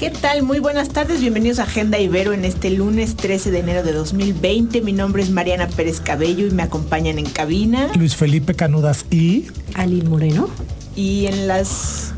¿Qué 0.00 0.08
tal? 0.08 0.42
Muy 0.42 0.60
buenas 0.60 0.88
tardes, 0.88 1.20
bienvenidos 1.20 1.58
a 1.58 1.64
Agenda 1.64 1.98
Ibero 1.98 2.32
en 2.32 2.46
este 2.46 2.70
lunes 2.70 3.16
13 3.16 3.50
de 3.50 3.58
enero 3.58 3.82
de 3.82 3.92
2020. 3.92 4.80
Mi 4.80 4.94
nombre 4.94 5.22
es 5.22 5.28
Mariana 5.28 5.68
Pérez 5.68 6.00
Cabello 6.00 6.46
y 6.46 6.50
me 6.52 6.62
acompañan 6.62 7.18
en 7.18 7.26
cabina. 7.26 7.90
Luis 7.98 8.16
Felipe 8.16 8.54
Canudas 8.54 9.04
y... 9.10 9.48
Alil 9.74 10.08
Moreno. 10.08 10.48
Y 10.96 11.26
en 11.26 11.46
las... 11.46 12.14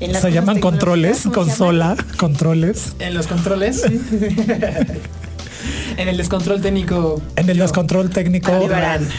En 0.00 0.14
las 0.14 0.22
Se 0.22 0.32
llaman 0.32 0.58
controles, 0.58 1.24
consola, 1.34 1.98
controles. 2.16 2.96
En 2.98 3.12
los 3.12 3.26
controles. 3.26 3.82
En 5.96 6.08
el 6.08 6.16
descontrol 6.16 6.60
técnico. 6.60 7.22
En 7.36 7.48
el 7.48 7.58
descontrol 7.58 8.10
técnico, 8.10 8.52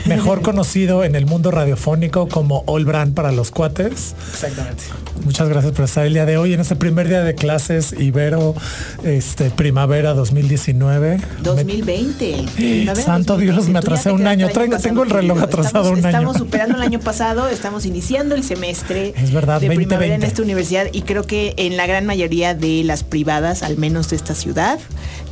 mejor 0.05 0.41
conocido 0.41 1.03
en 1.03 1.15
el 1.15 1.25
mundo 1.25 1.51
radiofónico 1.51 2.27
como 2.27 2.63
All 2.67 2.85
Brand 2.85 3.13
para 3.13 3.31
los 3.31 3.51
cuates. 3.51 4.15
Exactamente. 4.31 4.83
Muchas 5.23 5.49
gracias 5.49 5.73
por 5.73 5.85
estar 5.85 6.05
el 6.05 6.13
día 6.13 6.25
de 6.25 6.37
hoy 6.37 6.53
en 6.53 6.59
este 6.59 6.75
primer 6.75 7.07
día 7.07 7.21
de 7.23 7.33
clases 7.35 7.93
Ibero 7.93 8.55
este, 9.03 9.49
Primavera 9.49 10.13
2019. 10.13 11.19
2020. 11.41 12.95
Santo 12.95 13.37
Dios, 13.37 13.67
me 13.69 13.79
atrasé 13.79 14.11
un 14.11 14.27
año. 14.27 14.47
tengo 14.81 15.03
el 15.03 15.09
reloj 15.09 15.41
atrasado 15.41 15.91
un 15.91 15.99
año. 15.99 16.07
Estamos 16.07 16.37
superando 16.37 16.75
el 16.75 16.81
año 16.81 16.99
pasado, 16.99 17.47
estamos 17.47 17.85
iniciando 17.85 18.35
el 18.35 18.43
semestre 18.43 19.13
es 19.17 19.31
verdad, 19.31 19.59
de 19.59 19.71
primavera 19.71 20.15
en 20.15 20.23
esta 20.23 20.41
universidad 20.41 20.87
y 20.91 21.01
creo 21.01 21.23
que 21.23 21.53
en 21.57 21.77
la 21.77 21.87
gran 21.87 22.05
mayoría 22.05 22.53
de 22.53 22.83
las 22.83 23.03
privadas, 23.03 23.63
al 23.63 23.77
menos 23.77 24.09
de 24.09 24.15
esta 24.15 24.35
ciudad, 24.35 24.79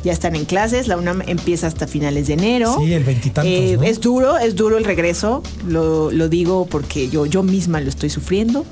ya 0.04 0.12
están 0.12 0.36
en 0.36 0.44
clases. 0.44 0.88
La 0.88 0.96
UNAM 0.96 1.22
empieza 1.38 1.66
hasta 1.66 1.86
finales 1.86 2.26
de 2.26 2.34
enero. 2.34 2.76
Sí, 2.78 2.92
el 2.92 3.04
veintitantos. 3.04 3.52
Eh, 3.52 3.78
es 3.84 4.00
duro, 4.00 4.36
es 4.38 4.54
duro 4.54 4.76
el 4.78 4.84
regreso. 4.84 5.42
Lo, 5.68 6.10
lo 6.10 6.28
digo 6.28 6.66
porque 6.66 7.08
yo, 7.08 7.26
yo 7.26 7.42
misma 7.42 7.80
lo 7.80 7.88
estoy 7.88 8.10
sufriendo 8.10 8.64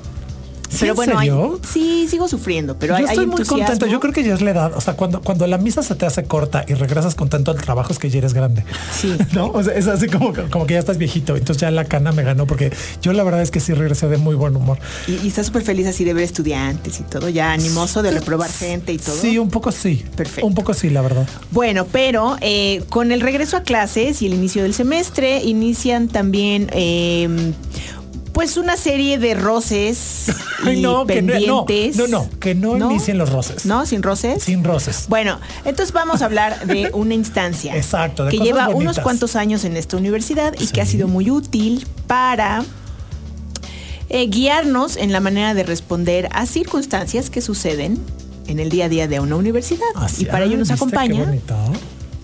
pero 0.79 0.95
bueno, 0.95 1.59
sí, 1.67 2.07
sigo 2.09 2.27
sufriendo, 2.27 2.77
pero 2.77 2.97
yo 2.97 3.05
estoy 3.05 3.27
muy 3.27 3.43
contento. 3.43 3.85
Yo 3.85 3.99
creo 3.99 4.13
que 4.13 4.23
ya 4.23 4.33
es 4.33 4.41
la 4.41 4.51
edad. 4.51 4.73
O 4.75 4.81
sea, 4.81 4.95
cuando, 4.95 5.21
cuando 5.21 5.47
la 5.47 5.57
misa 5.57 5.83
se 5.83 5.95
te 5.95 6.05
hace 6.05 6.23
corta 6.23 6.65
y 6.67 6.73
regresas 6.73 7.15
contento 7.15 7.51
al 7.51 7.61
trabajo 7.61 7.91
es 7.91 7.99
que 7.99 8.09
ya 8.09 8.19
eres 8.19 8.33
grande. 8.33 8.63
Sí. 8.93 9.15
¿No? 9.33 9.51
O 9.51 9.63
sea, 9.63 9.73
es 9.75 9.87
así 9.87 10.07
como, 10.07 10.33
como 10.51 10.65
que 10.65 10.73
ya 10.73 10.79
estás 10.79 10.97
viejito. 10.97 11.35
Entonces 11.35 11.61
ya 11.61 11.71
la 11.71 11.85
cana 11.85 12.11
me 12.11 12.23
ganó 12.23 12.47
porque 12.47 12.71
yo 13.01 13.13
la 13.13 13.23
verdad 13.23 13.41
es 13.41 13.51
que 13.51 13.59
sí 13.59 13.73
regresé 13.73 14.07
de 14.07 14.17
muy 14.17 14.35
buen 14.35 14.55
humor. 14.55 14.77
Y, 15.07 15.27
estás 15.27 15.47
súper 15.47 15.63
feliz 15.63 15.87
así 15.87 16.03
de 16.03 16.13
ver 16.13 16.23
estudiantes 16.23 16.99
y 16.99 17.03
todo, 17.03 17.29
ya 17.29 17.51
animoso 17.51 18.01
de 18.01 18.11
reprobar 18.11 18.49
gente 18.51 18.93
y 18.93 18.97
todo. 18.97 19.15
Sí, 19.15 19.37
un 19.37 19.49
poco 19.49 19.71
sí. 19.71 20.05
Perfecto. 20.15 20.47
Un 20.47 20.55
poco 20.55 20.73
sí, 20.73 20.89
la 20.89 21.01
verdad. 21.01 21.27
Bueno, 21.51 21.85
pero 21.91 22.37
eh, 22.41 22.83
con 22.89 23.11
el 23.11 23.21
regreso 23.21 23.57
a 23.57 23.61
clases 23.61 24.21
y 24.21 24.27
el 24.27 24.33
inicio 24.33 24.63
del 24.63 24.73
semestre, 24.73 25.43
inician 25.43 26.07
también 26.07 26.69
eh, 26.73 27.53
pues 28.35 28.57
una 28.57 28.75
serie 28.75 29.17
de 29.17 29.33
roces 29.33 30.25
y 30.69 30.81
no, 30.81 31.07
pendientes. 31.07 31.95
no, 31.95 32.07
no, 32.07 32.29
que 32.37 32.53
no, 32.53 32.75
inicien 32.91 33.17
los 33.17 33.31
roces. 33.31 33.65
¿No? 33.65 33.85
¿Sin 33.85 34.03
roces? 34.03 34.43
Sin 34.43 34.65
roces. 34.65 35.05
Bueno, 35.07 35.39
entonces 35.63 35.93
vamos 35.93 36.21
a 36.21 36.25
hablar 36.25 36.67
de 36.67 36.91
una 36.93 37.13
instancia. 37.13 37.73
Exacto, 37.77 38.27
que 38.27 38.37
lleva 38.37 38.67
unos 38.67 38.99
cuantos 38.99 39.37
años 39.37 39.63
en 39.63 39.77
esta 39.77 39.95
universidad 39.95 40.53
y 40.59 40.67
que 40.67 40.81
ha 40.81 40.85
sido 40.85 41.07
muy 41.07 41.31
útil 41.31 41.87
para 42.07 42.65
eh, 44.09 44.27
guiarnos 44.27 44.97
en 44.97 45.13
la 45.13 45.21
manera 45.21 45.53
de 45.53 45.63
responder 45.63 46.27
a 46.33 46.45
circunstancias 46.45 47.29
que 47.29 47.39
suceden 47.39 47.97
en 48.47 48.59
el 48.59 48.69
día 48.69 48.85
a 48.85 48.89
día 48.89 49.07
de 49.07 49.21
una 49.21 49.37
universidad. 49.37 49.85
y 50.17 50.25
para 50.25 50.43
ello 50.43 50.57
nos 50.57 50.71
acompaña. 50.71 51.25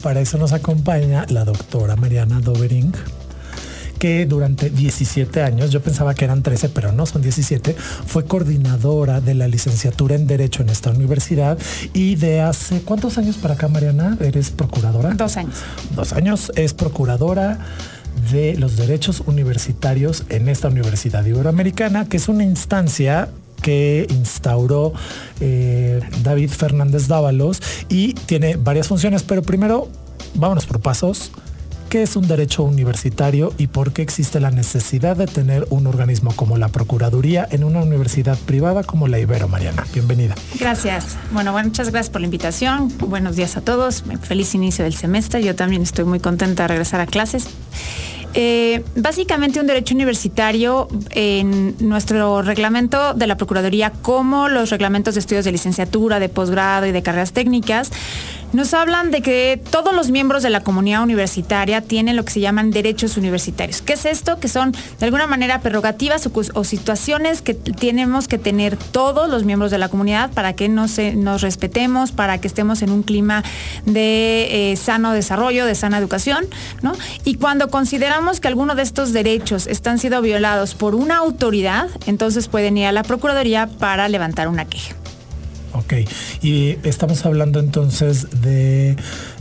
Para 0.03 0.19
eso 0.19 0.37
nos 0.37 0.51
acompaña 0.51 1.25
la 1.29 1.45
doctora 1.45 1.95
Mariana 1.95 2.41
Dovering 2.41 2.91
que 4.01 4.25
durante 4.25 4.71
17 4.71 5.43
años, 5.43 5.69
yo 5.69 5.79
pensaba 5.79 6.15
que 6.15 6.25
eran 6.25 6.41
13, 6.41 6.69
pero 6.69 6.91
no 6.91 7.05
son 7.05 7.21
17, 7.21 7.75
fue 8.07 8.25
coordinadora 8.25 9.21
de 9.21 9.35
la 9.35 9.47
licenciatura 9.47 10.15
en 10.15 10.25
Derecho 10.25 10.63
en 10.63 10.69
esta 10.69 10.89
universidad 10.89 11.55
y 11.93 12.15
de 12.15 12.41
hace, 12.41 12.81
¿cuántos 12.81 13.19
años 13.19 13.37
para 13.37 13.53
acá, 13.53 13.67
Mariana? 13.67 14.17
¿Eres 14.19 14.49
procuradora? 14.49 15.11
Dos 15.13 15.37
años. 15.37 15.53
Dos 15.95 16.13
años, 16.13 16.51
es 16.55 16.73
procuradora 16.73 17.59
de 18.31 18.57
los 18.57 18.75
derechos 18.75 19.21
universitarios 19.27 20.23
en 20.29 20.49
esta 20.49 20.69
Universidad 20.69 21.23
Iberoamericana, 21.23 22.09
que 22.09 22.17
es 22.17 22.27
una 22.27 22.43
instancia 22.43 23.29
que 23.61 24.07
instauró 24.09 24.93
eh, 25.41 25.99
David 26.23 26.49
Fernández 26.49 27.07
Dávalos 27.07 27.61
y 27.87 28.13
tiene 28.13 28.55
varias 28.55 28.87
funciones, 28.87 29.21
pero 29.21 29.43
primero 29.43 29.89
vámonos 30.33 30.65
por 30.65 30.79
pasos 30.79 31.31
qué 31.91 32.03
es 32.03 32.15
un 32.15 32.25
derecho 32.25 32.63
universitario 32.63 33.53
y 33.57 33.67
por 33.67 33.91
qué 33.91 34.01
existe 34.01 34.39
la 34.39 34.49
necesidad 34.49 35.17
de 35.17 35.27
tener 35.27 35.67
un 35.71 35.87
organismo 35.87 36.33
como 36.33 36.55
la 36.57 36.69
Procuraduría 36.69 37.45
en 37.51 37.65
una 37.65 37.81
universidad 37.81 38.37
privada 38.39 38.83
como 38.83 39.09
la 39.09 39.19
Ibero, 39.19 39.49
Mariana. 39.49 39.85
Bienvenida. 39.93 40.35
Gracias. 40.57 41.17
Bueno, 41.33 41.51
muchas 41.51 41.91
gracias 41.91 42.09
por 42.09 42.21
la 42.21 42.27
invitación. 42.27 42.89
Buenos 42.97 43.35
días 43.35 43.57
a 43.57 43.61
todos. 43.61 44.05
Feliz 44.21 44.55
inicio 44.55 44.85
del 44.85 44.93
semestre. 44.93 45.43
Yo 45.43 45.53
también 45.53 45.81
estoy 45.81 46.05
muy 46.05 46.21
contenta 46.21 46.63
de 46.63 46.67
regresar 46.69 47.01
a 47.01 47.07
clases. 47.07 47.49
Eh, 48.33 48.85
básicamente 48.95 49.59
un 49.59 49.67
derecho 49.67 49.93
universitario 49.93 50.87
en 51.09 51.75
nuestro 51.79 52.41
reglamento 52.41 53.13
de 53.13 53.27
la 53.27 53.35
Procuraduría, 53.35 53.91
como 54.01 54.47
los 54.47 54.69
reglamentos 54.69 55.15
de 55.15 55.19
estudios 55.19 55.43
de 55.43 55.51
licenciatura, 55.51 56.21
de 56.21 56.29
posgrado 56.29 56.85
y 56.85 56.93
de 56.93 57.03
carreras 57.03 57.33
técnicas, 57.33 57.91
nos 58.53 58.73
hablan 58.73 59.11
de 59.11 59.21
que 59.21 59.61
todos 59.71 59.93
los 59.95 60.11
miembros 60.11 60.43
de 60.43 60.49
la 60.49 60.61
comunidad 60.61 61.03
universitaria 61.03 61.81
tienen 61.81 62.15
lo 62.15 62.25
que 62.25 62.33
se 62.33 62.39
llaman 62.39 62.71
derechos 62.71 63.17
universitarios. 63.17 63.81
¿Qué 63.81 63.93
es 63.93 64.05
esto? 64.05 64.39
Que 64.39 64.47
son 64.47 64.71
de 64.71 65.05
alguna 65.05 65.27
manera 65.27 65.61
prerrogativas 65.61 66.29
o, 66.53 66.63
situaciones 66.63 67.41
que 67.41 67.53
tenemos 67.53 68.27
que 68.27 68.37
tener 68.37 68.77
todos 68.77 69.29
los 69.29 69.43
miembros 69.43 69.71
de 69.71 69.77
la 69.77 69.89
comunidad 69.89 70.31
para 70.31 70.53
que 70.53 70.69
nos, 70.69 70.97
nos 71.15 71.41
respetemos, 71.41 72.11
para 72.11 72.39
que 72.39 72.47
estemos 72.47 72.81
en 72.81 72.91
un 72.91 73.03
clima 73.03 73.43
de 73.85 74.71
eh, 74.71 74.75
sano 74.75 75.13
desarrollo, 75.13 75.65
de 75.65 75.75
sana 75.75 75.97
educación, 75.97 76.45
¿no? 76.81 76.93
Y 77.23 77.35
cuando 77.35 77.69
consideramos 77.69 78.39
que 78.39 78.47
alguno 78.47 78.75
de 78.75 78.83
estos 78.83 79.13
derechos 79.13 79.67
están 79.67 79.99
siendo 79.99 80.21
violados 80.21 80.75
por 80.75 80.95
una 80.95 81.17
autoridad, 81.17 81.87
entonces 82.05 82.47
pueden 82.47 82.77
ir 82.77 82.85
a 82.87 82.91
la 82.91 83.03
Procuraduría 83.03 83.67
para 83.67 84.07
levantar 84.07 84.47
una 84.47 84.65
queja. 84.65 84.95
Ok, 85.73 85.93
y 86.41 86.77
estamos 86.83 87.25
hablando 87.25 87.59
entonces 87.59 88.41
de 88.41 88.97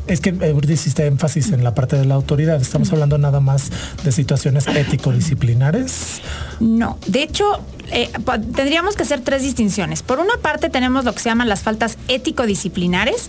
es 0.06 0.20
que 0.20 0.30
eh, 0.30 0.54
hiciste 0.68 1.06
énfasis 1.06 1.52
en 1.52 1.64
la 1.64 1.74
parte 1.74 1.96
de 1.96 2.04
la 2.04 2.14
autoridad. 2.14 2.60
Estamos 2.60 2.92
hablando 2.92 3.18
nada 3.18 3.41
más 3.41 3.70
de 4.04 4.12
situaciones 4.12 4.66
ético-disciplinares. 4.66 6.20
No, 6.58 6.98
de 7.06 7.22
hecho, 7.22 7.44
eh, 7.92 8.10
tendríamos 8.54 8.96
que 8.96 9.02
hacer 9.02 9.20
tres 9.20 9.42
distinciones. 9.42 10.02
Por 10.02 10.18
una 10.18 10.36
parte 10.42 10.68
tenemos 10.68 11.04
lo 11.04 11.12
que 11.12 11.20
se 11.20 11.28
llaman 11.28 11.48
las 11.48 11.62
faltas 11.62 11.96
ético-disciplinares, 12.08 13.28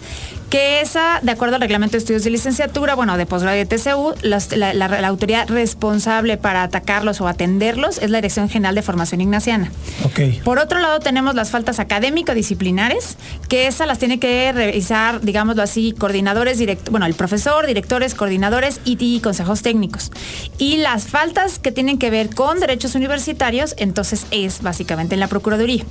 que 0.52 0.82
esa, 0.82 1.22
de 1.24 1.32
acuerdo 1.32 1.56
al 1.56 1.62
reglamento 1.62 1.94
de 1.94 2.00
estudios 2.00 2.26
de 2.26 2.30
licenciatura, 2.30 2.94
bueno, 2.94 3.18
de 3.18 3.26
posgrado 3.26 3.56
de 3.56 3.66
TCU, 3.66 4.14
la, 4.22 5.08
autoridad 5.08 5.48
responsable 5.48 6.38
para 6.38 6.64
atacarlos 6.64 7.22
o 7.22 7.28
atenderlos 7.30 8.00
es 8.00 8.10
la 8.10 8.18
Dirección 8.18 8.50
General 8.50 8.76
de 8.76 8.82
Formación 8.82 9.22
Ignaciana. 9.22 9.72
Okay. 10.04 10.42
Por 10.44 10.60
otro 10.60 10.80
lado 10.80 11.00
tenemos 11.00 11.36
las 11.36 11.52
faltas 11.52 11.80
académico-disciplinares, 11.80 13.18
que 13.48 13.68
esas 13.68 13.88
las 13.88 13.98
tiene 13.98 14.20
que 14.20 14.52
revisar, 14.52 15.22
digámoslo 15.22 15.64
así, 15.64 15.96
coordinadores, 15.98 16.62
bueno, 16.92 17.06
el 17.06 17.14
profesor, 17.14 17.66
directores, 17.66 18.14
coordinadores 18.14 18.82
y, 18.84 18.98
y 19.00 19.22
consejos 19.22 19.62
técnicos. 19.62 20.12
Y 20.58 20.78
las 20.78 21.08
faltas 21.08 21.60
que 21.60 21.72
tienen 21.72 21.98
que 21.98 22.10
ver 22.10 22.36
con 22.36 22.60
derechos 22.60 22.94
universitarios, 22.96 23.74
entonces 23.78 24.26
es 24.32 24.62
básicamente 24.62 25.14
en 25.14 25.22
la 25.22 25.28
Procuraduría. 25.28 25.86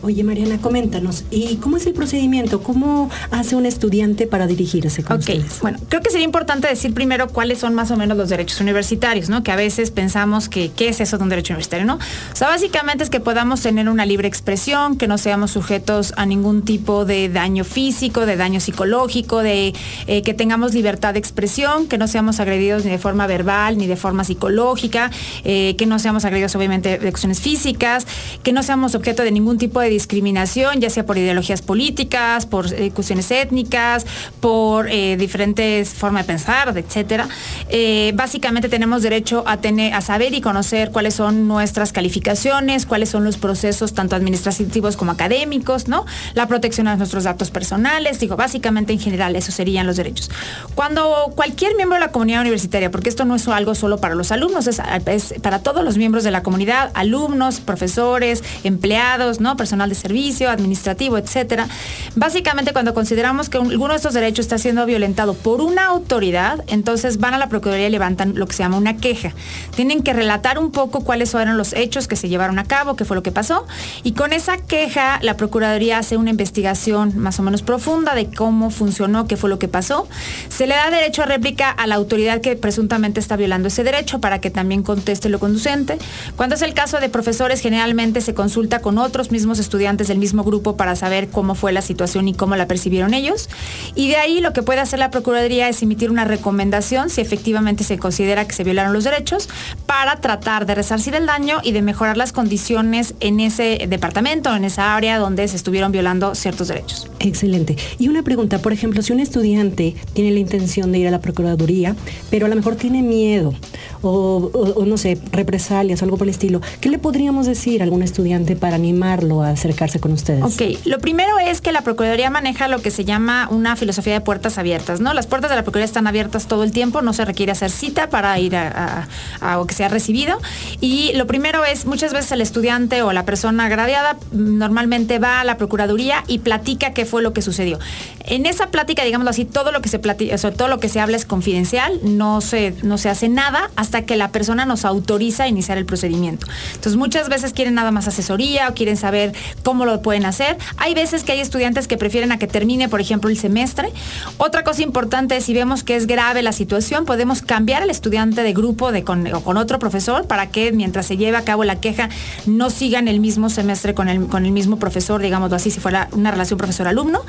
Oye, 0.00 0.22
Mariana, 0.22 0.58
coméntanos, 0.60 1.24
¿y 1.32 1.56
cómo 1.56 1.76
es 1.76 1.86
el 1.86 1.92
procedimiento? 1.92 2.62
¿Cómo 2.62 3.10
hace 3.32 3.56
un 3.56 3.66
estudiante 3.66 4.28
para 4.28 4.46
dirigirse 4.46 5.02
con 5.02 5.16
Ok, 5.16 5.30
bueno, 5.60 5.78
creo 5.88 6.00
que 6.00 6.10
sería 6.10 6.24
importante 6.24 6.68
decir 6.68 6.94
primero 6.94 7.26
cuáles 7.28 7.58
son 7.58 7.74
más 7.74 7.90
o 7.90 7.96
menos 7.96 8.16
los 8.16 8.28
derechos 8.28 8.60
universitarios, 8.60 9.28
¿no? 9.28 9.42
Que 9.42 9.50
a 9.50 9.56
veces 9.56 9.90
pensamos 9.90 10.48
que 10.48 10.70
qué 10.70 10.88
es 10.88 11.00
eso 11.00 11.18
de 11.18 11.24
un 11.24 11.28
derecho 11.30 11.52
universitario, 11.52 11.84
¿no? 11.84 11.96
O 11.96 12.36
sea, 12.36 12.46
básicamente 12.46 13.02
es 13.02 13.10
que 13.10 13.18
podamos 13.18 13.60
tener 13.60 13.88
una 13.88 14.06
libre 14.06 14.28
expresión, 14.28 14.96
que 14.96 15.08
no 15.08 15.18
seamos 15.18 15.50
sujetos 15.50 16.14
a 16.16 16.26
ningún 16.26 16.62
tipo 16.62 17.04
de 17.04 17.28
daño 17.28 17.64
físico, 17.64 18.24
de 18.24 18.36
daño 18.36 18.60
psicológico, 18.60 19.42
de 19.42 19.74
eh, 20.06 20.22
que 20.22 20.32
tengamos 20.32 20.74
libertad 20.74 21.14
de 21.14 21.18
expresión, 21.18 21.88
que 21.88 21.98
no 21.98 22.06
seamos 22.06 22.38
agredidos 22.38 22.84
ni 22.84 22.92
de 22.92 22.98
forma 22.98 23.26
verbal 23.26 23.76
ni 23.76 23.88
de 23.88 23.96
forma 23.96 24.22
psicológica, 24.22 25.10
eh, 25.44 25.74
que 25.76 25.86
no 25.86 25.98
seamos 25.98 26.24
agredidos 26.24 26.54
obviamente 26.54 26.98
de 26.98 27.08
acciones 27.08 27.40
físicas, 27.40 28.06
que 28.44 28.52
no 28.52 28.62
seamos 28.62 28.94
objeto 28.94 29.24
de 29.24 29.32
ningún 29.32 29.58
tipo 29.58 29.80
de 29.80 29.87
discriminación, 29.88 30.80
ya 30.80 30.90
sea 30.90 31.04
por 31.06 31.18
ideologías 31.18 31.62
políticas, 31.62 32.46
por 32.46 32.72
eh, 32.72 32.90
cuestiones 32.90 33.30
étnicas, 33.30 34.06
por 34.40 34.88
eh, 34.88 35.16
diferentes 35.16 35.90
formas 35.90 36.26
de 36.26 36.32
pensar, 36.32 36.76
etcétera. 36.76 37.28
Eh, 37.68 38.12
básicamente 38.14 38.68
tenemos 38.68 39.02
derecho 39.02 39.44
a 39.46 39.58
tener, 39.58 39.94
a 39.94 40.00
saber 40.00 40.34
y 40.34 40.40
conocer 40.40 40.90
cuáles 40.90 41.14
son 41.14 41.48
nuestras 41.48 41.92
calificaciones, 41.92 42.86
cuáles 42.86 43.08
son 43.08 43.24
los 43.24 43.36
procesos 43.36 43.94
tanto 43.94 44.16
administrativos 44.16 44.96
como 44.96 45.12
académicos, 45.12 45.88
¿no? 45.88 46.06
La 46.34 46.46
protección 46.46 46.86
de 46.86 46.96
nuestros 46.96 47.24
datos 47.24 47.50
personales, 47.50 48.20
digo, 48.20 48.36
básicamente 48.36 48.92
en 48.92 49.00
general 49.00 49.36
esos 49.36 49.54
serían 49.54 49.86
los 49.86 49.96
derechos. 49.96 50.30
Cuando 50.74 51.32
cualquier 51.34 51.74
miembro 51.76 51.96
de 51.96 52.06
la 52.06 52.12
comunidad 52.12 52.40
universitaria, 52.42 52.90
porque 52.90 53.08
esto 53.08 53.24
no 53.24 53.34
es 53.34 53.48
algo 53.48 53.74
solo 53.74 53.98
para 53.98 54.14
los 54.14 54.32
alumnos, 54.32 54.66
es, 54.66 54.80
es 55.06 55.34
para 55.42 55.60
todos 55.60 55.84
los 55.84 55.96
miembros 55.96 56.24
de 56.24 56.30
la 56.30 56.42
comunidad, 56.42 56.90
alumnos, 56.94 57.60
profesores, 57.60 58.42
empleados, 58.64 59.40
¿no? 59.40 59.56
De 59.86 59.94
servicio, 59.94 60.50
administrativo, 60.50 61.16
etcétera. 61.18 61.68
Básicamente 62.14 62.72
cuando 62.72 62.94
consideramos 62.94 63.48
que 63.48 63.58
alguno 63.58 63.88
de 63.88 63.96
estos 63.96 64.12
derechos 64.12 64.44
está 64.44 64.58
siendo 64.58 64.84
violentado 64.86 65.34
por 65.34 65.60
una 65.60 65.86
autoridad, 65.86 66.64
entonces 66.66 67.18
van 67.18 67.34
a 67.34 67.38
la 67.38 67.48
Procuraduría 67.48 67.88
y 67.88 67.90
levantan 67.90 68.34
lo 68.34 68.46
que 68.46 68.54
se 68.54 68.62
llama 68.62 68.76
una 68.76 68.96
queja. 68.96 69.32
Tienen 69.74 70.02
que 70.02 70.12
relatar 70.12 70.58
un 70.58 70.72
poco 70.72 71.04
cuáles 71.04 71.30
fueron 71.30 71.56
los 71.56 71.72
hechos 71.72 72.08
que 72.08 72.16
se 72.16 72.28
llevaron 72.28 72.58
a 72.58 72.64
cabo, 72.64 72.96
qué 72.96 73.04
fue 73.04 73.16
lo 73.16 73.22
que 73.22 73.32
pasó, 73.32 73.66
y 74.02 74.12
con 74.12 74.32
esa 74.32 74.58
queja 74.58 75.20
la 75.22 75.36
Procuraduría 75.36 75.98
hace 75.98 76.16
una 76.16 76.30
investigación 76.30 77.16
más 77.16 77.38
o 77.38 77.42
menos 77.42 77.62
profunda 77.62 78.14
de 78.14 78.28
cómo 78.30 78.70
funcionó, 78.70 79.26
qué 79.26 79.36
fue 79.36 79.48
lo 79.48 79.58
que 79.58 79.68
pasó. 79.68 80.08
Se 80.48 80.66
le 80.66 80.74
da 80.74 80.90
derecho 80.90 81.22
a 81.22 81.26
réplica 81.26 81.70
a 81.70 81.86
la 81.86 81.94
autoridad 81.94 82.40
que 82.40 82.56
presuntamente 82.56 83.20
está 83.20 83.36
violando 83.36 83.68
ese 83.68 83.84
derecho 83.84 84.20
para 84.20 84.40
que 84.40 84.50
también 84.50 84.82
conteste 84.82 85.28
lo 85.28 85.38
conducente. 85.38 85.98
Cuando 86.36 86.56
es 86.56 86.62
el 86.62 86.74
caso 86.74 87.00
de 87.00 87.08
profesores, 87.08 87.60
generalmente 87.60 88.20
se 88.20 88.34
consulta 88.34 88.80
con 88.80 88.98
otros 88.98 89.30
mismos 89.30 89.58
estudiantes 89.58 89.67
del 89.70 90.18
mismo 90.18 90.44
grupo 90.44 90.76
para 90.76 90.96
saber 90.96 91.28
cómo 91.28 91.54
fue 91.54 91.72
la 91.72 91.82
situación 91.82 92.28
y 92.28 92.34
cómo 92.34 92.56
la 92.56 92.66
percibieron 92.66 93.14
ellos. 93.14 93.48
Y 93.94 94.08
de 94.08 94.16
ahí 94.16 94.40
lo 94.40 94.52
que 94.52 94.62
puede 94.62 94.80
hacer 94.80 94.98
la 94.98 95.10
Procuraduría 95.10 95.68
es 95.68 95.82
emitir 95.82 96.10
una 96.10 96.24
recomendación 96.24 97.10
si 97.10 97.20
efectivamente 97.20 97.84
se 97.84 97.98
considera 97.98 98.46
que 98.46 98.54
se 98.54 98.64
violaron 98.64 98.92
los 98.92 99.04
derechos 99.04 99.48
para 99.86 100.16
tratar 100.20 100.66
de 100.66 100.74
resarcir 100.74 101.14
el 101.14 101.26
daño 101.26 101.58
y 101.62 101.72
de 101.72 101.82
mejorar 101.82 102.16
las 102.16 102.32
condiciones 102.32 103.14
en 103.20 103.40
ese 103.40 103.86
departamento, 103.88 104.54
en 104.54 104.64
esa 104.64 104.94
área 104.94 105.18
donde 105.18 105.46
se 105.48 105.56
estuvieron 105.56 105.92
violando 105.92 106.34
ciertos 106.34 106.68
derechos. 106.68 107.08
Excelente. 107.20 107.76
Y 107.98 108.08
una 108.08 108.22
pregunta, 108.22 108.58
por 108.58 108.72
ejemplo, 108.72 109.02
si 109.02 109.12
un 109.12 109.20
estudiante 109.20 109.94
tiene 110.12 110.30
la 110.30 110.38
intención 110.38 110.92
de 110.92 110.98
ir 110.98 111.08
a 111.08 111.10
la 111.10 111.20
Procuraduría, 111.20 111.94
pero 112.30 112.46
a 112.46 112.48
lo 112.48 112.56
mejor 112.56 112.76
tiene 112.76 113.02
miedo 113.02 113.54
o, 114.02 114.50
o, 114.52 114.84
no 114.84 114.96
sé, 114.96 115.18
represalias 115.32 116.00
o 116.02 116.04
algo 116.04 116.16
por 116.16 116.26
el 116.26 116.30
estilo, 116.30 116.60
¿qué 116.80 116.88
le 116.88 116.98
podríamos 116.98 117.46
decir 117.46 117.80
a 117.80 117.84
algún 117.84 118.02
estudiante 118.02 118.56
para 118.56 118.76
animarlo 118.76 119.42
a 119.42 119.50
acercarse 119.58 120.00
con 120.00 120.12
ustedes? 120.12 120.42
Ok, 120.42 120.86
lo 120.86 120.98
primero 120.98 121.38
es 121.38 121.60
que 121.60 121.72
la 121.72 121.82
Procuraduría 121.82 122.30
maneja 122.30 122.68
lo 122.68 122.80
que 122.80 122.90
se 122.90 123.04
llama 123.04 123.48
una 123.50 123.76
filosofía 123.76 124.14
de 124.14 124.20
puertas 124.20 124.58
abiertas, 124.58 125.00
¿no? 125.00 125.12
Las 125.14 125.26
puertas 125.26 125.50
de 125.50 125.56
la 125.56 125.62
Procuraduría 125.62 125.86
están 125.86 126.06
abiertas 126.06 126.46
todo 126.46 126.62
el 126.62 126.72
tiempo, 126.72 127.02
no 127.02 127.12
se 127.12 127.24
requiere 127.24 127.52
hacer 127.52 127.70
cita 127.70 128.08
para 128.10 128.38
ir 128.38 128.56
a, 128.56 129.08
a, 129.40 129.60
o 129.60 129.66
que 129.66 129.74
sea 129.74 129.88
recibido. 129.88 130.38
Y 130.80 131.12
lo 131.14 131.26
primero 131.26 131.64
es, 131.64 131.86
muchas 131.86 132.12
veces 132.12 132.32
el 132.32 132.40
estudiante 132.40 133.02
o 133.02 133.12
la 133.12 133.24
persona 133.24 133.66
agraviada 133.66 134.16
normalmente 134.32 135.18
va 135.18 135.40
a 135.40 135.44
la 135.44 135.56
Procuraduría 135.56 136.24
y 136.26 136.38
platica 136.38 136.92
qué 136.92 137.04
fue 137.04 137.22
lo 137.22 137.32
que 137.32 137.42
sucedió. 137.42 137.78
En 138.24 138.46
esa 138.46 138.68
plática, 138.68 139.04
digámoslo 139.04 139.30
así, 139.30 139.44
todo 139.44 139.72
lo 139.72 139.80
que 139.80 139.88
se 139.88 139.98
platica, 139.98 140.34
o 140.34 140.38
sea, 140.38 140.52
todo 140.52 140.68
lo 140.68 140.80
que 140.80 140.88
se 140.88 141.00
habla 141.00 141.16
es 141.16 141.24
confidencial, 141.24 141.98
no 142.02 142.40
se, 142.40 142.74
no 142.82 142.98
se 142.98 143.08
hace 143.08 143.28
nada 143.28 143.70
hasta 143.76 144.02
que 144.02 144.16
la 144.16 144.30
persona 144.30 144.64
nos 144.64 144.84
autoriza 144.84 145.44
a 145.44 145.48
iniciar 145.48 145.78
el 145.78 145.86
procedimiento. 145.86 146.46
Entonces, 146.74 146.96
muchas 146.96 147.28
veces 147.28 147.52
quieren 147.52 147.74
nada 147.74 147.90
más 147.90 148.06
asesoría 148.06 148.68
o 148.68 148.74
quieren 148.74 148.96
saber 148.96 149.32
cómo 149.62 149.84
lo 149.84 150.02
pueden 150.02 150.24
hacer. 150.26 150.56
Hay 150.76 150.94
veces 150.94 151.24
que 151.24 151.32
hay 151.32 151.40
estudiantes 151.40 151.88
que 151.88 151.96
prefieren 151.96 152.32
a 152.32 152.38
que 152.38 152.46
termine, 152.46 152.88
por 152.88 153.00
ejemplo, 153.00 153.30
el 153.30 153.38
semestre. 153.38 153.92
Otra 154.38 154.64
cosa 154.64 154.82
importante 154.82 155.36
es 155.36 155.44
si 155.44 155.54
vemos 155.54 155.84
que 155.84 155.96
es 155.96 156.06
grave 156.06 156.42
la 156.42 156.52
situación, 156.52 157.04
podemos 157.04 157.42
cambiar 157.42 157.82
al 157.82 157.90
estudiante 157.90 158.42
de 158.42 158.52
grupo 158.52 158.92
de 158.92 159.04
con, 159.04 159.32
o 159.32 159.40
con 159.40 159.56
otro 159.56 159.78
profesor 159.78 160.26
para 160.26 160.50
que 160.50 160.72
mientras 160.72 161.06
se 161.06 161.16
lleve 161.16 161.36
a 161.36 161.44
cabo 161.44 161.64
la 161.64 161.80
queja 161.80 162.08
no 162.46 162.70
sigan 162.70 163.08
el 163.08 163.20
mismo 163.20 163.50
semestre 163.50 163.94
con 163.94 164.08
el, 164.08 164.26
con 164.26 164.46
el 164.46 164.52
mismo 164.52 164.78
profesor, 164.78 165.20
digámoslo 165.20 165.56
así, 165.56 165.70
si 165.70 165.80
fuera 165.80 166.08
una 166.12 166.30
relación 166.30 166.58
profesor-alumno. 166.58 167.20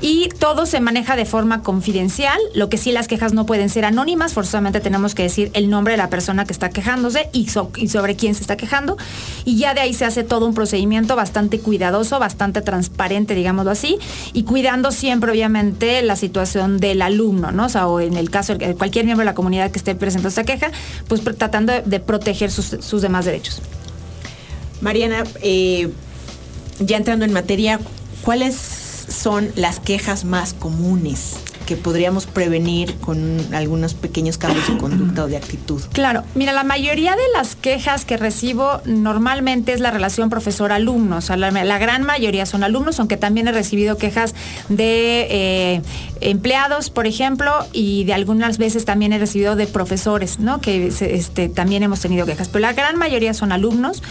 Y 0.00 0.28
todo 0.38 0.66
se 0.66 0.80
maneja 0.80 1.16
de 1.16 1.24
forma 1.24 1.62
confidencial, 1.62 2.38
lo 2.54 2.68
que 2.68 2.78
sí 2.78 2.92
las 2.92 3.08
quejas 3.08 3.32
no 3.32 3.46
pueden 3.46 3.68
ser 3.68 3.84
anónimas, 3.84 4.32
forzosamente 4.32 4.80
tenemos 4.80 5.14
que 5.14 5.24
decir 5.24 5.50
el 5.54 5.70
nombre 5.70 5.92
de 5.92 5.98
la 5.98 6.10
persona 6.10 6.44
que 6.44 6.52
está 6.52 6.70
quejándose 6.70 7.28
y, 7.32 7.48
y 7.76 7.88
sobre 7.88 8.16
quién 8.16 8.34
se 8.34 8.42
está 8.42 8.56
quejando. 8.56 8.96
Y 9.44 9.56
ya 9.56 9.74
de 9.74 9.80
ahí 9.80 9.94
se 9.94 10.04
hace 10.04 10.24
todo 10.24 10.46
un 10.46 10.54
procedimiento 10.54 11.16
bastante 11.16 11.57
cuidadoso, 11.60 12.18
bastante 12.18 12.62
transparente, 12.62 13.34
digámoslo 13.34 13.70
así, 13.70 13.98
y 14.32 14.44
cuidando 14.44 14.92
siempre, 14.92 15.30
obviamente, 15.30 16.02
la 16.02 16.16
situación 16.16 16.78
del 16.78 17.02
alumno, 17.02 17.52
¿no? 17.52 17.66
O, 17.66 17.68
sea, 17.68 17.86
o 17.86 18.00
en 18.00 18.16
el 18.16 18.30
caso 18.30 18.54
de 18.56 18.74
cualquier 18.74 19.04
miembro 19.04 19.22
de 19.22 19.26
la 19.26 19.34
comunidad 19.34 19.70
que 19.70 19.78
esté 19.78 19.94
presentando 19.94 20.28
esta 20.28 20.44
queja, 20.44 20.70
pues 21.08 21.22
tratando 21.22 21.72
de, 21.84 22.00
proteger 22.00 22.50
sus, 22.50 22.76
sus, 22.80 23.02
demás 23.02 23.24
derechos. 23.24 23.60
Mariana, 24.80 25.24
eh, 25.42 25.90
ya 26.78 26.96
entrando 26.96 27.24
en 27.24 27.32
materia, 27.32 27.80
¿cuáles 28.22 28.54
son 28.54 29.50
las 29.56 29.80
quejas 29.80 30.24
más 30.24 30.54
comunes 30.54 31.38
que 31.68 31.76
podríamos 31.76 32.26
prevenir 32.26 32.94
con 32.94 33.38
algunos 33.54 33.92
pequeños 33.92 34.38
cambios 34.38 34.66
de 34.72 34.78
conducta 34.78 35.24
o 35.24 35.26
de 35.26 35.36
actitud? 35.36 35.82
Claro, 35.92 36.24
mira, 36.34 36.54
la 36.54 36.64
mayoría 36.64 37.12
de 37.14 37.22
las 37.34 37.56
quejas 37.56 38.06
que 38.06 38.16
recibo 38.16 38.80
normalmente 38.86 39.74
es 39.74 39.80
la 39.80 39.90
relación 39.90 40.30
profesor-alumno, 40.30 41.18
o 41.18 41.20
sea, 41.20 41.36
la, 41.36 41.78
gran 41.78 42.04
mayoría 42.04 42.46
son 42.46 42.64
alumnos, 42.64 42.98
aunque 43.00 43.18
también 43.18 43.48
he 43.48 43.52
recibido 43.52 43.98
quejas 43.98 44.34
de 44.70 45.26
eh, 45.28 45.82
empleados, 46.22 46.88
por 46.88 47.06
ejemplo, 47.06 47.52
y 47.74 48.04
de 48.04 48.14
algunas 48.14 48.56
veces 48.56 48.86
también 48.86 49.12
he 49.12 49.18
recibido 49.18 49.54
de 49.54 49.66
profesores, 49.66 50.38
¿no? 50.38 50.62
Que 50.62 50.86
este, 50.86 51.50
también 51.50 51.82
hemos 51.82 52.00
tenido 52.00 52.24
quejas, 52.24 52.48
pero 52.48 52.62
la 52.62 52.72
gran 52.72 52.96
mayoría 52.96 53.34
son 53.34 53.52
alumnos. 53.52 54.02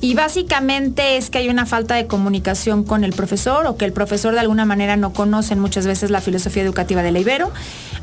Y 0.00 0.14
básicamente 0.14 1.16
es 1.16 1.30
que 1.30 1.38
hay 1.38 1.48
una 1.48 1.66
falta 1.66 1.94
de 1.94 2.06
comunicación 2.06 2.84
con 2.84 3.04
el 3.04 3.12
profesor 3.12 3.66
o 3.66 3.76
que 3.76 3.84
el 3.84 3.92
profesor 3.92 4.34
de 4.34 4.40
alguna 4.40 4.64
manera 4.64 4.96
no 4.96 5.12
conocen 5.12 5.58
muchas 5.58 5.86
veces 5.86 6.10
la 6.10 6.20
filosofía 6.20 6.62
educativa 6.62 7.02
de 7.02 7.12
la 7.12 7.20
Ibero. 7.20 7.50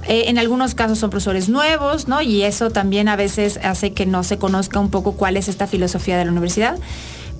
Eh, 0.07 0.23
en 0.27 0.39
algunos 0.39 0.73
casos 0.73 0.99
son 0.99 1.09
profesores 1.09 1.49
nuevos, 1.49 2.07
¿no? 2.07 2.21
Y 2.21 2.43
eso 2.43 2.71
también 2.71 3.07
a 3.07 3.15
veces 3.15 3.59
hace 3.63 3.93
que 3.93 4.05
no 4.05 4.23
se 4.23 4.37
conozca 4.37 4.79
un 4.79 4.89
poco 4.89 5.13
cuál 5.13 5.37
es 5.37 5.47
esta 5.47 5.67
filosofía 5.67 6.17
de 6.17 6.25
la 6.25 6.31
universidad. 6.31 6.77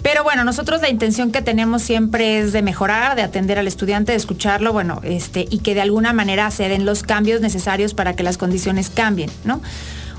Pero 0.04 0.24
bueno, 0.24 0.44
nosotros 0.44 0.82
la 0.82 0.90
intención 0.90 1.32
que 1.32 1.42
tenemos 1.42 1.84
siempre 1.84 2.40
es 2.40 2.54
de 2.54 2.64
mejorar, 2.64 3.16
de 3.16 3.22
atender 3.22 3.60
al 3.60 3.68
estudiante, 3.68 4.14
de 4.14 4.18
escucharlo, 4.18 4.74
bueno, 4.74 5.00
este, 5.04 5.46
y 5.50 5.60
que 5.60 5.76
de 5.76 5.82
alguna 5.82 6.12
manera 6.12 6.50
se 6.50 6.70
den 6.70 6.86
los 6.86 7.04
cambios 7.04 7.42
necesarios 7.42 7.94
para 7.94 8.16
que 8.16 8.24
las 8.24 8.38
condiciones 8.38 8.90
cambien, 8.90 9.30
¿no? 9.44 9.62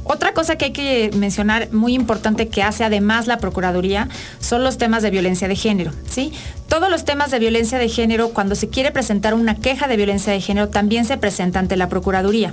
Otra 0.05 0.35
cosa 0.35 0.57
que 0.57 0.67
hay 0.67 0.73
que 0.73 1.11
mencionar 1.15 1.73
muy 1.73 1.95
importante 1.95 2.49
que 2.49 2.63
hace 2.63 2.85
además 2.85 3.27
la 3.27 3.39
Procuraduría 3.39 4.09
son 4.41 4.65
los 4.65 4.79
temas 4.79 5.03
de 5.03 5.11
violencia 5.11 5.49
de 5.49 5.57
género, 5.57 5.93
¿sí? 6.11 6.33
Todos 6.69 6.91
los 6.91 7.05
temas 7.05 7.31
de 7.31 7.39
violencia 7.39 7.79
de 7.79 7.89
género, 7.89 8.31
cuando 8.31 8.55
se 8.55 8.69
quiere 8.69 8.93
presentar 8.93 9.35
una 9.35 9.57
queja 9.57 9.89
de 9.89 9.97
violencia 9.97 10.33
de 10.33 10.41
género, 10.41 10.71
también 10.71 11.05
se 11.05 11.19
presenta 11.19 11.59
ante 11.59 11.77
la 11.77 11.91
Procuraduría. 11.91 12.53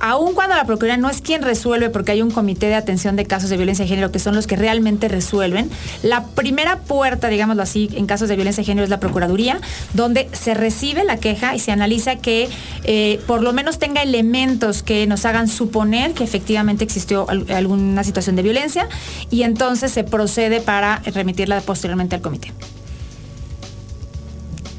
Aun 0.00 0.32
cuando 0.32 0.56
la 0.56 0.64
Procuraduría 0.64 0.96
no 0.96 1.10
es 1.10 1.20
quien 1.20 1.42
resuelve, 1.42 1.90
porque 1.90 2.12
hay 2.12 2.22
un 2.22 2.30
comité 2.30 2.66
de 2.66 2.76
atención 2.76 3.14
de 3.14 3.26
casos 3.26 3.50
de 3.50 3.58
violencia 3.58 3.84
de 3.84 3.88
género 3.90 4.10
que 4.10 4.18
son 4.18 4.34
los 4.34 4.46
que 4.46 4.56
realmente 4.56 5.08
resuelven, 5.08 5.70
la 6.02 6.24
primera 6.24 6.78
puerta, 6.80 7.28
digámoslo 7.28 7.62
así, 7.62 7.90
en 7.92 8.06
casos 8.06 8.30
de 8.30 8.36
violencia 8.36 8.62
de 8.62 8.66
género 8.66 8.84
es 8.84 8.90
la 8.90 9.00
Procuraduría, 9.00 9.60
donde 9.92 10.30
se 10.32 10.54
recibe 10.54 11.04
la 11.04 11.18
queja 11.18 11.54
y 11.54 11.58
se 11.58 11.70
analiza 11.70 12.16
que 12.16 12.48
eh, 12.84 13.20
por 13.26 13.42
lo 13.42 13.52
menos 13.52 13.78
tenga 13.78 14.02
elementos 14.02 14.82
que 14.82 15.06
nos 15.06 15.26
hagan 15.26 15.46
suponer 15.46 16.14
que 16.14 16.24
efectivamente 16.24 16.84
existió 16.88 17.26
alguna 17.28 18.02
situación 18.02 18.34
de 18.34 18.42
violencia 18.42 18.88
y 19.30 19.42
entonces 19.42 19.92
se 19.92 20.02
procede 20.04 20.60
para 20.60 20.98
remitirla 21.04 21.60
posteriormente 21.60 22.16
al 22.16 22.22
comité. 22.22 22.52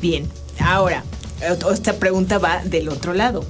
Bien, 0.02 0.28
ahora, 0.60 1.04
esta 1.72 1.94
pregunta 1.94 2.38
va 2.38 2.64
del 2.66 2.90
otro 2.90 3.14
lado. 3.14 3.46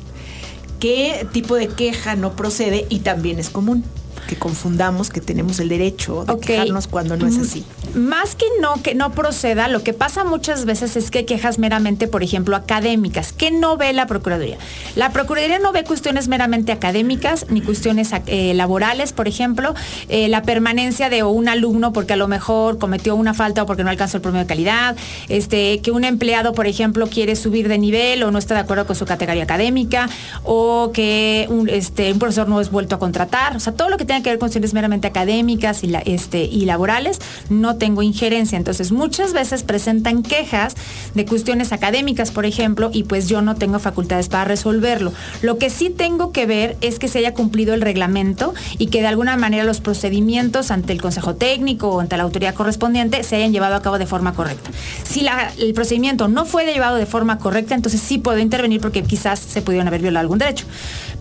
¿Qué 0.80 1.28
tipo 1.32 1.56
de 1.56 1.68
queja 1.68 2.16
no 2.16 2.36
procede 2.36 2.86
y 2.90 3.00
también 3.00 3.40
es 3.40 3.50
común? 3.50 3.84
Que 4.30 4.36
confundamos 4.36 5.10
que 5.10 5.22
tenemos 5.22 5.60
el 5.60 5.70
derecho 5.70 6.24
de 6.24 6.34
okay. 6.34 6.58
quejarnos 6.58 6.88
cuando 6.88 7.18
no 7.18 7.26
es 7.26 7.40
así. 7.40 7.66
Más 7.96 8.36
que 8.36 8.46
no 8.62 8.76
que 8.84 8.94
no 8.94 9.12
proceda, 9.12 9.68
lo 9.68 9.82
que 9.82 9.94
pasa 9.94 10.24
muchas 10.24 10.66
veces 10.66 10.96
es 10.96 11.10
que 11.10 11.26
quejas 11.26 11.58
meramente, 11.58 12.08
por 12.08 12.22
ejemplo, 12.22 12.56
académicas, 12.56 13.34
que 13.34 13.50
no 13.50 13.76
ve 13.76 13.92
la 13.92 14.06
Procuraduría. 14.06 14.60
La 14.96 15.12
Procuraduría 15.12 15.58
no 15.58 15.72
ve 15.72 15.84
cuestiones 15.84 16.28
meramente 16.28 16.72
académicas 16.72 17.48
ni 17.50 17.62
cuestiones 17.62 18.12
eh, 18.28 18.54
laborales, 18.54 19.14
por 19.14 19.28
ejemplo, 19.28 19.74
eh, 20.10 20.28
la 20.28 20.44
permanencia 20.44 21.10
de 21.10 21.24
un 21.24 21.50
alumno 21.50 21.92
porque 21.92 22.14
a 22.14 22.18
lo 22.18 22.28
mejor 22.28 22.78
cometió 22.78 23.16
una 23.16 23.34
falta 23.34 23.64
o 23.64 23.66
porque 23.66 23.84
no 23.84 23.90
alcanzó 23.90 24.18
el 24.18 24.22
promedio 24.22 24.44
de 24.44 24.48
calidad, 24.48 24.96
este, 25.28 25.82
que 25.82 25.90
un 25.90 26.04
empleado, 26.04 26.54
por 26.54 26.68
ejemplo, 26.68 27.08
quiere 27.08 27.36
subir 27.36 27.68
de 27.68 27.80
nivel 27.80 28.22
o 28.22 28.30
no 28.30 28.38
está 28.38 28.54
de 28.54 28.60
acuerdo 28.60 28.86
con 28.86 28.96
su 28.96 29.08
categoría 29.08 29.42
académica, 29.42 30.08
o 30.44 30.92
que 30.94 31.48
un, 31.50 31.68
este, 31.68 32.14
un 32.14 32.20
profesor 32.20 32.48
no 32.48 32.62
es 32.62 32.70
vuelto 32.70 32.94
a 32.94 33.00
contratar. 33.00 33.56
O 33.56 33.60
sea, 33.60 33.74
todo 33.74 33.90
lo 33.90 33.98
que 33.98 34.06
tenga 34.06 34.19
tenga 34.20 34.24
que 34.24 34.30
ver 34.32 34.40
con 34.40 34.50
cuestiones 34.50 34.74
meramente 34.74 35.08
académicas 35.08 35.84
y, 35.84 35.94
este, 36.06 36.44
y 36.44 36.66
laborales, 36.66 37.20
no 37.50 37.78
tengo 37.78 38.02
injerencia. 38.02 38.58
Entonces, 38.58 38.92
muchas 38.92 39.32
veces 39.32 39.64
presentan 39.64 40.24
quejas 40.24 40.76
de 41.14 41.26
cuestiones 41.26 41.72
académicas, 41.72 42.32
por 42.32 42.46
ejemplo, 42.46 42.90
y 42.92 43.04
pues 43.04 43.30
yo 43.30 43.42
no 43.42 43.56
tengo 43.56 43.80
facultades 43.80 44.28
para 44.28 44.46
resolverlo. 44.46 45.14
Lo 45.42 45.58
que 45.58 45.70
sí 45.70 45.90
tengo 45.90 46.32
que 46.32 46.46
ver 46.46 46.78
es 46.82 47.00
que 47.00 47.08
se 47.08 47.20
haya 47.20 47.34
cumplido 47.34 47.74
el 47.74 47.82
reglamento 47.82 48.54
y 48.78 48.88
que 48.88 49.02
de 49.02 49.08
alguna 49.08 49.38
manera 49.38 49.64
los 49.64 49.82
procedimientos 49.82 50.72
ante 50.72 50.94
el 50.94 51.02
Consejo 51.02 51.36
Técnico 51.36 51.90
o 51.90 52.00
ante 52.00 52.18
la 52.18 52.24
autoridad 52.24 52.56
correspondiente 52.56 53.24
se 53.24 53.36
hayan 53.36 53.54
llevado 53.54 53.76
a 53.76 53.82
cabo 53.82 54.00
de 54.00 54.08
forma 54.08 54.34
correcta. 54.34 54.72
Si 55.04 55.26
el 55.60 55.74
procedimiento 55.74 56.28
no 56.28 56.46
fue 56.46 56.66
llevado 56.66 56.96
de 56.96 57.06
forma 57.06 57.38
correcta, 57.38 57.76
entonces 57.76 58.02
sí 58.02 58.18
puedo 58.18 58.40
intervenir 58.40 58.82
porque 58.82 59.04
quizás 59.04 59.40
se 59.40 59.62
pudieron 59.62 59.88
haber 59.88 60.02
violado 60.02 60.22
algún 60.22 60.40
derecho. 60.40 60.66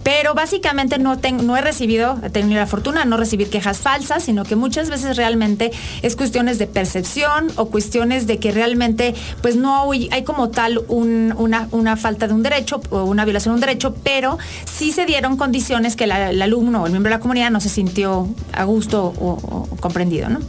Pero 0.03 0.35
básicamente 0.35 0.99
no, 0.99 1.17
no 1.43 1.57
he 1.57 1.61
recibido, 1.61 2.19
he 2.25 2.31
tenido 2.31 2.59
la 2.59 2.67
fortuna 2.67 3.01
de 3.01 3.07
no 3.07 3.17
recibir 3.17 3.51
quejas 3.51 3.79
falsas, 3.79 4.23
sino 4.23 4.45
que 4.45 4.57
muchas 4.57 4.91
veces 4.91 5.17
realmente 5.17 5.71
es 6.03 6.17
cuestiones 6.17 6.59
de 6.59 6.67
percepción 6.67 7.49
o 7.57 7.67
cuestiones 7.67 8.27
de 8.27 8.39
que 8.39 8.53
realmente 8.53 9.15
pues 9.43 9.57
no 9.57 9.91
hay, 9.93 10.23
como 10.25 10.51
tal 10.51 10.85
una, 10.89 11.69
una, 11.71 11.97
falta 11.97 12.29
de 12.29 12.35
un 12.35 12.43
derecho 12.43 12.81
o 12.91 13.05
una 13.05 13.25
violación 13.25 13.55
de 13.55 13.57
un 13.57 13.61
derecho, 13.61 13.95
pero 14.03 14.39
sí 14.71 14.93
se 14.93 15.05
dieron 15.05 15.37
condiciones 15.37 15.97
que 15.97 16.05
el 16.05 16.13
alumno 16.43 16.83
o 16.83 16.87
el 16.87 16.93
miembro 16.93 17.11
de 17.11 17.17
la 17.17 17.21
comunidad 17.21 17.51
no 17.51 17.61
se 17.61 17.69
sintió 17.69 18.29
a 18.53 18.65
gusto 18.65 19.13
o, 19.19 19.67
o 19.71 19.77
comprendido, 19.77 20.29
¿no? 20.29 20.41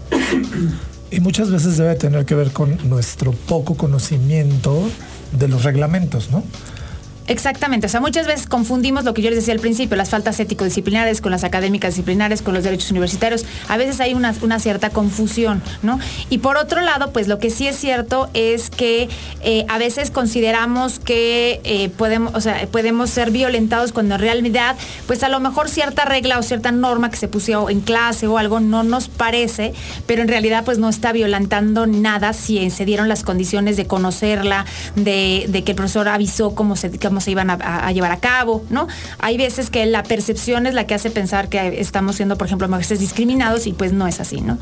Y 1.12 1.22
muchas 1.22 1.50
veces 1.50 1.77
debe 1.77 1.96
tener 1.96 2.25
que 2.25 2.36
ver 2.36 2.51
con 2.51 2.77
nuestro 2.88 3.32
poco 3.32 3.75
conocimiento 3.75 4.88
de 5.32 5.48
los 5.48 5.63
reglamentos, 5.63 6.29
¿no? 6.29 6.44
Exactamente, 7.30 7.86
o 7.86 7.90
sea, 7.90 8.02
muchas 8.02 8.26
veces 8.26 8.48
confundimos 8.48 9.04
lo 9.04 9.14
que 9.14 9.22
yo 9.22 9.30
les 9.30 9.38
decía 9.38 9.54
al 9.54 9.60
principio, 9.60 9.96
las 9.96 10.10
faltas 10.10 10.40
ético-disciplinares 10.40 11.22
con 11.22 11.32
las 11.32 11.44
académicas 11.44 11.92
disciplinares, 11.92 12.42
con 12.42 12.56
los 12.56 12.64
derechos 12.64 12.90
universitarios. 12.90 13.46
A 13.68 13.78
veces 13.78 14.00
hay 14.00 14.16
una, 14.16 14.34
cierta 14.60 14.90
confusión, 14.90 15.62
¿no? 15.84 16.00
Y 16.32 16.40
por 16.40 16.58
otro 16.58 16.82
lado, 16.82 17.14
pues 17.14 17.28
lo 17.28 17.38
que 17.38 17.52
sí 17.52 17.68
es 17.68 17.76
cierto 17.76 18.32
es 18.34 18.72
que 18.72 19.10
eh, 19.44 19.64
a 19.70 19.78
veces 19.78 20.10
consideramos 20.10 20.98
que 20.98 21.62
eh, 21.64 21.90
podemos, 21.90 22.34
o 22.34 22.42
sea, 22.42 22.66
podemos 22.66 23.12
ser 23.12 23.30
violentados 23.30 23.92
cuando 23.92 24.16
en 24.16 24.22
realidad, 24.22 24.76
pues 25.06 25.22
a 25.22 25.30
lo 25.30 25.40
mejor 25.40 25.70
cierta 25.70 26.06
regla 26.06 26.40
o 26.40 26.42
cierta 26.42 26.72
norma 26.72 27.12
que 27.12 27.18
se 27.18 27.28
puso 27.28 27.70
en 27.70 27.82
clase 27.82 28.26
o 28.26 28.40
algo 28.40 28.60
no 28.60 28.82
nos 28.82 29.08
parece, 29.08 29.74
pero 30.08 30.24
en 30.24 30.30
realidad 30.30 30.66
pues 30.66 30.80
no 30.80 30.90
está 30.90 31.12
violentando 31.12 31.86
nada 31.86 32.34
si 32.34 32.72
se 32.72 32.86
dieron 32.86 33.08
las 33.08 33.22
condiciones 33.22 33.78
de 33.78 33.86
conocerla, 33.86 34.66
de, 34.96 35.62
que 35.64 35.74
el 35.74 35.76
profesor 35.76 36.08
avisó 36.08 36.56
cómo 36.56 36.76
se 36.76 36.90
se 37.20 37.32
iban 37.32 37.50
a, 37.50 37.92
llevar 37.92 38.12
a 38.12 38.20
cabo, 38.20 38.64
¿no? 38.70 38.88
Hay 39.20 39.38
veces 39.38 39.70
que 39.70 39.86
la 39.86 40.04
percepción 40.04 40.66
es 40.66 40.74
la 40.74 40.86
que 40.86 40.94
hace 40.94 41.10
pensar 41.10 41.50
que 41.50 41.80
estamos 41.80 42.16
siendo, 42.16 42.38
por 42.38 42.48
ejemplo, 42.48 42.68
maestros 42.68 43.00
discriminados 43.00 43.68
y 43.68 43.74
pues 43.74 43.94
no 43.94 44.08
es 44.08 44.20
así, 44.20 44.42
¿no? 44.42 44.58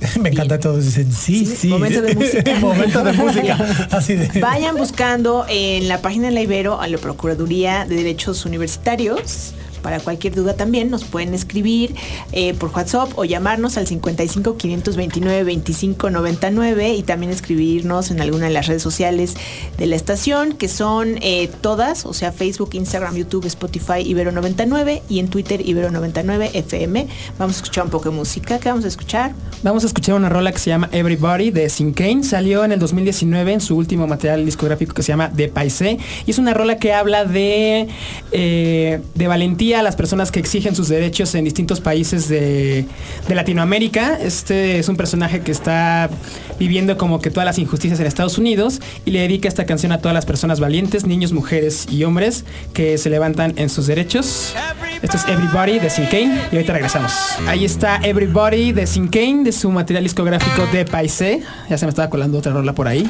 Me 0.20 0.28
encanta 0.30 0.58
todo. 0.58 0.78
Dicen, 0.78 1.12
sí, 1.12 1.44
sí. 1.44 1.68
Momento 1.68 2.02
de 2.02 2.14
música. 2.14 2.54
momento 2.60 3.04
de 3.04 3.12
música. 3.12 3.88
Así 3.90 4.14
de. 4.14 4.40
Vayan 4.40 4.76
buscando 4.76 5.44
en 5.48 5.88
la 5.88 6.00
página 6.00 6.28
de 6.28 6.34
la 6.34 6.40
Ibero 6.40 6.80
a 6.80 6.86
la 6.86 6.98
Procuraduría 6.98 7.84
de 7.84 7.96
Derechos 7.96 8.44
Universitarios 8.44 9.54
para 9.82 10.00
cualquier 10.00 10.34
duda 10.34 10.54
también 10.54 10.90
nos 10.90 11.04
pueden 11.04 11.34
escribir 11.34 11.94
eh, 12.32 12.54
por 12.54 12.70
WhatsApp 12.70 13.10
o 13.16 13.24
llamarnos 13.24 13.76
al 13.76 13.86
55 13.86 14.56
529 14.56 15.44
25 15.44 16.10
99 16.10 16.94
y 16.94 17.02
también 17.02 17.32
escribirnos 17.32 18.10
en 18.10 18.20
alguna 18.20 18.46
de 18.46 18.52
las 18.52 18.66
redes 18.66 18.82
sociales 18.82 19.34
de 19.76 19.86
la 19.86 19.96
estación, 19.96 20.52
que 20.52 20.68
son 20.68 21.18
eh, 21.22 21.50
todas, 21.60 22.06
o 22.06 22.12
sea, 22.12 22.32
Facebook, 22.32 22.70
Instagram, 22.72 23.16
YouTube, 23.16 23.46
Spotify, 23.46 24.00
Ibero 24.04 24.32
99 24.32 25.02
y 25.08 25.18
en 25.18 25.28
Twitter 25.28 25.66
Ibero 25.66 25.90
99 25.90 26.50
FM. 26.54 27.06
Vamos 27.38 27.56
a 27.56 27.58
escuchar 27.58 27.84
un 27.84 27.90
poco 27.90 28.10
de 28.10 28.16
música. 28.16 28.58
¿Qué 28.58 28.68
vamos 28.68 28.84
a 28.84 28.88
escuchar? 28.88 29.32
Vamos 29.62 29.84
a 29.84 29.86
escuchar 29.86 30.14
una 30.14 30.28
rola 30.28 30.52
que 30.52 30.58
se 30.58 30.70
llama 30.70 30.88
Everybody 30.92 31.50
de 31.50 31.68
Kane. 31.94 32.22
Salió 32.24 32.64
en 32.64 32.72
el 32.72 32.78
2019 32.78 33.52
en 33.52 33.60
su 33.60 33.76
último 33.76 34.06
material 34.06 34.44
discográfico 34.44 34.94
que 34.94 35.02
se 35.02 35.12
llama 35.12 35.28
De 35.28 35.48
Paisé. 35.48 35.98
Y 36.26 36.30
es 36.30 36.38
una 36.38 36.54
rola 36.54 36.78
que 36.78 36.92
habla 36.92 37.24
de, 37.24 37.88
eh, 38.32 39.00
de 39.14 39.28
valentía 39.28 39.67
a 39.74 39.82
las 39.82 39.96
personas 39.96 40.30
que 40.30 40.40
exigen 40.40 40.74
sus 40.74 40.88
derechos 40.88 41.34
en 41.34 41.44
distintos 41.44 41.80
países 41.80 42.28
de, 42.28 42.86
Latinoamérica. 43.28 44.18
Este 44.20 44.78
es 44.78 44.88
un 44.88 44.96
personaje 44.96 45.40
que 45.40 45.52
está 45.52 46.10
viviendo 46.58 46.96
como 46.96 47.20
que 47.20 47.30
todas 47.30 47.44
las 47.44 47.58
injusticias 47.58 48.00
en 48.00 48.06
Estados 48.06 48.38
Unidos 48.38 48.80
y 49.04 49.10
le 49.10 49.20
dedica 49.20 49.48
esta 49.48 49.64
canción 49.66 49.92
a 49.92 49.98
todas 49.98 50.14
las 50.14 50.26
personas 50.26 50.60
valientes, 50.60 51.06
niños, 51.06 51.32
mujeres 51.32 51.86
y 51.90 52.04
hombres 52.04 52.44
que 52.72 52.98
se 52.98 53.10
levantan 53.10 53.54
en 53.56 53.68
sus 53.68 53.86
derechos. 53.86 54.54
Esto 55.02 55.16
es 55.16 55.28
Everybody 55.28 55.78
de 55.78 55.90
Sin 55.90 56.06
Kane 56.06 56.40
y 56.50 56.56
ahorita 56.56 56.72
regresamos. 56.72 57.12
Ahí 57.46 57.64
está 57.64 58.00
Everybody 58.02 58.72
de 58.72 58.86
Sin 58.86 59.08
Kane 59.08 59.44
de 59.44 59.52
su 59.52 59.70
material 59.70 60.02
discográfico 60.02 60.66
de 60.72 60.84
Paisé. 60.84 61.42
Ya 61.68 61.78
se 61.78 61.86
me 61.86 61.90
estaba 61.90 62.10
colando 62.10 62.38
otra 62.38 62.52
rola 62.52 62.74
por 62.74 62.88
ahí. 62.88 63.08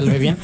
Lo 0.00 0.06
ve 0.06 0.18
bien. 0.18 0.36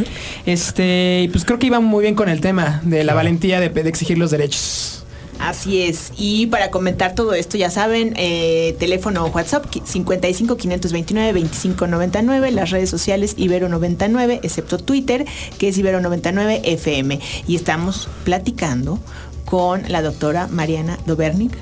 Este, 0.46 1.28
pues 1.30 1.44
creo 1.44 1.58
que 1.58 1.66
iba 1.66 1.80
muy 1.80 2.02
bien 2.02 2.14
con 2.14 2.28
el 2.28 2.40
tema 2.40 2.80
de 2.84 3.04
la 3.04 3.14
valentía 3.14 3.60
de 3.60 3.66
exigir 3.88 4.18
los 4.18 4.30
derechos. 4.30 5.01
Así 5.42 5.82
es. 5.82 6.12
Y 6.16 6.46
para 6.46 6.70
comentar 6.70 7.14
todo 7.16 7.34
esto, 7.34 7.56
ya 7.56 7.68
saben, 7.68 8.14
eh, 8.16 8.76
teléfono 8.78 9.26
WhatsApp 9.26 9.66
55 9.84 10.56
529 10.56 11.32
25 11.32 11.86
99, 11.88 12.52
las 12.52 12.70
redes 12.70 12.88
sociales 12.88 13.34
Ibero 13.36 13.68
99, 13.68 14.40
excepto 14.44 14.78
Twitter, 14.78 15.26
que 15.58 15.68
es 15.68 15.78
Ibero 15.78 16.00
99 16.00 16.62
FM. 16.64 17.18
Y 17.48 17.56
estamos 17.56 18.08
platicando 18.24 19.00
con 19.44 19.82
la 19.90 20.00
doctora 20.00 20.46
Mariana 20.46 20.98
Dobernik. 21.06 21.52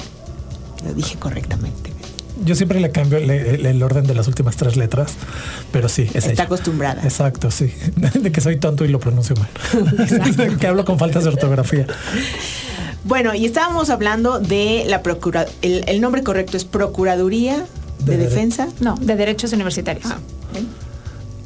Lo 0.85 0.93
dije 0.93 1.17
correctamente. 1.19 1.91
Yo 2.45 2.55
siempre 2.55 2.81
le 2.81 2.91
cambio 2.91 3.19
el, 3.19 3.83
orden 3.83 4.07
de 4.07 4.15
las 4.15 4.27
últimas 4.29 4.57
tres 4.57 4.77
letras, 4.77 5.15
pero 5.73 5.89
sí, 5.89 6.09
es 6.15 6.27
Está 6.27 6.45
acostumbrada. 6.45 7.03
Exacto, 7.03 7.51
sí. 7.51 7.73
De 8.15 8.33
que 8.33 8.41
soy 8.41 8.59
tonto 8.59 8.85
y 8.85 8.89
lo 8.89 8.99
pronuncio 8.99 9.37
mal. 9.37 10.57
que 10.59 10.67
hablo 10.67 10.85
con 10.85 10.99
faltas 10.99 11.25
de 11.25 11.31
ortografía. 11.31 11.87
Bueno, 13.05 13.35
y 13.35 13.47
estábamos 13.47 13.91
hablando 13.91 14.41
de 14.41 14.85
la 14.87 15.03
procura, 15.03 15.47
el, 15.63 16.01
nombre 16.01 16.23
correcto 16.23 16.57
es 16.57 16.65
Procuraduría 16.65 17.65
de, 18.05 18.17
Defensa. 18.17 18.69
No, 18.81 18.95
de 18.97 19.17
Derechos 19.17 19.53
Universitarios. 19.53 20.07
Ah, 20.07 20.19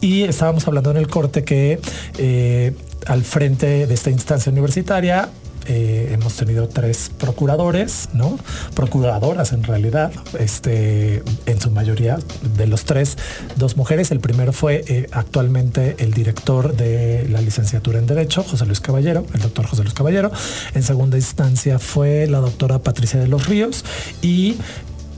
y 0.00 0.24
estábamos 0.24 0.66
hablando 0.68 0.90
en 0.90 0.98
el 0.98 1.08
corte 1.08 1.44
que 1.44 1.80
eh, 2.18 2.74
al 3.06 3.24
frente 3.24 3.86
de 3.86 3.94
esta 3.94 4.10
instancia 4.10 4.52
universitaria 4.52 5.30
eh, 5.66 6.10
hemos 6.12 6.34
tenido 6.36 6.68
tres 6.68 7.10
procuradores, 7.18 8.08
¿no? 8.12 8.38
Procuradoras 8.74 9.52
en 9.52 9.62
realidad, 9.62 10.12
este, 10.38 11.22
en 11.46 11.60
su 11.60 11.70
mayoría 11.70 12.18
de 12.56 12.66
los 12.66 12.84
tres, 12.84 13.16
dos 13.56 13.76
mujeres. 13.76 14.10
El 14.10 14.20
primero 14.20 14.52
fue 14.52 14.84
eh, 14.86 15.06
actualmente 15.12 15.96
el 15.98 16.12
director 16.12 16.76
de 16.76 17.26
la 17.28 17.40
licenciatura 17.40 17.98
en 17.98 18.06
Derecho, 18.06 18.42
José 18.42 18.66
Luis 18.66 18.80
Caballero, 18.80 19.24
el 19.34 19.40
doctor 19.40 19.66
José 19.66 19.82
Luis 19.82 19.94
Caballero. 19.94 20.30
En 20.74 20.82
segunda 20.82 21.16
instancia 21.16 21.78
fue 21.78 22.26
la 22.26 22.38
doctora 22.38 22.78
Patricia 22.78 23.20
de 23.20 23.28
los 23.28 23.46
Ríos 23.46 23.84
y 24.22 24.56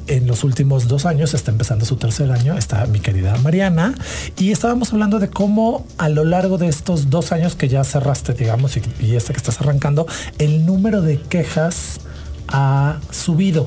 en 0.06 0.26
los 0.26 0.44
últimos 0.44 0.88
dos 0.88 1.06
años, 1.06 1.34
está 1.34 1.50
empezando 1.50 1.84
su 1.84 1.96
tercer 1.96 2.30
año, 2.30 2.56
está 2.56 2.86
mi 2.86 3.00
querida 3.00 3.36
Mariana, 3.38 3.94
y 4.38 4.52
estábamos 4.52 4.92
hablando 4.92 5.18
de 5.18 5.28
cómo 5.28 5.86
a 5.98 6.08
lo 6.08 6.24
largo 6.24 6.58
de 6.58 6.68
estos 6.68 7.10
dos 7.10 7.32
años 7.32 7.56
que 7.56 7.68
ya 7.68 7.84
cerraste, 7.84 8.32
digamos, 8.34 8.76
y, 8.76 8.82
y 9.00 9.16
este 9.16 9.32
que 9.32 9.38
estás 9.38 9.60
arrancando, 9.60 10.06
el 10.38 10.66
número 10.66 11.02
de 11.02 11.20
quejas 11.20 12.00
ha 12.48 12.98
subido. 13.10 13.66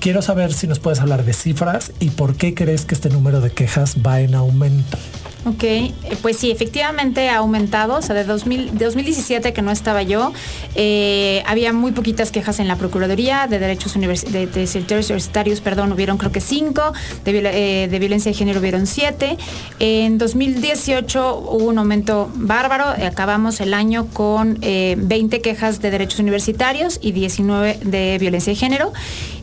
Quiero 0.00 0.22
saber 0.22 0.52
si 0.52 0.66
nos 0.66 0.78
puedes 0.78 1.00
hablar 1.00 1.24
de 1.24 1.32
cifras 1.32 1.92
y 1.98 2.10
por 2.10 2.36
qué 2.36 2.54
crees 2.54 2.84
que 2.84 2.94
este 2.94 3.08
número 3.08 3.40
de 3.40 3.50
quejas 3.50 3.96
va 4.06 4.20
en 4.20 4.34
aumento. 4.34 4.98
Ok, 5.46 5.62
eh, 5.62 5.92
pues 6.22 6.38
sí, 6.38 6.50
efectivamente 6.50 7.28
ha 7.28 7.36
aumentado. 7.36 7.98
O 7.98 8.02
sea, 8.02 8.16
de, 8.16 8.24
2017 8.24 9.52
que 9.52 9.62
no 9.62 9.70
estaba 9.70 10.02
yo, 10.02 10.32
eh, 10.74 11.44
había 11.46 11.72
muy 11.72 11.92
poquitas 11.92 12.32
quejas 12.32 12.58
en 12.58 12.66
la 12.66 12.74
Procuraduría 12.74 13.46
de 13.46 13.60
Derechos 13.60 13.94
de, 13.94 14.00
de 14.00 14.68
Universitarios, 14.74 15.60
perdón, 15.60 15.92
hubieron 15.92 16.18
creo 16.18 16.32
que 16.32 16.40
cinco, 16.40 16.92
de, 17.24 17.84
eh, 17.84 17.98
violencia 18.00 18.32
de 18.32 18.36
género 18.36 18.58
hubieron 18.58 18.88
siete. 18.88 19.36
En 19.78 20.18
2018 20.18 21.38
hubo 21.38 21.66
un 21.66 21.78
aumento 21.78 22.28
bárbaro, 22.34 22.86
acabamos 23.06 23.60
el 23.60 23.72
año 23.72 24.08
con 24.12 24.58
20 24.60 25.40
quejas 25.42 25.80
de 25.80 25.92
derechos 25.92 26.18
universitarios 26.18 26.98
y 27.00 27.12
19 27.12 27.78
de 27.84 28.18
violencia 28.18 28.52
de 28.52 28.58
género. 28.58 28.92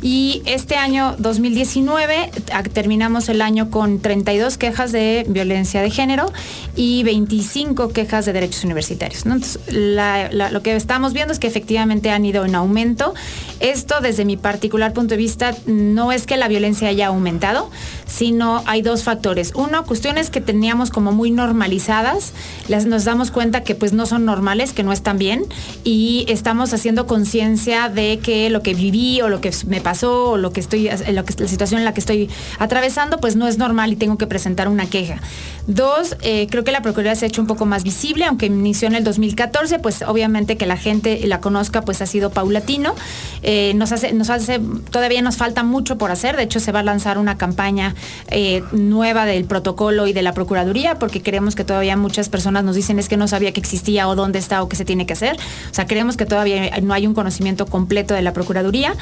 Y 0.01 0.41
este 0.45 0.75
año 0.75 1.15
2019 1.17 2.29
terminamos 2.74 3.29
el 3.29 3.41
año 3.41 3.72
con 3.72 4.00
32 4.00 4.57
quejas 4.57 4.91
de 4.91 5.25
violencia 5.29 5.81
de 5.81 5.92
género 5.93 6.31
y 6.75 7.03
25 7.03 7.89
quejas 7.89 8.25
de 8.25 8.33
derechos 8.33 8.63
universitarios. 8.65 9.25
Entonces, 9.25 9.59
lo 9.71 10.62
que 10.62 10.75
estamos 10.75 11.13
viendo 11.13 11.31
es 11.31 11.39
que 11.39 11.47
efectivamente 11.47 12.09
han 12.09 12.25
ido 12.25 12.43
en 12.43 12.55
aumento. 12.55 13.13
Esto, 13.59 14.01
desde 14.01 14.25
mi 14.25 14.35
particular 14.35 14.91
punto 14.93 15.13
de 15.13 15.17
vista, 15.17 15.55
no 15.65 16.12
es 16.12 16.25
que 16.25 16.35
la 16.35 16.47
violencia 16.47 16.89
haya 16.89 17.07
aumentado, 17.07 17.69
sino 18.13 18.62
hay 18.67 18.84
dos 18.84 19.03
factores. 19.03 19.53
Uno, 19.55 19.86
cuestiones 19.86 20.29
que 20.29 20.39
teníamos 20.39 20.91
como 20.91 21.12
muy 21.12 21.32
normalizadas, 21.32 22.34
las, 22.67 22.86
nos 22.86 23.05
damos 23.05 23.32
cuenta 23.32 23.63
que 23.63 23.74
pues 23.74 23.91
no 23.91 24.05
son 24.05 24.24
normales, 24.24 24.72
que 24.72 24.84
no 24.84 24.93
están 24.93 25.17
bien, 25.17 25.46
y 25.84 26.25
estamos 26.27 26.74
haciendo 26.74 27.08
conciencia 27.08 27.89
de 27.89 28.20
que 28.20 28.51
lo 28.51 28.62
que 28.62 28.75
viví 28.75 29.20
o 29.22 29.29
lo 29.29 29.41
que 29.41 29.51
me 29.65 29.82
pasó 29.82 30.32
o 30.32 30.38
lo 30.38 30.53
que 30.53 30.60
estoy, 30.60 30.89
que, 30.89 31.12
la 31.12 31.24
situación 31.48 31.79
en 31.79 31.86
la 31.86 31.96
que 31.96 32.01
estoy 32.01 32.29
atravesando, 32.60 33.17
pues 33.17 33.36
no 33.36 33.48
es 33.48 33.58
normal 33.58 33.93
y 33.93 33.96
tengo 33.96 34.20
que 34.20 34.27
presentar 34.27 34.67
una 34.67 34.86
queja. 34.86 35.20
Dos, 35.65 36.15
eh, 36.22 36.46
creo 36.51 36.63
que 36.63 36.72
la 36.72 36.84
Procuraduría 36.84 37.15
se 37.15 37.25
ha 37.25 37.29
hecho 37.29 37.41
un 37.41 37.48
poco 37.48 37.65
más 37.65 37.84
visible, 37.84 38.25
aunque 38.25 38.46
inició 38.46 38.88
en 38.89 38.96
el 38.96 39.03
2014, 39.03 39.79
pues 39.79 40.03
obviamente 40.03 40.55
que 40.55 40.67
la 40.67 40.77
gente 40.77 41.20
la 41.25 41.39
conozca, 41.39 41.82
pues 41.82 42.00
ha 42.01 42.05
sido 42.05 42.29
paulatino. 42.29 42.93
Eh, 43.41 43.74
nos, 43.75 43.91
hace, 43.91 44.13
nos 44.13 44.29
hace, 44.29 44.60
todavía 44.91 45.24
nos 45.24 45.38
falta 45.38 45.63
mucho 45.63 45.98
por 45.98 46.12
hacer, 46.12 46.38
de 46.38 46.43
hecho 46.43 46.60
se 46.60 46.72
va 46.72 46.82
a 46.82 46.84
lanzar 46.84 47.17
una 47.17 47.38
campaña 47.38 47.96
eh, 48.27 48.63
nueva 48.72 49.25
del 49.25 49.45
protocolo 49.45 50.07
y 50.07 50.13
de 50.13 50.22
la 50.22 50.33
Procuraduría, 50.33 51.00
porque 51.00 51.22
creemos 51.22 51.55
que 51.55 51.63
todavía 51.63 51.95
muchas 51.98 52.29
personas 52.29 52.63
nos 52.63 52.75
dicen 52.75 53.00
es 53.00 53.10
que 53.10 53.17
no 53.17 53.27
sabía 53.27 53.51
que 53.51 53.60
existía 53.60 54.07
o 54.07 54.15
dónde 54.15 54.39
está 54.39 54.62
o 54.63 54.69
qué 54.69 54.75
se 54.75 54.86
tiene 54.86 55.05
que 55.05 55.13
hacer. 55.13 55.38
O 55.72 55.74
sea, 55.74 55.88
creemos 55.88 56.17
que 56.17 56.25
todavía 56.25 56.69
no 56.81 56.93
hay 56.93 57.07
un 57.07 57.13
conocimiento 57.13 57.65
completo 57.65 58.13
de 58.13 58.22
la 58.22 58.33
Procuraduría. 58.33 58.95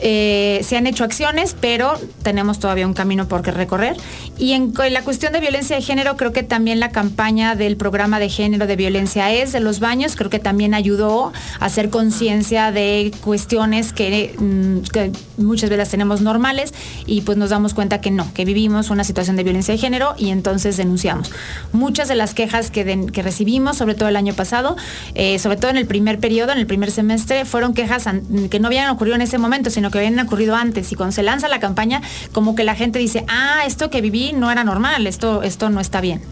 Eh, 0.00 0.60
se 0.64 0.76
han 0.76 0.86
hecho 0.86 1.04
acciones, 1.04 1.54
pero 1.60 1.94
tenemos 2.22 2.58
todavía 2.58 2.86
un 2.86 2.94
camino 2.94 3.28
por 3.28 3.44
recorrer. 3.44 3.96
Y 4.38 4.52
en, 4.52 4.72
la 4.90 5.02
cuestión 5.02 5.32
de 5.32 5.40
violencia 5.40 5.76
de 5.76 5.82
género, 5.82 6.16
creo 6.16 6.32
que 6.32 6.42
también 6.42 6.80
la 6.80 6.90
campaña 6.90 7.54
del 7.54 7.76
programa 7.76 8.18
de 8.18 8.28
género 8.28 8.66
de 8.66 8.76
violencia 8.76 9.32
es 9.32 9.52
de 9.52 9.60
los 9.60 9.80
baños, 9.80 10.16
creo 10.16 10.30
que 10.30 10.38
también 10.38 10.74
ayudó 10.74 11.32
a 11.58 11.66
hacer 11.66 11.90
conciencia 11.90 12.72
de 12.72 13.12
cuestiones 13.20 13.92
que, 13.92 14.34
mm, 14.38 15.42
muchas 15.42 15.70
veces 15.70 15.90
tenemos 15.90 16.20
normales 16.20 16.72
y 17.06 17.22
pues 17.22 17.36
nos 17.38 17.50
damos 17.50 17.74
cuenta 17.74 18.00
que 18.00 18.10
no, 18.10 18.32
que 18.34 18.44
vivimos 18.44 18.90
una 18.90 19.04
situación 19.04 19.36
de 19.36 19.44
violencia 19.44 19.72
de 19.72 19.78
género 19.78 20.14
y 20.16 20.30
entonces 20.30 20.76
denunciamos. 20.76 21.30
Muchas 21.72 22.08
de 22.08 22.14
las 22.14 22.34
quejas 22.34 22.70
que, 22.70 23.06
que 23.12 23.22
recibimos, 23.22 23.76
sobre 23.76 23.94
todo 23.94 24.08
el 24.08 24.16
año 24.16 24.34
pasado, 24.34 24.76
eh, 25.14 25.38
sobre 25.38 25.56
todo 25.56 25.70
en 25.70 25.76
el 25.76 25.86
primer 25.86 26.18
periodo, 26.18 26.52
en 26.52 26.58
el 26.58 26.66
primer 26.66 26.90
semestre, 26.90 27.44
fueron 27.44 27.74
quejas 27.74 28.04
que 28.50 28.60
no 28.60 28.68
habían 28.68 28.90
ocurrido 28.90 29.16
en 29.16 29.22
ese 29.22 29.38
momento, 29.38 29.70
sino 29.70 29.89
que 29.90 29.98
habían 29.98 30.18
ocurrido 30.18 30.54
antes. 30.54 30.90
Y 30.92 30.94
cuando 30.94 31.12
se 31.12 31.22
lanza 31.22 31.48
la 31.48 31.60
campaña, 31.60 32.02
como 32.32 32.54
que 32.54 32.64
la 32.64 32.74
gente 32.74 32.98
dice, 32.98 33.24
ah, 33.28 33.62
esto 33.66 33.90
que 33.90 34.00
viví 34.00 34.32
no 34.32 34.50
era 34.50 34.64
normal, 34.64 35.06
esto, 35.06 35.42
esto 35.42 35.70
no 35.70 35.80
está 35.80 36.00
bien. 36.00 36.22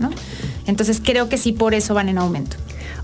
Entonces 0.66 1.00
creo 1.02 1.28
que 1.28 1.38
sí 1.38 1.52
por 1.52 1.74
eso 1.74 1.94
van 1.94 2.08
en 2.08 2.18
aumento. 2.18 2.56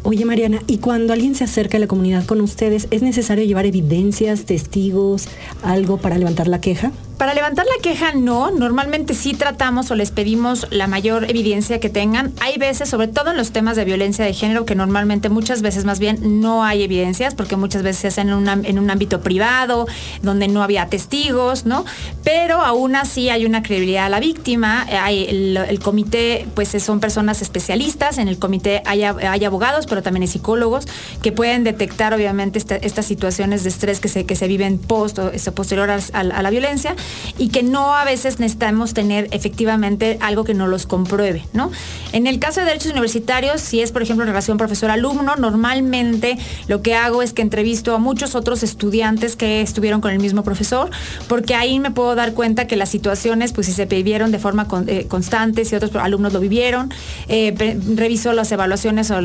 Oye, 0.07 0.27
Mariana, 0.27 0.61
¿y 0.67 0.79
cuando 0.79 1.15
alguien 1.15 1.35
se 1.35 1.45
acerca 1.45 1.79
a 1.79 1.81
la 1.81 1.87
comunidad 1.87 2.27
con 2.27 2.43
ustedes, 2.43 2.89
es 2.91 3.01
necesario 3.01 3.43
llevar 3.47 3.65
evidencias, 3.65 4.45
testigos, 4.45 5.29
algo 5.63 5.97
para 5.97 6.19
levantar 6.19 6.47
la 6.47 6.61
queja? 6.61 6.93
Para 7.19 7.33
levantar 7.33 7.65
la 7.65 7.81
queja 7.81 8.13
no, 8.13 8.51
normalmente 8.51 9.15
sí 9.15 9.35
tratamos 9.35 9.89
o 9.91 9.95
les 9.95 10.11
pedimos 10.11 10.67
la 10.71 10.89
mayor 10.89 11.31
evidencia 11.31 11.79
que 11.79 11.89
tengan. 11.89 12.33
Hay 12.41 12.59
veces, 12.59 12.89
sobre 12.89 13.07
todo 13.07 13.31
en 13.31 13.37
los 13.37 13.53
temas 13.53 13.77
de 13.77 13.85
violencia 13.85 14.25
de 14.25 14.35
género, 14.35 14.67
que 14.67 14.75
normalmente 14.75 15.29
muchas 15.29 15.63
veces 15.63 15.85
más 15.85 16.01
bien 16.01 16.41
no 16.41 16.65
hay 16.65 16.83
evidencias, 16.83 17.37
porque 17.37 17.55
muchas 17.55 17.85
veces 17.85 18.03
se 18.03 18.09
hacen 18.09 18.31
en, 18.31 18.79
un 18.79 18.91
ámbito 18.91 19.21
privado, 19.21 19.87
donde 20.23 20.49
no 20.49 20.65
había 20.65 20.89
testigos, 20.89 21.67
¿no? 21.67 21.85
Pero 22.25 22.61
aún 22.63 22.97
así 22.97 23.29
hay 23.29 23.47
una 23.47 23.63
credibilidad 23.63 24.07
a 24.07 24.09
la 24.09 24.19
víctima. 24.19 24.85
Hay 25.01 25.25
el, 25.25 25.79
comité, 25.79 26.47
pues 26.55 26.71
son 26.83 26.99
personas 26.99 27.43
especialistas, 27.43 28.19
en 28.19 28.27
el 28.27 28.39
comité 28.39 28.83
hay, 28.87 29.05
abogados, 29.45 29.87
pero 29.95 30.03
también 30.03 30.23
hay 30.23 30.29
psicólogos 30.29 30.87
que 31.23 31.31
pueden 31.31 31.63
detectar 31.63 32.13
obviamente 32.15 32.59
estas 32.83 33.07
situaciones 33.07 33.63
de 33.63 33.69
estrés 33.69 34.01
que 34.01 34.09
se, 34.09 34.27
que 34.27 34.35
se 34.35 34.49
viven 34.49 34.77
post 34.79 35.21
o 35.21 35.31
posterior 35.55 35.89
a 35.89 36.23
la 36.25 36.51
violencia 36.51 36.97
y 37.39 37.51
que 37.51 37.63
no 37.63 37.95
a 37.95 38.05
veces 38.05 38.41
necesitamos 38.41 38.93
tener 38.93 39.29
efectivamente 39.31 40.19
algo 40.21 40.43
que 40.43 40.53
no 40.53 40.67
los 40.67 40.87
compruebe, 40.87 41.45
¿no? 41.53 41.71
En 42.13 42.27
el 42.27 42.41
caso 42.41 42.59
de 42.59 42.67
derechos 42.67 42.91
universitarios, 42.91 43.61
si 43.61 43.83
es 43.83 43.93
por 43.93 44.03
ejemplo 44.03 44.25
relación 44.25 44.59
profesor-alumno, 44.59 45.37
normalmente 45.37 46.37
lo 46.67 46.83
que 46.83 46.97
hago 46.97 47.23
es 47.23 47.33
que 47.33 47.43
entrevisto 47.43 47.95
a 47.95 47.99
muchos 47.99 48.35
otros 48.35 48.65
estudiantes 48.65 49.37
que 49.37 49.61
estuvieron 49.61 50.01
con 50.01 50.11
el 50.11 50.19
mismo 50.19 50.43
profesor, 50.43 50.91
porque 51.29 51.55
ahí 51.55 51.79
me 51.79 51.93
puedo 51.93 52.17
dar 52.17 52.33
cuenta 52.33 52.67
que 52.67 52.75
las 52.75 52.89
situaciones, 52.89 53.53
pues 53.53 53.69
si 53.69 53.73
se 53.73 53.85
vivieron 53.87 54.33
de 54.33 54.41
forma 54.41 54.67
eh, 54.89 55.07
constante, 55.07 55.65
si 55.65 55.77
otros 55.77 55.95
alumnos 55.95 56.33
lo 56.33 56.41
vivieron, 56.41 56.93
eh, 57.29 57.55
reviso 57.95 58.33
las 58.33 58.51
evaluaciones 58.51 59.13
o 59.13 59.21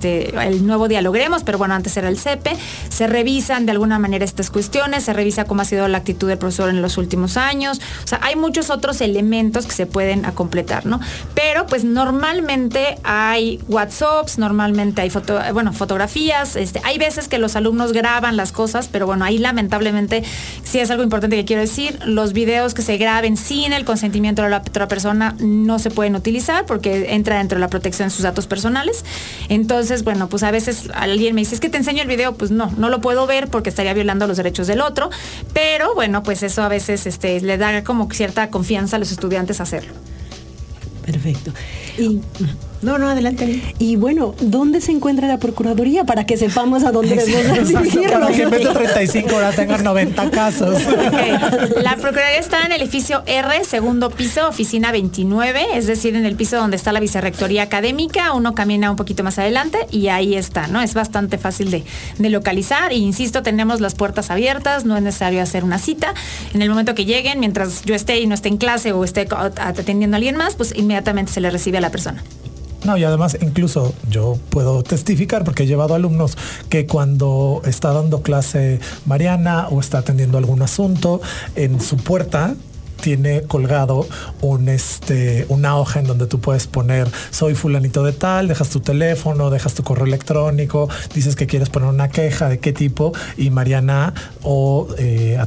este, 0.00 0.34
el 0.46 0.66
nuevo 0.66 0.88
dialogremos, 0.88 1.44
pero 1.44 1.58
bueno, 1.58 1.74
antes 1.74 1.94
era 1.98 2.08
el 2.08 2.18
CEPE, 2.18 2.56
se 2.88 3.06
revisan 3.06 3.66
de 3.66 3.72
alguna 3.72 3.98
manera 3.98 4.24
estas 4.24 4.48
cuestiones, 4.48 5.04
se 5.04 5.12
revisa 5.12 5.44
cómo 5.44 5.60
ha 5.60 5.66
sido 5.66 5.86
la 5.88 5.98
actitud 5.98 6.26
del 6.26 6.38
profesor 6.38 6.70
en 6.70 6.80
los 6.80 6.96
últimos 6.96 7.36
años. 7.36 7.82
O 8.02 8.06
sea, 8.06 8.18
hay 8.22 8.34
muchos 8.34 8.70
otros 8.70 9.02
elementos 9.02 9.66
que 9.66 9.72
se 9.72 9.84
pueden 9.84 10.22
completar, 10.32 10.86
¿no? 10.86 11.00
Pero 11.34 11.66
pues 11.66 11.84
normalmente 11.84 12.96
hay 13.02 13.60
WhatsApps, 13.68 14.38
normalmente 14.38 15.02
hay 15.02 15.10
foto, 15.10 15.38
bueno, 15.52 15.74
fotografías, 15.74 16.56
este, 16.56 16.80
hay 16.82 16.96
veces 16.96 17.28
que 17.28 17.36
los 17.36 17.54
alumnos 17.54 17.92
graban 17.92 18.38
las 18.38 18.52
cosas, 18.52 18.88
pero 18.88 19.04
bueno, 19.06 19.26
ahí 19.26 19.36
lamentablemente 19.36 20.24
sí 20.62 20.78
es 20.78 20.90
algo 20.90 21.02
importante 21.02 21.36
que 21.36 21.44
quiero 21.44 21.60
decir, 21.60 21.98
los 22.06 22.32
videos 22.32 22.72
que 22.72 22.80
se 22.80 22.96
graben 22.96 23.36
sin 23.36 23.74
el 23.74 23.84
consentimiento 23.84 24.40
de 24.40 24.48
la 24.48 24.58
otra 24.58 24.88
persona 24.88 25.36
no 25.40 25.78
se 25.78 25.90
pueden 25.90 26.16
utilizar 26.16 26.64
porque 26.64 27.12
entra 27.14 27.36
dentro 27.36 27.56
de 27.56 27.60
la 27.60 27.68
protección 27.68 28.08
de 28.08 28.14
sus 28.14 28.22
datos 28.22 28.46
personales. 28.46 29.04
Entonces, 29.50 29.89
bueno, 30.04 30.28
pues 30.28 30.42
a 30.42 30.50
veces 30.50 30.88
alguien 30.94 31.34
me 31.34 31.42
dice, 31.42 31.54
es 31.54 31.60
que 31.60 31.68
te 31.68 31.76
enseño 31.76 32.02
el 32.02 32.08
video, 32.08 32.34
pues 32.34 32.50
no, 32.50 32.70
no 32.76 32.88
lo 32.88 33.00
puedo 33.00 33.26
ver 33.26 33.48
porque 33.48 33.68
estaría 33.68 33.92
violando 33.92 34.26
los 34.26 34.36
derechos 34.36 34.66
del 34.66 34.80
otro, 34.80 35.10
pero 35.52 35.94
bueno, 35.94 36.22
pues 36.22 36.42
eso 36.42 36.62
a 36.62 36.68
veces 36.68 37.06
este, 37.06 37.40
le 37.40 37.58
da 37.58 37.84
como 37.84 38.10
cierta 38.12 38.50
confianza 38.50 38.96
a 38.96 38.98
los 38.98 39.12
estudiantes 39.12 39.60
hacerlo. 39.60 39.92
Perfecto. 41.04 41.52
Y 41.98 42.20
no, 42.82 42.96
no, 42.96 43.08
adelante. 43.08 43.74
Y 43.78 43.96
bueno, 43.96 44.34
¿dónde 44.40 44.80
se 44.80 44.92
encuentra 44.92 45.28
la 45.28 45.38
Procuraduría 45.38 46.04
para 46.04 46.24
que 46.24 46.38
sepamos 46.38 46.82
a 46.84 46.92
dónde 46.92 47.14
debemos 47.26 47.68
dirigirnos? 47.68 48.12
Para 48.12 48.32
que 48.32 48.42
en 48.42 48.50
vez 48.50 48.64
de 48.64 48.72
35 48.72 49.36
horas 49.36 49.56
tengan 49.56 49.84
90 49.84 50.30
casos. 50.30 50.82
La 51.82 51.96
Procuraduría 51.96 52.38
está 52.38 52.64
en 52.64 52.72
el 52.72 52.80
edificio 52.80 53.22
R, 53.26 53.64
segundo 53.64 54.10
piso, 54.10 54.48
oficina 54.48 54.92
29, 54.92 55.66
es 55.74 55.86
decir, 55.86 56.16
en 56.16 56.24
el 56.24 56.36
piso 56.36 56.56
donde 56.56 56.76
está 56.76 56.92
la 56.92 57.00
Vicerrectoría 57.00 57.62
Académica. 57.62 58.32
Uno 58.32 58.54
camina 58.54 58.90
un 58.90 58.96
poquito 58.96 59.22
más 59.22 59.38
adelante 59.38 59.78
y 59.90 60.08
ahí 60.08 60.34
está, 60.34 60.66
¿no? 60.66 60.80
Es 60.80 60.94
bastante 60.94 61.38
fácil 61.38 61.70
de, 61.70 61.84
de 62.18 62.30
localizar. 62.30 62.92
E 62.92 62.96
insisto, 62.96 63.42
tenemos 63.42 63.80
las 63.80 63.94
puertas 63.94 64.30
abiertas, 64.30 64.84
no 64.84 64.96
es 64.96 65.02
necesario 65.02 65.42
hacer 65.42 65.64
una 65.64 65.78
cita. 65.78 66.14
En 66.54 66.62
el 66.62 66.70
momento 66.70 66.94
que 66.94 67.04
lleguen, 67.04 67.40
mientras 67.40 67.82
yo 67.82 67.94
esté 67.94 68.20
y 68.20 68.26
no 68.26 68.34
esté 68.34 68.48
en 68.48 68.56
clase 68.56 68.92
o 68.92 69.04
esté 69.04 69.28
atendiendo 69.30 70.16
a 70.16 70.18
alguien 70.18 70.36
más, 70.36 70.54
pues 70.54 70.74
inmediatamente 70.76 71.32
se 71.32 71.40
le 71.40 71.50
recibe 71.50 71.78
a 71.78 71.80
la 71.80 71.90
persona. 71.90 72.22
No, 72.84 72.96
y 72.96 73.04
además 73.04 73.36
incluso 73.40 73.94
yo 74.08 74.38
puedo 74.50 74.82
testificar 74.82 75.44
porque 75.44 75.64
he 75.64 75.66
llevado 75.66 75.94
alumnos 75.94 76.36
que 76.68 76.86
cuando 76.86 77.62
está 77.64 77.92
dando 77.92 78.22
clase 78.22 78.80
Mariana 79.06 79.68
o 79.68 79.80
está 79.80 79.98
atendiendo 79.98 80.38
algún 80.38 80.62
asunto, 80.62 81.20
en 81.56 81.80
su 81.80 81.96
puerta 81.96 82.54
tiene 83.00 83.42
colgado 83.42 84.06
un 84.42 84.68
este 84.68 85.46
una 85.48 85.76
hoja 85.78 86.00
en 86.00 86.06
donde 86.06 86.26
tú 86.26 86.40
puedes 86.40 86.66
poner 86.66 87.08
soy 87.30 87.54
fulanito 87.54 88.04
de 88.04 88.12
tal, 88.12 88.48
dejas 88.48 88.70
tu 88.70 88.80
teléfono, 88.80 89.50
dejas 89.50 89.74
tu 89.74 89.82
correo 89.82 90.06
electrónico, 90.06 90.88
dices 91.14 91.34
que 91.34 91.46
quieres 91.46 91.70
poner 91.70 91.88
una 91.88 92.08
queja 92.08 92.48
de 92.48 92.58
qué 92.58 92.72
tipo 92.72 93.12
y 93.36 93.50
Mariana 93.50 94.14
o, 94.42 94.88
eh, 94.98 95.38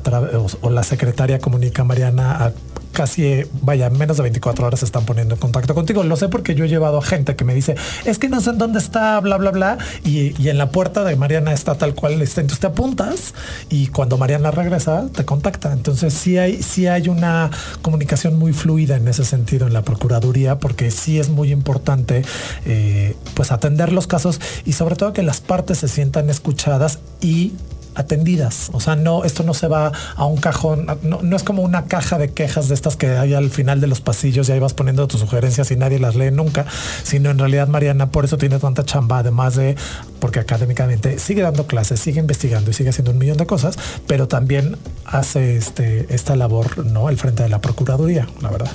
o, 0.62 0.70
la 0.70 0.84
secretaria 0.84 1.40
comunica 1.40 1.84
a 1.84 1.86
Mariana 1.86 2.44
a 2.44 2.54
casi, 2.94 3.44
vaya, 3.62 3.90
menos 3.90 4.18
de 4.18 4.24
24 4.24 4.66
horas 4.66 4.80
se 4.80 4.86
están 4.86 5.06
poniendo 5.06 5.36
en 5.36 5.42
contacto 5.42 5.76
contigo. 5.76 6.04
Lo 6.04 6.16
sé 6.16 6.30
porque 6.30 6.56
yo 6.56 6.64
he 6.64 6.70
llevado 6.70 7.00
a 7.00 7.02
gente 7.02 7.36
que 7.36 7.44
me 7.44 7.54
dice, 7.54 7.76
es 8.06 8.20
que 8.20 8.30
no 8.30 8.40
sé 8.40 8.52
en 8.52 8.58
dónde 8.58 8.80
está, 8.80 9.20
bla, 9.20 9.38
bla, 9.38 9.52
bla, 9.52 9.78
y, 10.06 10.34
en 10.48 10.58
la 10.58 10.70
puerta 10.70 11.04
de 11.04 11.16
Mariana 11.16 11.52
está 11.52 11.76
tal 11.76 11.96
cual 11.96 12.22
está. 12.22 12.42
Entonces 12.42 12.60
te 12.60 12.68
apuntas 12.68 13.34
y 13.70 13.88
cuando 13.88 14.18
Mariana 14.18 14.52
regresa, 14.52 15.08
te 15.14 15.26
contacta. 15.26 15.74
Entonces 15.74 16.14
sí 16.14 16.38
hay, 16.38 16.62
sí 16.62 16.88
hay 16.88 17.10
una 17.10 17.50
comunicación 17.82 18.38
muy 18.38 18.54
fluida 18.54 18.96
en 18.96 19.08
ese 19.08 19.26
sentido 19.26 19.68
en 19.68 19.74
la 19.74 19.82
Procuraduría, 19.82 20.60
porque 20.60 20.92
sí 20.92 21.20
es 21.20 21.30
muy 21.30 21.52
importante 21.52 22.24
eh, 22.66 23.16
pues 23.34 23.52
atender 23.52 23.92
los 23.92 24.08
casos 24.08 24.40
y 24.66 24.74
sobre 24.74 24.96
todo 24.96 25.14
que 25.14 25.24
las 25.24 25.42
partes 25.42 25.80
se 25.80 25.88
sientan 25.88 26.30
escuchadas 26.30 27.00
y 27.20 27.54
atendidas. 27.96 28.70
O 28.74 28.80
sea, 28.80 28.96
no, 28.96 29.24
esto 29.24 29.44
no 29.44 29.54
se 29.54 29.68
va 29.68 29.92
a 30.16 30.26
un 30.26 30.38
cajón, 30.38 30.88
no, 31.04 31.36
es 31.36 31.44
como 31.44 31.62
una 31.62 31.86
caja 31.86 32.18
de 32.18 32.32
quejas 32.32 32.68
de 32.68 32.76
estas 32.76 32.96
que 32.96 33.08
hay 33.08 33.34
al 33.34 33.50
final 33.50 33.82
de 33.82 33.88
los 33.88 34.02
pasillos 34.02 34.50
y 34.50 34.52
ahí 34.52 34.60
vas 34.60 34.74
poniendo 34.74 35.08
tus 35.08 35.20
sugerencias 35.20 35.72
y 35.72 35.76
nadie 35.76 36.00
las 36.00 36.16
lee 36.16 36.32
nunca, 36.32 36.66
sino 37.04 37.30
en 37.30 37.40
realidad 37.40 37.68
Mariana 37.68 38.12
por 38.12 38.26
eso 38.26 38.38
tiene 38.38 38.60
tanta 38.60 38.84
chamba, 38.84 39.20
además 39.20 39.56
de 39.56 39.76
porque 40.20 40.40
académicamente 40.40 41.20
sigue 41.20 41.42
dando 41.42 41.68
clases, 41.68 42.00
sigue 42.00 42.20
investigando 42.20 42.72
y 42.72 42.74
sigue 42.74 42.90
haciendo 42.90 43.12
un 43.12 43.18
millón 43.18 43.38
de 43.38 43.46
cosas, 43.46 43.78
pero 44.08 44.28
también 44.28 44.78
hace 45.06 45.58
este, 45.58 46.14
esta 46.14 46.36
labor, 46.36 46.86
¿no? 46.86 47.10
El 47.10 47.18
frente 47.18 47.44
de 47.44 47.50
la 47.50 47.62
Procuraduría, 47.62 48.28
la 48.42 48.50
verdad. 48.50 48.72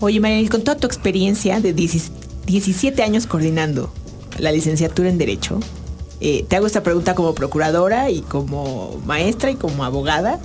Oye, 0.00 0.20
María, 0.20 0.48
con 0.48 0.62
toda 0.62 0.76
tu 0.76 0.86
experiencia 0.86 1.60
de 1.60 1.72
17 1.72 3.02
años 3.02 3.26
coordinando 3.26 3.92
la 4.38 4.52
licenciatura 4.52 5.08
en 5.08 5.18
Derecho, 5.18 5.58
eh, 6.20 6.44
te 6.48 6.56
hago 6.56 6.66
esta 6.66 6.82
pregunta 6.82 7.14
como 7.14 7.34
procuradora 7.34 8.10
y 8.10 8.20
como 8.22 9.00
maestra 9.04 9.50
y 9.50 9.56
como 9.56 9.84
abogada. 9.84 10.40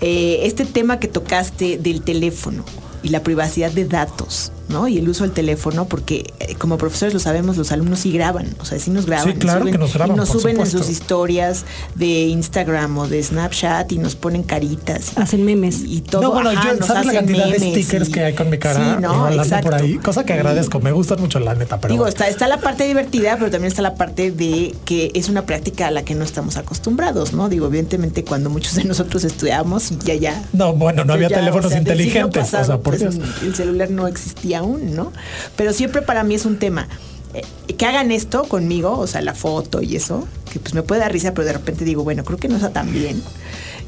Eh, 0.00 0.40
este 0.44 0.64
tema 0.64 0.98
que 0.98 1.08
tocaste 1.08 1.78
del 1.78 2.02
teléfono 2.02 2.64
y 3.02 3.08
la 3.10 3.22
privacidad 3.22 3.70
de 3.70 3.84
datos, 3.84 4.52
¿no? 4.70 4.88
Y 4.88 4.98
el 4.98 5.08
uso 5.08 5.24
del 5.24 5.32
teléfono, 5.32 5.86
porque 5.86 6.32
eh, 6.40 6.54
como 6.56 6.78
profesores 6.78 7.12
lo 7.14 7.20
sabemos, 7.20 7.56
los 7.56 7.72
alumnos 7.72 8.00
sí 8.00 8.12
graban, 8.12 8.46
o 8.60 8.64
sea, 8.64 8.78
sí 8.78 8.90
nos 8.90 9.06
graban. 9.06 9.26
Sí, 9.32 9.38
claro 9.38 9.60
suben, 9.60 9.72
que 9.72 9.78
nos 9.78 9.92
graban, 9.94 10.16
Y 10.16 10.18
nos 10.18 10.30
por 10.30 10.40
suben 10.40 10.56
en 10.60 10.66
supuesto. 10.66 10.78
sus 10.78 10.88
historias 10.90 11.64
de 11.94 12.06
Instagram 12.28 12.96
o 12.98 13.08
de 13.08 13.22
Snapchat 13.22 13.92
y 13.92 13.98
nos 13.98 14.14
ponen 14.16 14.42
caritas. 14.42 15.12
Hacen 15.16 15.44
memes. 15.44 15.80
Y 15.84 16.00
todo. 16.02 16.22
no, 16.22 16.32
bueno, 16.32 16.50
ajá, 16.50 16.72
yo, 16.72 16.78
nos 16.78 16.86
¿sabes 16.86 17.06
la 17.06 17.12
cantidad 17.12 17.46
de 17.48 17.58
stickers 17.58 18.08
y- 18.08 18.12
que 18.12 18.24
hay 18.24 18.34
con 18.34 18.48
mi 18.50 18.58
cara 18.58 18.96
Sí, 18.96 19.02
¿no? 19.02 19.28
Exacto. 19.30 19.70
por 19.70 19.80
ahí? 19.80 19.96
Cosa 19.96 20.24
que 20.24 20.32
agradezco, 20.32 20.80
me 20.80 20.92
gustan 20.92 21.20
mucho 21.20 21.40
la 21.40 21.54
neta, 21.54 21.78
pero 21.80 21.92
Digo, 21.94 22.06
está, 22.06 22.28
está 22.28 22.46
la 22.48 22.58
parte 22.60 22.86
divertida, 22.86 23.36
pero 23.38 23.50
también 23.50 23.68
está 23.70 23.82
la 23.82 23.94
parte 23.94 24.30
de 24.30 24.74
que 24.84 25.10
es 25.14 25.28
una 25.28 25.46
práctica 25.46 25.88
a 25.88 25.90
la 25.90 26.04
que 26.04 26.14
no 26.14 26.24
estamos 26.24 26.56
acostumbrados, 26.56 27.32
¿no? 27.32 27.48
Digo, 27.48 27.66
evidentemente 27.66 28.24
cuando 28.24 28.50
muchos 28.50 28.74
de 28.74 28.84
nosotros 28.84 29.24
estudiamos 29.24 29.90
y 29.90 29.98
ya 30.04 30.14
ya. 30.14 30.44
No, 30.52 30.72
bueno, 30.74 31.04
no 31.04 31.12
había 31.12 31.28
ya, 31.28 31.36
teléfonos 31.38 31.66
o 31.66 31.68
sea, 31.70 31.78
inteligentes, 31.78 32.42
o 32.42 32.46
sea, 32.46 32.60
pasado, 32.60 32.80
por 32.80 32.96
pues, 32.98 33.16
Dios. 33.16 33.28
El 33.42 33.54
celular 33.54 33.90
no 33.90 34.06
existía 34.06 34.59
aún, 34.60 34.94
¿no? 34.94 35.12
Pero 35.56 35.72
siempre 35.72 36.02
para 36.02 36.22
mí 36.24 36.34
es 36.34 36.44
un 36.46 36.58
tema. 36.58 36.88
eh, 37.34 37.42
que 37.74 37.86
hagan 37.86 38.10
esto 38.10 38.44
conmigo, 38.44 38.98
o 38.98 39.06
sea, 39.06 39.20
la 39.22 39.34
foto 39.34 39.82
y 39.82 39.96
eso, 39.96 40.26
que 40.52 40.58
pues 40.58 40.74
me 40.74 40.82
puede 40.82 41.00
dar 41.00 41.12
risa, 41.12 41.32
pero 41.34 41.46
de 41.46 41.52
repente 41.52 41.84
digo, 41.84 42.02
bueno, 42.04 42.24
creo 42.24 42.38
que 42.38 42.48
no 42.48 42.56
está 42.56 42.70
tan 42.70 42.92
bien. 42.92 43.22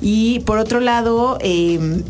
Y 0.00 0.40
por 0.40 0.58
otro 0.58 0.80
lado, 0.80 1.38
eh, 1.40 2.02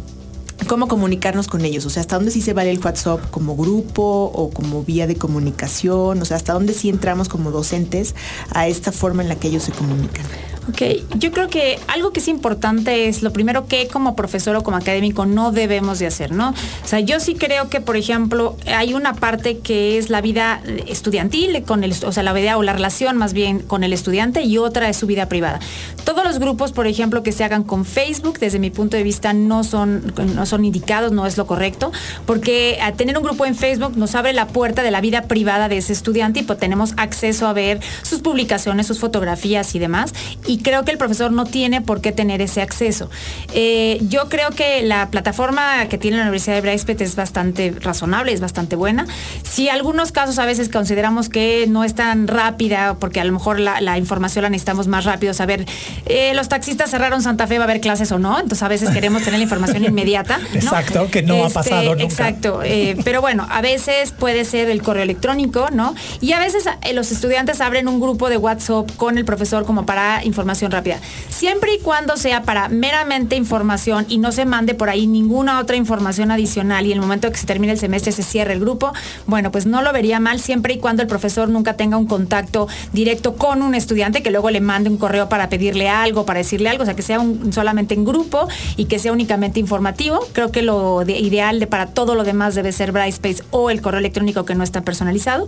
cómo 0.67 0.89
comunicarnos 0.89 1.49
con 1.49 1.65
ellos, 1.65 1.87
o 1.87 1.91
sea, 1.91 2.01
hasta 2.01 2.17
dónde 2.17 2.31
sí 2.31 2.41
se 2.41 2.53
vale 2.53 2.71
el 2.71 2.79
WhatsApp 2.79 3.31
como 3.31 3.57
grupo 3.57 4.03
o 4.35 4.51
como 4.51 4.83
vía 4.85 5.07
de 5.07 5.17
comunicación, 5.17 6.21
o 6.21 6.25
sea, 6.25 6.37
hasta 6.37 6.53
dónde 6.53 6.75
sí 6.75 6.89
entramos 6.89 7.29
como 7.29 7.51
docentes 7.51 8.15
a 8.51 8.67
esta 8.67 8.93
forma 8.93 9.23
en 9.23 9.29
la 9.29 9.37
que 9.37 9.49
ellos 9.49 9.63
se 9.65 9.73
comunican. 9.73 10.25
Ok, 10.69 10.81
yo 11.17 11.33
creo 11.33 11.49
que 11.49 11.81
algo 11.89 12.13
que 12.13 12.21
es 12.21 12.29
importante 12.29 13.09
es 13.09 13.25
lo 13.25 13.33
primero 13.33 13.67
que 13.67 13.89
como 13.89 14.15
profesor 14.15 14.55
o 14.55 14.63
como 14.63 14.77
académico 14.77 15.27
no 15.27 15.51
debemos 15.51 15.99
de 15.99 16.07
hacer, 16.07 16.31
¿no? 16.31 16.51
O 16.51 16.89
sea, 16.89 17.01
yo 17.01 17.19
sí 17.19 17.35
creo 17.35 17.69
que, 17.69 17.81
por 17.81 17.97
ejemplo, 17.97 18.57
hay 18.67 18.95
una 18.95 19.15
parte 19.15 19.59
que 19.59 19.99
es 19.99 20.09
la 20.09 20.21
vida 20.21 20.63
estudiantil 20.87 21.65
con 21.65 21.83
el, 21.83 21.93
o 22.07 22.13
sea, 22.13 22.23
la 22.23 22.33
vida 22.33 22.57
o 22.57 22.63
la 22.63 22.75
relación 22.75 23.17
más 23.17 23.33
bien 23.33 23.59
con 23.59 23.83
el 23.83 23.93
estudiante 23.93 24.43
y 24.43 24.59
otra 24.59 24.89
es 24.89 24.97
su 24.97 25.09
vida 25.09 25.27
privada. 25.29 25.59
Todos 26.05 26.23
los 26.23 26.39
grupos, 26.39 26.71
por 26.71 26.87
ejemplo, 26.87 27.25
que 27.25 27.33
se 27.33 27.43
hagan 27.43 27.65
con 27.65 27.85
Facebook, 27.85 28.39
desde 28.39 28.61
mi 28.61 28.71
punto 28.71 28.97
de 28.97 29.03
vista, 29.03 29.33
no 29.33 29.65
son, 29.65 30.15
no 30.33 30.47
son 30.53 30.67
indicados, 30.67 31.13
no 31.13 31.27
es 31.27 31.39
lo 31.39 31.47
correcto, 31.47 31.93
porque 32.27 32.79
a 32.83 32.93
tener 32.93 33.17
un 33.17 33.25
grupo 33.25 33.47
en 33.47 33.55
Facebook 33.55 33.97
nos 33.97 34.15
abre 34.15 34.35
la 34.35 34.49
puerta 34.49 34.83
de 34.83 34.91
la 34.91 35.01
vida 35.01 35.23
privada 35.23 35.71
de 35.71 35.79
ese 35.79 35.95
estudiante 35.95 36.41
y 36.41 36.43
pues 36.43 36.59
tenemos 36.59 36.93
acceso 36.99 37.47
a 37.47 37.55
ver 37.55 37.81
sus 38.03 38.21
publicaciones, 38.21 38.87
sus 38.87 38.99
fotografías 38.99 39.75
y 39.75 39.79
demás. 39.79 40.13
Y 40.47 40.59
creo 40.59 40.85
que 40.85 40.91
el 40.91 40.99
profesor 40.99 41.33
no 41.33 41.47
tiene 41.47 41.81
por 41.81 42.03
qué 42.03 42.13
tener 42.13 42.43
ese 42.43 42.61
acceso. 42.61 43.09
Eh, 43.55 43.99
yo 44.09 44.29
creo 44.29 44.51
que 44.51 44.83
la 44.83 45.09
plataforma 45.11 45.87
que 45.89 45.97
tiene 45.97 46.19
la 46.19 46.25
Universidad 46.25 46.57
de 46.57 46.61
Braispet 46.61 47.01
es 47.01 47.17
bastante 47.17 47.75
razonable, 47.81 48.33
es 48.33 48.41
bastante 48.41 48.77
buena. 48.77 49.07
Si 49.43 49.71
algunos 49.71 50.13
casos 50.13 50.39
a 50.39 50.45
veces 50.45 50.69
consideramos 50.69 51.31
que 51.31 51.67
no 51.67 51.83
es 51.83 51.95
tan 51.95 52.29
rápida, 52.29 52.97
porque 53.01 53.21
a 53.21 53.25
lo 53.25 53.33
mejor 53.33 53.59
la, 53.59 53.81
la 53.81 53.97
información 53.97 54.43
la 54.43 54.51
necesitamos 54.51 54.87
más 54.87 55.07
rápido, 55.07 55.33
saber, 55.33 55.65
eh, 56.05 56.35
los 56.35 56.49
taxistas 56.49 56.91
cerraron 56.91 57.23
Santa 57.23 57.47
Fe, 57.47 57.57
va 57.57 57.65
a 57.65 57.69
haber 57.69 57.81
clases 57.81 58.13
o 58.13 58.19
no, 58.19 58.35
entonces 58.39 58.63
a 58.63 58.69
veces 58.69 58.91
queremos 58.91 59.23
tener 59.23 59.39
la 59.39 59.45
información 59.45 59.85
inmediata. 59.93 60.32
¿No? 60.39 60.55
Exacto, 60.55 61.09
que 61.11 61.23
no 61.23 61.45
ha 61.45 61.51
pasado 61.51 61.91
nunca. 61.91 62.05
Exacto, 62.05 62.61
eh, 62.65 62.97
pero 63.05 63.21
bueno, 63.21 63.47
a 63.51 63.61
veces 63.61 64.13
puede 64.13 64.45
ser 64.45 64.71
el 64.71 64.83
correo 64.83 65.03
electrónico, 65.03 65.69
¿no? 65.73 65.95
Y 66.21 66.33
a 66.33 66.39
veces 66.39 66.67
eh, 66.83 66.93
los 66.93 67.11
estudiantes 67.13 67.61
abren 67.61 67.89
un 67.89 68.01
grupo 68.01 68.29
de 68.29 68.37
WhatsApp 68.37 68.91
con 68.97 69.19
el 69.19 69.25
profesor 69.25 69.65
como 69.65 69.87
para 69.87 70.25
información 70.25 70.71
rápida. 70.71 70.99
Siempre 71.29 71.75
y 71.75 71.79
cuando 71.81 72.17
sea 72.17 72.43
para 72.43 72.69
meramente 72.69 73.37
información 73.37 74.07
y 74.09 74.19
no 74.19 74.33
se 74.33 74.45
mande 74.45 74.75
por 74.75 74.91
ahí 74.91 75.07
ninguna 75.07 75.59
otra 75.61 75.77
información 75.77 76.31
adicional 76.31 76.87
y 76.87 76.93
el 76.93 77.01
momento 77.01 77.31
que 77.31 77.39
se 77.39 77.47
termine 77.47 77.73
el 77.73 77.79
semestre 77.79 78.13
se 78.13 78.23
cierre 78.23 78.53
el 78.53 78.61
grupo, 78.61 78.93
bueno, 79.27 79.51
pues 79.51 79.67
no 79.67 79.83
lo 79.83 79.93
vería 79.93 80.21
mal 80.21 80.41
siempre 80.41 80.75
y 80.75 80.79
cuando 80.79 81.03
el 81.03 81.09
profesor 81.09 81.49
nunca 81.49 81.75
tenga 81.75 81.97
un 81.97 82.07
contacto 82.07 82.69
directo 82.93 83.35
con 83.35 83.63
un 83.63 83.75
estudiante 83.75 84.23
que 84.23 84.31
luego 84.31 84.51
le 84.51 84.61
mande 84.61 84.91
un 84.91 84.97
correo 84.97 85.29
para 85.29 85.49
pedirle 85.49 85.89
algo, 85.89 86.25
para 86.27 86.39
decirle 86.39 86.69
algo, 86.69 86.83
o 86.83 86.87
sea, 86.87 86.95
que 86.95 87.03
sea 87.03 87.21
un- 87.21 87.53
solamente 87.53 87.95
en 87.95 88.05
grupo 88.05 88.49
y 88.77 88.85
que 88.87 88.99
sea 88.99 89.13
únicamente 89.13 89.61
informativo. 89.61 90.22
Creo 90.33 90.51
que 90.53 90.63
lo 90.63 91.05
de- 91.05 91.19
ideal 91.19 91.61
de 91.61 91.67
para 91.67 91.87
todo 91.87 92.15
lo 92.15 92.25
demás 92.25 92.55
debe 92.55 92.73
ser 92.73 92.93
Brightspace 92.93 93.43
o 93.51 93.71
el 93.71 93.81
correo 93.81 94.01
electrónico 94.01 94.45
que 94.45 94.55
no 94.55 94.65
está 94.65 94.83
personalizado. 94.83 95.47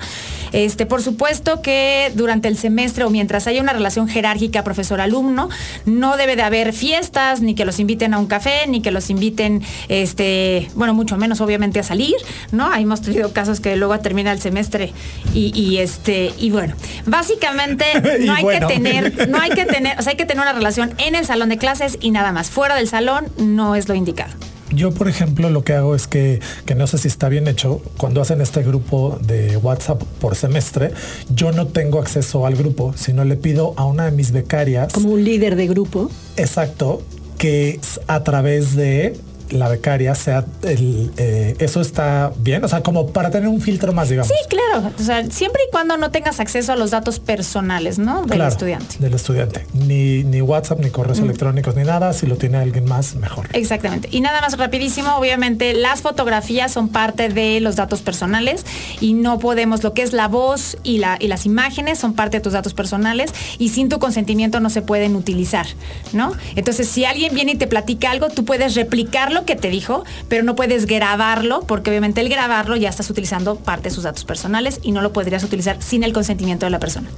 Este, 0.52 0.86
por 0.86 1.02
supuesto 1.02 1.62
que 1.62 2.12
durante 2.14 2.48
el 2.48 2.56
semestre 2.56 3.04
o 3.04 3.10
mientras 3.10 3.46
haya 3.46 3.60
una 3.60 3.72
relación 3.72 4.08
jerárquica 4.08 4.64
profesor-alumno, 4.64 5.48
no 5.86 6.16
debe 6.16 6.36
de 6.36 6.42
haber 6.42 6.72
fiestas, 6.72 7.40
ni 7.40 7.54
que 7.54 7.64
los 7.64 7.78
inviten 7.80 8.14
a 8.14 8.18
un 8.18 8.26
café, 8.26 8.66
ni 8.68 8.82
que 8.82 8.90
los 8.90 9.10
inviten, 9.10 9.62
este, 9.88 10.68
bueno, 10.74 10.94
mucho 10.94 11.16
menos 11.16 11.40
obviamente 11.40 11.80
a 11.80 11.82
salir, 11.82 12.14
¿no? 12.52 12.70
Ahí 12.70 12.82
hemos 12.82 13.02
tenido 13.02 13.32
casos 13.32 13.60
que 13.60 13.76
luego 13.76 13.98
termina 14.00 14.32
el 14.32 14.40
semestre 14.40 14.92
y, 15.34 15.52
y, 15.58 15.78
este, 15.78 16.32
y 16.38 16.50
bueno, 16.50 16.74
básicamente 17.06 17.84
no 18.20 18.34
hay 18.34 18.42
bueno. 18.42 18.68
que 18.68 18.74
tener, 18.74 19.28
no 19.28 19.38
hay 19.40 19.50
que 19.50 19.64
tener, 19.64 19.98
o 19.98 20.02
sea, 20.02 20.10
hay 20.12 20.16
que 20.16 20.26
tener 20.26 20.42
una 20.42 20.52
relación 20.52 20.92
en 20.98 21.14
el 21.14 21.24
salón 21.24 21.48
de 21.48 21.58
clases 21.58 21.98
y 22.00 22.10
nada 22.10 22.32
más. 22.32 22.50
Fuera 22.50 22.74
del 22.76 22.88
salón 22.88 23.26
no 23.38 23.74
es 23.74 23.88
lo 23.88 23.94
indicado. 23.94 24.32
Yo, 24.74 24.90
por 24.92 25.08
ejemplo, 25.08 25.50
lo 25.50 25.62
que 25.64 25.72
hago 25.74 25.94
es 25.94 26.06
que, 26.06 26.40
que 26.66 26.74
no 26.74 26.86
sé 26.86 26.98
si 26.98 27.08
está 27.08 27.28
bien 27.28 27.48
hecho, 27.48 27.80
cuando 27.96 28.20
hacen 28.20 28.40
este 28.40 28.62
grupo 28.62 29.18
de 29.22 29.56
WhatsApp 29.56 30.02
por 30.20 30.34
semestre, 30.36 30.90
yo 31.30 31.52
no 31.52 31.66
tengo 31.68 31.98
acceso 32.00 32.46
al 32.46 32.56
grupo, 32.56 32.92
sino 32.96 33.24
le 33.24 33.36
pido 33.36 33.74
a 33.76 33.84
una 33.84 34.06
de 34.06 34.10
mis 34.10 34.32
becarias, 34.32 34.92
Como 34.92 35.10
un 35.10 35.24
líder 35.24 35.56
de 35.56 35.66
grupo. 35.68 36.10
exacto, 36.36 37.02
que 37.38 37.80
a 38.06 38.22
través 38.24 38.74
de 38.74 39.16
la 39.54 39.68
becaria 39.68 40.14
sea 40.14 40.44
el, 40.62 41.10
eh, 41.16 41.56
eso 41.58 41.80
está 41.80 42.32
bien, 42.38 42.64
o 42.64 42.68
sea, 42.68 42.82
como 42.82 43.08
para 43.08 43.30
tener 43.30 43.48
un 43.48 43.60
filtro 43.60 43.92
más, 43.92 44.08
digamos. 44.08 44.28
Sí, 44.28 44.34
claro. 44.48 44.90
O 44.98 45.02
sea, 45.02 45.24
siempre 45.30 45.62
y 45.66 45.70
cuando 45.70 45.96
no 45.96 46.10
tengas 46.10 46.40
acceso 46.40 46.72
a 46.72 46.76
los 46.76 46.90
datos 46.90 47.20
personales, 47.20 47.98
¿no? 47.98 48.22
Del 48.22 48.36
Claro, 48.36 48.50
estudiante. 48.50 48.96
Del 48.98 49.14
estudiante. 49.14 49.66
Ni, 49.72 50.24
ni 50.24 50.40
WhatsApp, 50.40 50.80
ni 50.80 50.90
correos 50.90 51.18
electrónicos, 51.20 51.76
ni 51.76 51.84
nada. 51.84 52.12
Si 52.12 52.26
lo 52.26 52.36
tiene 52.36 52.58
alguien 52.58 52.84
más, 52.84 53.14
mejor. 53.14 53.48
Exactamente. 53.52 54.08
Y 54.10 54.20
nada 54.20 54.40
más 54.40 54.56
rapidísimo, 54.58 55.16
obviamente 55.16 55.72
las 55.74 56.02
fotografías 56.02 56.72
son 56.72 56.88
parte 56.88 57.28
de 57.28 57.60
los 57.60 57.76
datos 57.76 58.02
personales 58.02 58.64
y 59.00 59.14
no 59.14 59.38
podemos, 59.38 59.82
lo 59.82 59.94
que 59.94 60.02
es 60.02 60.12
la 60.12 60.28
voz 60.28 60.76
y, 60.82 60.98
la, 60.98 61.16
y 61.20 61.28
las 61.28 61.46
imágenes 61.46 61.98
son 61.98 62.14
parte 62.14 62.38
de 62.38 62.40
tus 62.42 62.52
datos 62.52 62.74
personales 62.74 63.32
y 63.58 63.68
sin 63.70 63.88
tu 63.88 63.98
consentimiento 63.98 64.60
no 64.60 64.70
se 64.70 64.82
pueden 64.82 65.16
utilizar, 65.16 65.66
¿no? 66.12 66.32
Entonces, 66.56 66.88
si 66.88 67.04
alguien 67.04 67.34
viene 67.34 67.52
y 67.52 67.56
te 67.56 67.66
platica 67.66 68.10
algo, 68.10 68.28
tú 68.28 68.44
puedes 68.44 68.74
replicar 68.74 69.32
lo 69.44 69.46
que 69.46 69.56
te 69.56 69.68
dijo, 69.68 70.04
pero 70.28 70.42
no 70.42 70.56
puedes 70.56 70.86
grabarlo 70.86 71.60
porque 71.66 71.90
obviamente 71.90 72.22
el 72.22 72.30
grabarlo 72.30 72.76
ya 72.76 72.88
estás 72.88 73.10
utilizando 73.10 73.56
parte 73.56 73.90
de 73.90 73.94
sus 73.94 74.04
datos 74.04 74.24
personales 74.24 74.80
y 74.82 74.92
no 74.92 75.02
lo 75.02 75.12
podrías 75.12 75.44
utilizar 75.44 75.82
sin 75.82 76.02
el 76.02 76.14
consentimiento 76.14 76.64
de 76.64 76.70
la 76.70 76.78
persona. 76.78 77.10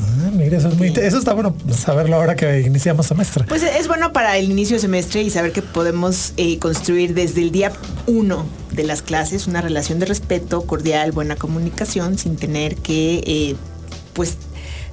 Ah, 0.00 0.30
mira, 0.32 0.56
eso, 0.56 0.68
es 0.68 0.78
muy, 0.78 0.88
eso 0.88 1.18
está 1.18 1.34
bueno 1.34 1.54
saberlo 1.70 2.16
ahora 2.16 2.36
que 2.36 2.60
iniciamos 2.60 3.06
semestre. 3.06 3.44
Pues 3.46 3.62
es 3.62 3.86
bueno 3.86 4.12
para 4.14 4.38
el 4.38 4.50
inicio 4.50 4.76
de 4.76 4.80
semestre 4.80 5.22
y 5.22 5.30
saber 5.30 5.52
que 5.52 5.60
podemos 5.60 6.32
eh, 6.38 6.58
construir 6.58 7.12
desde 7.14 7.42
el 7.42 7.50
día 7.50 7.72
uno 8.06 8.46
de 8.72 8.84
las 8.84 9.02
clases 9.02 9.46
una 9.46 9.60
relación 9.60 9.98
de 9.98 10.06
respeto, 10.06 10.62
cordial, 10.62 11.12
buena 11.12 11.36
comunicación, 11.36 12.16
sin 12.16 12.36
tener 12.36 12.76
que, 12.76 13.22
eh, 13.26 13.56
pues, 14.14 14.38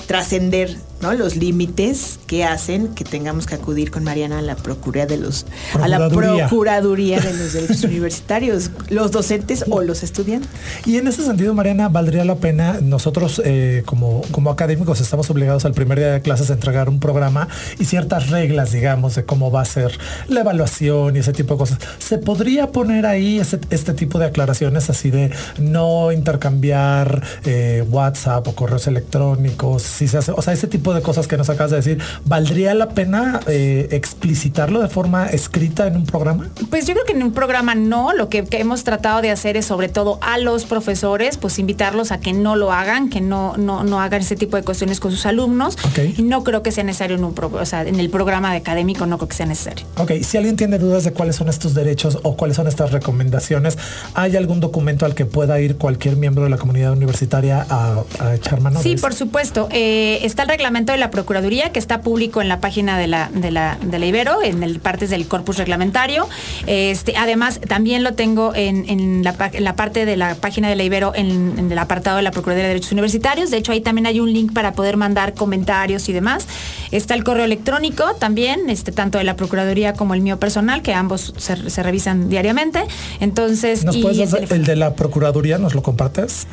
trascender 0.07 0.75
¿no? 1.01 1.13
los 1.13 1.35
límites 1.35 2.19
que 2.27 2.43
hacen 2.43 2.89
que 2.89 3.03
tengamos 3.03 3.45
que 3.45 3.55
acudir 3.55 3.91
con 3.91 4.03
Mariana 4.03 4.39
a 4.39 4.41
la 4.41 4.55
Procuraduría 4.55 5.05
de 5.05 5.17
los 5.17 5.45
a 5.79 5.87
la 5.87 6.09
Procuraduría. 6.09 7.19
De 7.19 7.33
los 7.33 7.53
Derechos 7.53 7.83
Universitarios, 7.83 8.71
los 8.89 9.11
docentes 9.11 9.65
o 9.69 9.81
los 9.81 10.03
estudiantes. 10.03 10.49
Y 10.85 10.97
en 10.97 11.07
ese 11.07 11.23
sentido, 11.23 11.53
Mariana, 11.53 11.89
valdría 11.89 12.25
la 12.25 12.35
pena, 12.35 12.79
nosotros 12.81 13.41
eh, 13.45 13.83
como, 13.85 14.21
como 14.31 14.49
académicos 14.51 15.01
estamos 15.01 15.29
obligados 15.29 15.65
al 15.65 15.73
primer 15.73 15.99
día 15.99 16.11
de 16.13 16.21
clases 16.21 16.49
a 16.49 16.53
entregar 16.53 16.89
un 16.89 16.99
programa 16.99 17.47
y 17.79 17.85
ciertas 17.85 18.29
reglas, 18.29 18.71
digamos, 18.71 19.15
de 19.15 19.25
cómo 19.25 19.51
va 19.51 19.61
a 19.61 19.65
ser 19.65 19.97
la 20.27 20.41
evaluación 20.41 21.15
y 21.15 21.19
ese 21.19 21.33
tipo 21.33 21.53
de 21.55 21.57
cosas. 21.59 21.79
¿Se 21.99 22.17
podría 22.17 22.71
poner 22.71 23.05
ahí 23.05 23.39
ese- 23.39 23.59
este 23.69 23.93
tipo 23.93 24.19
de 24.19 24.25
aclaraciones 24.25 24.89
así 24.89 25.11
de 25.11 25.31
no 25.59 26.11
intercambiar 26.11 27.23
eh, 27.45 27.83
WhatsApp 27.89 28.47
o 28.47 28.55
correos 28.55 28.87
electrónicos? 28.87 29.83
Si 29.83 30.07
se 30.07 30.17
hace, 30.17 30.31
o 30.31 30.41
sea, 30.41 30.53
ese 30.53 30.67
tipo 30.67 30.84
tipo 30.85 30.93
de 30.93 31.01
cosas 31.01 31.27
que 31.27 31.35
nos 31.35 31.49
acabas 31.49 31.71
de 31.71 31.77
decir, 31.77 31.97
¿valdría 32.25 32.75
la 32.75 32.89
pena 32.89 33.39
eh, 33.47 33.87
explicitarlo 33.89 34.83
de 34.83 34.87
forma 34.87 35.25
escrita 35.25 35.87
en 35.87 35.95
un 35.95 36.05
programa? 36.05 36.47
Pues 36.69 36.85
yo 36.85 36.93
creo 36.93 37.05
que 37.05 37.13
en 37.13 37.23
un 37.23 37.31
programa 37.31 37.73
no, 37.73 38.13
lo 38.13 38.29
que, 38.29 38.43
que 38.43 38.59
hemos 38.59 38.83
tratado 38.83 39.23
de 39.23 39.31
hacer 39.31 39.57
es 39.57 39.65
sobre 39.65 39.89
todo 39.89 40.19
a 40.21 40.37
los 40.37 40.65
profesores, 40.65 41.37
pues 41.37 41.57
invitarlos 41.57 42.11
a 42.11 42.19
que 42.19 42.33
no 42.33 42.55
lo 42.55 42.71
hagan, 42.71 43.09
que 43.09 43.19
no, 43.19 43.57
no, 43.57 43.83
no 43.83 43.99
hagan 43.99 44.21
ese 44.21 44.35
tipo 44.35 44.57
de 44.57 44.63
cuestiones 44.63 44.99
con 44.99 45.09
sus 45.09 45.25
alumnos. 45.25 45.75
Ok. 45.85 46.19
Y 46.19 46.21
no 46.21 46.43
creo 46.43 46.61
que 46.61 46.71
sea 46.71 46.83
necesario 46.83 47.17
en 47.17 47.23
un 47.23 47.33
pro- 47.33 47.49
o 47.51 47.65
sea, 47.65 47.81
en 47.81 47.99
el 47.99 48.11
programa 48.11 48.51
de 48.51 48.57
académico 48.57 49.07
no 49.07 49.17
creo 49.17 49.29
que 49.29 49.35
sea 49.37 49.47
necesario. 49.47 49.87
Ok, 49.97 50.11
si 50.21 50.37
alguien 50.37 50.55
tiene 50.55 50.77
dudas 50.77 51.03
de 51.03 51.13
cuáles 51.13 51.35
son 51.35 51.49
estos 51.49 51.73
derechos 51.73 52.19
o 52.21 52.37
cuáles 52.37 52.57
son 52.57 52.67
estas 52.67 52.91
recomendaciones, 52.91 53.79
¿hay 54.13 54.35
algún 54.35 54.59
documento 54.59 55.07
al 55.07 55.15
que 55.15 55.25
pueda 55.25 55.59
ir 55.59 55.77
cualquier 55.77 56.15
miembro 56.15 56.43
de 56.43 56.51
la 56.51 56.57
comunidad 56.57 56.91
universitaria 56.91 57.65
a, 57.71 58.03
a 58.19 58.35
echar 58.35 58.61
mano? 58.61 58.79
Sí, 58.83 58.97
por 58.97 59.15
supuesto. 59.15 59.67
Eh, 59.71 60.19
está 60.21 60.43
el 60.43 60.49
reglamento 60.49 60.74
de 60.83 60.97
la 60.97 61.09
Procuraduría 61.09 61.71
que 61.71 61.79
está 61.79 62.01
público 62.01 62.41
en 62.41 62.49
la 62.49 62.59
página 62.59 62.97
de 62.97 63.07
la, 63.07 63.29
de 63.33 63.49
la, 63.51 63.77
de 63.81 63.97
la 63.97 64.05
Ibero, 64.05 64.41
en 64.43 64.61
el 64.61 64.79
partes 64.81 65.09
del 65.09 65.25
corpus 65.27 65.57
reglamentario. 65.57 66.27
Este, 66.67 67.15
además, 67.15 67.61
también 67.67 68.03
lo 68.03 68.13
tengo 68.13 68.53
en, 68.53 68.89
en 68.89 69.23
la, 69.23 69.33
pa- 69.33 69.49
en 69.53 69.63
la 69.63 69.75
parte 69.77 70.05
de 70.05 70.17
la 70.17 70.35
página 70.35 70.67
de 70.67 70.75
la 70.75 70.83
Ibero, 70.83 71.13
en, 71.15 71.57
en 71.57 71.71
el 71.71 71.77
apartado 71.77 72.17
de 72.17 72.23
la 72.23 72.31
Procuraduría 72.31 72.63
de 72.67 72.73
Derechos 72.73 72.91
Universitarios. 72.91 73.51
De 73.51 73.57
hecho, 73.57 73.71
ahí 73.71 73.79
también 73.79 74.05
hay 74.07 74.19
un 74.19 74.33
link 74.33 74.51
para 74.53 74.73
poder 74.73 74.97
mandar 74.97 75.33
comentarios 75.33 76.09
y 76.09 76.13
demás. 76.13 76.45
Está 76.91 77.13
el 77.13 77.23
correo 77.23 77.45
electrónico 77.45 78.15
también, 78.19 78.69
este, 78.69 78.91
tanto 78.91 79.17
de 79.17 79.23
la 79.23 79.35
Procuraduría 79.37 79.93
como 79.93 80.13
el 80.13 80.19
mío 80.21 80.37
personal, 80.39 80.81
que 80.81 80.93
ambos 80.93 81.33
se, 81.37 81.69
se 81.69 81.83
revisan 81.83 82.27
diariamente. 82.29 82.83
Entonces, 83.21 83.85
¿Nos 83.85 83.95
y 83.95 84.01
puedes 84.01 84.33
el 84.33 84.65
de 84.65 84.75
la 84.75 84.93
Procuraduría? 84.95 85.57
¿Nos 85.57 85.73
lo 85.75 85.81
compartes? 85.83 86.47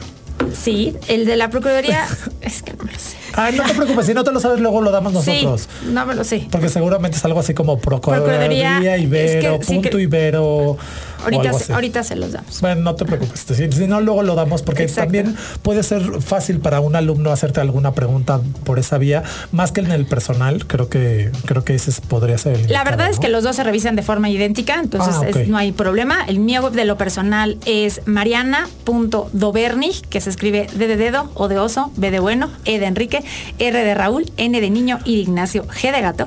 Sí, 0.60 0.94
el 1.08 1.24
de 1.24 1.36
la 1.36 1.50
Procuraduría, 1.50 2.06
es 2.40 2.62
que 2.62 2.72
no 2.74 2.84
me 2.84 2.92
lo 2.92 2.98
sé. 2.98 3.16
Ay, 3.34 3.54
no 3.56 3.64
te 3.64 3.74
preocupes, 3.74 4.06
si 4.06 4.14
no 4.14 4.24
te 4.24 4.32
lo 4.32 4.40
sabes, 4.40 4.60
luego 4.60 4.80
lo 4.82 4.90
damos 4.90 5.12
nosotros. 5.12 5.62
Sí, 5.62 5.88
no 5.90 6.06
me 6.06 6.14
lo 6.14 6.24
sé. 6.24 6.46
Porque 6.50 6.68
seguramente 6.68 7.16
es 7.16 7.24
algo 7.24 7.40
así 7.40 7.54
como 7.54 7.78
Procuraduría, 7.78 8.96
Ibero, 8.98 9.54
es 9.56 9.58
que 9.60 9.64
sí 9.66 9.74
punto 9.74 9.90
que- 9.96 10.02
Ibero. 10.02 10.76
Ahorita, 11.24 11.52
se- 11.52 11.72
ahorita 11.72 12.02
se 12.02 12.16
los 12.16 12.32
damos. 12.32 12.60
Bueno, 12.60 12.80
no 12.80 12.96
te 12.96 13.04
preocupes. 13.04 13.46
Si, 13.46 13.70
si 13.70 13.86
no, 13.86 14.00
luego 14.00 14.24
lo 14.24 14.34
damos 14.34 14.62
porque 14.62 14.82
Exacto. 14.82 15.02
también 15.04 15.36
puede 15.62 15.84
ser 15.84 16.02
fácil 16.20 16.58
para 16.58 16.80
un 16.80 16.96
alumno 16.96 17.30
hacerte 17.30 17.60
alguna 17.60 17.92
pregunta 17.92 18.40
por 18.64 18.80
esa 18.80 18.98
vía, 18.98 19.22
más 19.52 19.70
que 19.70 19.82
en 19.82 19.92
el 19.92 20.04
personal. 20.04 20.66
Creo 20.66 20.88
que 20.88 21.30
creo 21.46 21.62
que 21.64 21.76
ese 21.76 21.92
podría 22.08 22.38
ser 22.38 22.56
el. 22.56 22.66
La 22.72 22.82
verdad 22.82 23.08
es 23.08 23.20
que 23.20 23.28
los 23.28 23.44
dos 23.44 23.54
se 23.54 23.62
revisan 23.62 23.94
de 23.94 24.02
forma 24.02 24.30
idéntica, 24.30 24.80
entonces 24.80 25.14
Ah, 25.22 25.28
es- 25.28 25.46
no 25.48 25.56
hay 25.58 25.70
problema. 25.70 26.24
El 26.26 26.40
mío 26.40 26.60
web 26.62 26.72
de 26.72 26.84
lo 26.86 26.96
personal 26.98 27.56
es 27.66 28.00
mariana.dobernig, 28.06 30.00
que 30.08 30.20
se 30.20 30.28
escribe 30.30 30.66
D 30.74 30.86
de 30.88 30.96
dedo, 30.96 31.30
O 31.34 31.46
de 31.48 31.58
oso, 31.58 31.92
B 31.96 32.10
de 32.10 32.18
bueno, 32.18 32.50
E 32.64 32.78
de 32.80 32.86
Enrique, 32.86 33.21
R 33.58 33.84
de 33.84 33.94
Raúl, 33.94 34.30
N 34.36 34.60
de 34.60 34.70
niño 34.70 34.98
y 35.04 35.16
de 35.16 35.22
Ignacio, 35.22 35.66
G 35.68 35.92
de 35.92 36.00
gato, 36.00 36.26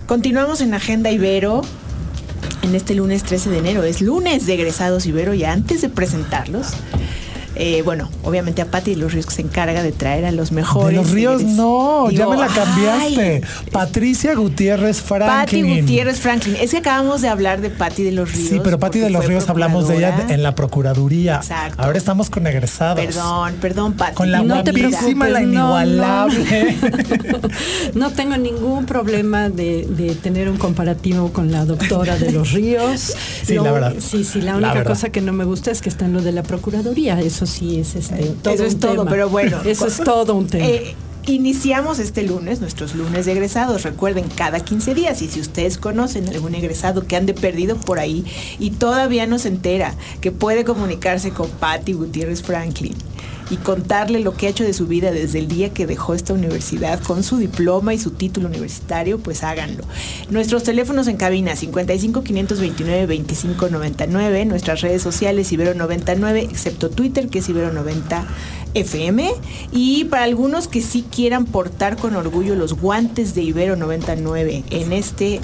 Continuamos 0.05 0.59
en 0.59 0.73
Agenda 0.73 1.11
Ibero 1.11 1.61
en 2.61 2.75
este 2.75 2.93
lunes 2.93 3.23
13 3.23 3.51
de 3.51 3.59
enero. 3.59 3.83
Es 3.83 4.01
lunes 4.01 4.45
de 4.45 4.55
egresados 4.55 5.05
Ibero 5.05 5.33
y 5.33 5.45
antes 5.45 5.81
de 5.81 5.87
presentarlos, 5.87 6.73
eh, 7.63 7.81
bueno, 7.83 8.09
obviamente 8.23 8.61
a 8.61 8.65
Pati 8.65 8.91
de 8.91 8.97
los 8.97 9.13
Ríos 9.13 9.25
que 9.27 9.33
se 9.35 9.41
encarga 9.43 9.83
de 9.83 9.91
traer 9.91 10.25
a 10.25 10.31
los 10.31 10.51
mejores. 10.51 10.89
de 10.89 10.95
los 11.03 11.11
ríos 11.11 11.43
no, 11.43 12.09
ya 12.09 12.27
me 12.27 12.35
la 12.35 12.47
cambiaste. 12.47 13.21
ay, 13.35 13.41
Patricia 13.71 14.33
Gutiérrez 14.35 14.99
Franklin. 15.01 15.81
Gutiérrez 15.81 16.19
Franklin. 16.19 16.55
Es 16.59 16.71
que 16.71 16.77
acabamos 16.77 17.21
de 17.21 17.29
hablar 17.29 17.61
de 17.61 17.69
Pati 17.69 18.03
de 18.03 18.11
los 18.11 18.31
Ríos. 18.33 18.49
Sí, 18.49 18.59
pero 18.63 18.79
Pati 18.79 18.99
de 18.99 19.09
los 19.11 19.25
Ríos 19.25 19.47
hablamos 19.47 19.87
de 19.87 19.97
ella 19.97 20.25
en 20.29 20.41
la 20.43 20.55
Procuraduría. 20.55 21.35
Exacto. 21.37 21.81
Ahora 21.83 21.97
estamos 21.97 22.29
con 22.29 22.47
egresados. 22.47 22.99
Perdón, 23.05 23.53
perdón, 23.61 23.93
Pati. 23.93 24.15
Con 24.15 24.31
la 24.31 24.41
No 24.41 24.63
te 24.63 24.71
guapísima, 24.71 25.29
la 25.29 25.39
preocupes, 25.39 25.53
no, 25.53 25.83
inigualable. 25.85 26.77
No 27.93 28.11
tengo 28.11 28.37
ningún 28.37 28.85
problema 28.85 29.49
de, 29.49 29.85
de 29.89 30.15
tener 30.15 30.49
un 30.49 30.57
comparativo 30.57 31.31
con 31.33 31.51
la 31.51 31.65
doctora 31.65 32.17
de 32.17 32.31
los 32.31 32.51
ríos. 32.51 33.13
Sí, 33.45 33.55
la 33.55 33.71
verdad. 33.71 33.93
Sí, 33.99 34.23
sí, 34.23 34.39
la 34.41 34.51
La 34.51 34.57
única 34.57 34.73
verdad. 34.73 34.91
cosa 34.91 35.09
que 35.09 35.21
no 35.21 35.33
me 35.33 35.43
gusta 35.43 35.71
es 35.71 35.81
que 35.81 35.89
está 35.89 36.05
en 36.05 36.13
lo 36.13 36.21
de 36.21 36.31
la 36.31 36.43
Procuraduría. 36.43 37.19
Eso 37.19 37.45
sí 37.51 37.79
es 37.79 37.95
este, 37.95 38.23
todo 38.41 38.53
Eso 38.53 38.65
es 38.65 38.73
un 38.75 38.79
todo, 38.79 38.91
tema. 38.91 39.09
pero 39.11 39.29
bueno. 39.29 39.57
Eso 39.65 39.87
es 39.87 39.97
todo 39.97 40.33
un 40.35 40.47
tema. 40.49 40.65
Eh, 40.65 40.95
iniciamos 41.25 41.99
este 41.99 42.23
lunes, 42.23 42.61
nuestros 42.61 42.95
lunes 42.95 43.25
de 43.25 43.33
egresados. 43.33 43.83
Recuerden, 43.83 44.25
cada 44.35 44.59
15 44.59 44.93
días. 44.93 45.21
Y 45.21 45.27
si 45.27 45.39
ustedes 45.39 45.77
conocen 45.77 46.27
algún 46.29 46.55
egresado 46.55 47.05
que 47.05 47.15
ande 47.15 47.33
perdido 47.33 47.77
por 47.77 47.99
ahí 47.99 48.25
y 48.59 48.71
todavía 48.71 49.27
no 49.27 49.39
se 49.39 49.49
entera 49.49 49.95
que 50.19 50.31
puede 50.31 50.63
comunicarse 50.63 51.31
con 51.31 51.49
Patti 51.49 51.93
Gutiérrez 51.93 52.41
Franklin 52.41 52.95
y 53.51 53.57
contarle 53.57 54.21
lo 54.21 54.33
que 54.33 54.47
ha 54.47 54.49
hecho 54.49 54.63
de 54.63 54.73
su 54.73 54.87
vida 54.87 55.11
desde 55.11 55.39
el 55.39 55.49
día 55.49 55.73
que 55.73 55.85
dejó 55.85 56.13
esta 56.13 56.33
universidad 56.33 57.01
con 57.03 57.21
su 57.21 57.37
diploma 57.37 57.93
y 57.93 57.99
su 57.99 58.11
título 58.11 58.47
universitario, 58.47 59.19
pues 59.19 59.43
háganlo. 59.43 59.83
Nuestros 60.29 60.63
teléfonos 60.63 61.09
en 61.09 61.17
cabina 61.17 61.57
55 61.57 62.23
529 62.23 63.05
25 63.07 63.69
99, 63.69 64.45
nuestras 64.45 64.79
redes 64.79 65.01
sociales 65.01 65.51
Ibero 65.51 65.73
99, 65.73 66.47
excepto 66.49 66.89
Twitter 66.89 67.27
que 67.27 67.39
es 67.39 67.49
Ibero 67.49 67.73
90 67.73 68.25
FM 68.73 69.31
y 69.71 70.05
para 70.05 70.23
algunos 70.23 70.67
que 70.67 70.81
sí 70.81 71.05
quieran 71.09 71.45
portar 71.45 71.97
con 71.97 72.15
orgullo 72.15 72.55
los 72.55 72.73
guantes 72.73 73.35
de 73.35 73.43
Ibero 73.43 73.75
99 73.75 74.63
en 74.69 74.93
este 74.93 75.39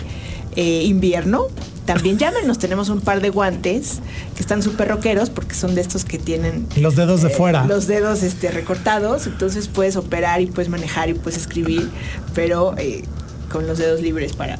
eh, 0.55 0.83
invierno, 0.83 1.47
también 1.85 2.17
llámenos, 2.19 2.57
tenemos 2.57 2.89
un 2.89 3.01
par 3.01 3.21
de 3.21 3.29
guantes 3.29 3.99
que 4.35 4.41
están 4.41 4.63
súper 4.63 4.87
rockeros 4.87 5.29
porque 5.29 5.55
son 5.55 5.75
de 5.75 5.81
estos 5.81 6.03
que 6.05 6.17
tienen 6.17 6.67
Los 6.77 6.95
dedos 6.95 7.21
de 7.21 7.29
eh, 7.29 7.31
fuera. 7.31 7.65
los 7.65 7.87
dedos 7.87 8.23
este, 8.23 8.51
recortados, 8.51 9.27
entonces 9.27 9.67
puedes 9.67 9.95
operar 9.95 10.41
y 10.41 10.47
puedes 10.47 10.69
manejar 10.69 11.09
y 11.09 11.13
puedes 11.13 11.39
escribir, 11.39 11.89
pero 12.33 12.75
eh, 12.77 13.03
con 13.51 13.67
los 13.67 13.77
dedos 13.77 14.01
libres 14.01 14.33
para 14.33 14.59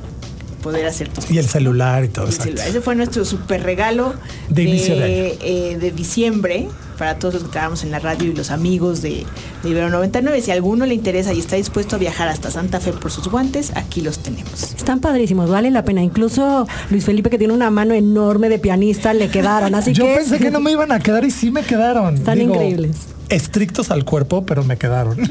poder 0.62 0.86
hacer 0.86 1.10
tus 1.10 1.30
y 1.30 1.38
el 1.38 1.48
celular 1.48 2.04
y 2.04 2.08
todo 2.10 2.28
eso. 2.28 2.44
Ese 2.44 2.82
fue 2.82 2.96
nuestro 2.96 3.24
super 3.26 3.64
regalo 3.64 4.14
De 4.50 4.64
inicio 4.64 4.96
de 4.96 5.04
año. 5.04 5.14
eh, 5.42 5.78
de 5.80 5.92
diciembre 5.92 6.68
para 6.98 7.20
todos 7.20 7.36
los 7.36 7.44
que 7.44 7.50
trabajamos 7.50 7.84
en 7.84 7.92
la 7.92 8.00
radio 8.00 8.32
y 8.32 8.34
los 8.34 8.50
amigos 8.50 9.02
de, 9.04 9.24
de 9.64 9.70
Ibero 9.70 9.90
99. 9.90 10.42
Si 10.42 10.50
a 10.52 10.56
alguno 10.56 10.86
le 10.88 10.96
interesa 10.96 11.32
y 11.34 11.40
está 11.40 11.56
dispuesto 11.56 11.96
a 11.96 12.00
viajar 12.00 12.28
hasta 12.28 12.50
Santa 12.50 12.80
Fe 12.80 12.92
por 12.92 13.12
sus 13.12 13.28
guantes, 13.28 13.72
aquí 13.76 14.02
los 14.02 14.20
tenemos. 14.20 14.64
Están 14.76 15.00
padrísimos, 15.00 15.50
vale 15.50 15.70
la 15.70 15.84
pena. 15.84 16.02
Incluso 16.02 16.68
Luis 16.90 17.06
Felipe, 17.06 17.30
que 17.30 17.38
tiene 17.38 17.54
una 17.54 17.70
mano 17.70 17.94
enorme 17.94 18.50
de 18.50 18.58
pianista, 18.58 19.14
le 19.14 19.30
quedaron. 19.30 19.76
Así 19.76 19.94
Yo 19.94 20.06
que 20.06 20.16
pensé 20.16 20.40
que 20.40 20.50
no 20.50 20.60
me 20.60 20.72
iban 20.72 20.92
a 20.92 21.00
quedar 21.00 21.24
y 21.24 21.30
sí 21.32 21.52
me 21.52 21.62
quedaron. 21.62 22.16
Están 22.16 22.40
Digo, 22.40 22.56
increíbles. 22.56 22.96
Estrictos 23.30 23.92
al 23.92 24.06
cuerpo, 24.06 24.46
pero 24.46 24.64
me 24.64 24.78
quedaron. 24.78 25.18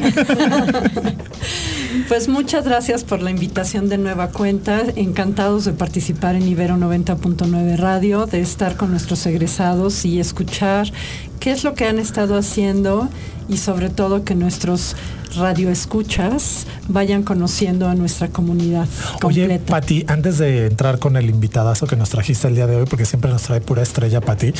Pues 2.09 2.29
muchas 2.29 2.65
gracias 2.65 3.05
por 3.05 3.23
la 3.23 3.31
invitación 3.31 3.89
de 3.89 3.97
nueva 3.99 4.29
cuenta. 4.29 4.83
Encantados 4.95 5.65
de 5.65 5.73
participar 5.73 6.37
en 6.37 6.47
Ibero 6.47 6.77
90.9 6.77 7.77
Radio, 7.77 8.27
de 8.27 8.41
estar 8.41 8.77
con 8.77 8.91
nuestros 8.91 9.25
egresados 9.27 10.05
y 10.05 10.21
escuchar 10.21 10.93
qué 11.41 11.53
es 11.53 11.65
lo 11.65 11.75
que 11.75 11.87
han 11.87 11.99
estado 11.99 12.37
haciendo 12.37 13.09
y 13.49 13.57
sobre 13.59 13.91
todo 13.91 14.25
que 14.25 14.35
nuestros 14.35 14.97
radioescuchas 15.37 16.67
vayan 16.89 17.23
conociendo 17.23 17.89
a 17.89 17.95
nuestra 17.95 18.29
comunidad 18.29 18.87
Oye, 19.23 19.43
completa. 19.43 19.67
Pati, 19.67 20.05
antes 20.09 20.39
de 20.39 20.67
entrar 20.67 20.99
con 20.99 21.17
el 21.17 21.29
invitadazo 21.29 21.87
que 21.87 21.97
nos 21.97 22.11
trajiste 22.11 22.49
el 22.49 22.55
día 22.55 22.67
de 22.67 22.77
hoy, 22.77 22.87
porque 22.89 23.05
siempre 23.05 23.31
nos 23.31 23.43
trae 23.43 23.61
pura 23.61 23.83
estrella, 23.83 24.21
Pati, 24.21 24.53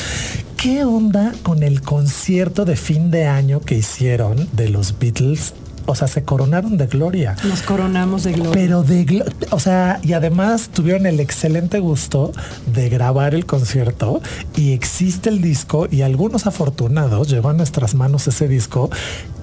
¿qué 0.55 0.83
onda 0.83 1.33
con 1.43 1.63
el 1.63 1.81
concierto 1.81 2.65
de 2.65 2.75
fin 2.75 3.11
de 3.11 3.25
año 3.25 3.59
que 3.59 3.75
hicieron 3.75 4.47
de 4.53 4.69
los 4.69 4.97
Beatles 4.99 5.53
o 5.87 5.95
sea, 5.95 6.07
se 6.07 6.23
coronaron 6.23 6.77
de 6.77 6.85
gloria. 6.85 7.35
Nos 7.45 7.63
coronamos 7.63 8.23
de 8.23 8.33
gloria. 8.33 8.51
Pero 8.53 8.83
de, 8.83 9.05
glo- 9.05 9.25
o 9.49 9.59
sea, 9.59 9.99
y 10.03 10.13
además 10.13 10.69
tuvieron 10.71 11.05
el 11.07 11.19
excelente 11.19 11.79
gusto 11.79 12.31
de 12.73 12.89
grabar 12.89 13.33
el 13.33 13.45
concierto 13.47 14.21
y 14.55 14.73
existe 14.73 15.29
el 15.29 15.41
disco 15.41 15.87
y 15.89 16.01
algunos 16.03 16.45
afortunados 16.45 17.29
llegó 17.29 17.49
a 17.49 17.53
nuestras 17.53 17.95
manos 17.95 18.27
ese 18.27 18.47
disco. 18.47 18.89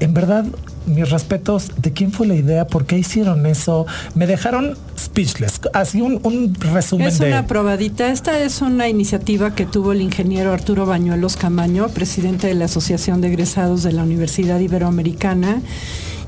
En 0.01 0.15
verdad, 0.15 0.45
mis 0.87 1.09
respetos, 1.11 1.71
¿de 1.79 1.93
quién 1.93 2.13
fue 2.13 2.27
la 2.27 2.35
idea? 2.35 2.67
¿Por 2.67 2.85
qué 2.87 2.99
hicieron 2.99 3.47
eso? 3.47 3.87
Me 4.15 4.27
dejaron 4.27 4.77
speechless. 4.99 5.61
Así 5.73 6.01
un, 6.03 6.21
un 6.25 6.55
resumen 6.55 7.09
Es 7.09 7.19
de... 7.19 7.29
una 7.29 7.47
probadita. 7.47 8.09
Esta 8.13 8.39
es 8.41 8.61
una 8.61 8.89
iniciativa 8.89 9.55
que 9.55 9.65
tuvo 9.67 9.93
el 9.93 10.03
ingeniero 10.03 10.53
Arturo 10.53 10.85
Bañuelos 10.85 11.37
Camaño, 11.37 11.89
presidente 11.89 12.49
de 12.49 12.55
la 12.55 12.67
Asociación 12.67 13.21
de 13.23 13.29
Egresados 13.29 13.83
de 13.83 13.93
la 13.93 14.03
Universidad 14.03 14.61
Iberoamericana. 14.61 15.63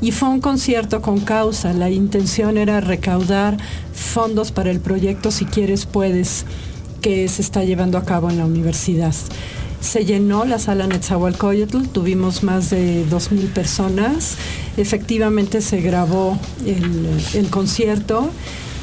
Y 0.01 0.13
fue 0.13 0.29
un 0.29 0.41
concierto 0.41 1.01
con 1.01 1.21
causa. 1.21 1.73
La 1.73 1.91
intención 1.91 2.59
era 2.59 2.81
recaudar 2.81 3.57
fondos 3.93 4.53
para 4.53 4.71
el 4.71 4.81
proyecto 4.81 5.31
Si 5.31 5.47
quieres 5.47 5.87
puedes, 5.87 6.45
que 7.01 7.29
se 7.29 7.43
está 7.43 7.65
llevando 7.65 7.99
a 7.99 8.05
cabo 8.05 8.31
en 8.31 8.39
la 8.39 8.45
universidad. 8.45 9.15
Se 9.81 10.05
llenó 10.05 10.45
la 10.45 10.59
sala 10.59 10.87
Netzahualcoyotl, 10.87 11.87
tuvimos 11.89 12.43
más 12.43 12.71
de 12.71 13.07
2.000 13.09 13.53
personas. 13.53 14.37
Efectivamente 14.77 15.61
se 15.61 15.81
grabó 15.81 16.39
el, 16.67 17.21
el 17.35 17.49
concierto 17.49 18.31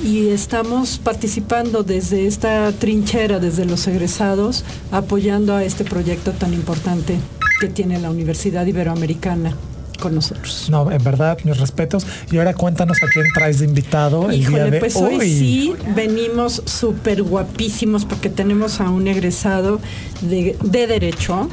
y 0.03 0.29
estamos 0.29 0.99
participando 1.03 1.83
desde 1.83 2.27
esta 2.27 2.71
trinchera, 2.71 3.39
desde 3.39 3.65
los 3.65 3.87
egresados, 3.87 4.63
apoyando 4.91 5.55
a 5.55 5.63
este 5.63 5.83
proyecto 5.83 6.31
tan 6.31 6.53
importante 6.53 7.17
que 7.59 7.67
tiene 7.67 7.99
la 7.99 8.09
Universidad 8.09 8.65
Iberoamericana 8.65 9.55
con 10.03 10.15
nosotros. 10.15 10.67
No, 10.69 10.91
en 10.91 11.01
verdad, 11.01 11.37
mis 11.45 11.57
respetos. 11.57 12.05
Y 12.29 12.37
ahora 12.37 12.53
cuéntanos 12.53 12.97
a 13.01 13.07
quién 13.07 13.25
traes 13.33 13.59
de 13.59 13.65
invitado 13.65 14.29
el 14.29 14.45
día 14.45 14.65
de 14.65 14.79
pues 14.79 14.97
hoy 14.97 15.15
hoy. 15.15 15.29
sí 15.29 15.73
venimos 15.95 16.61
súper 16.65 17.23
guapísimos 17.23 18.03
porque 18.03 18.29
tenemos 18.29 18.81
a 18.81 18.89
un 18.89 19.07
egresado 19.07 19.79
de, 20.19 20.57
de 20.61 20.87
Derecho. 20.87 21.47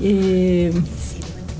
Eh, 0.00 0.72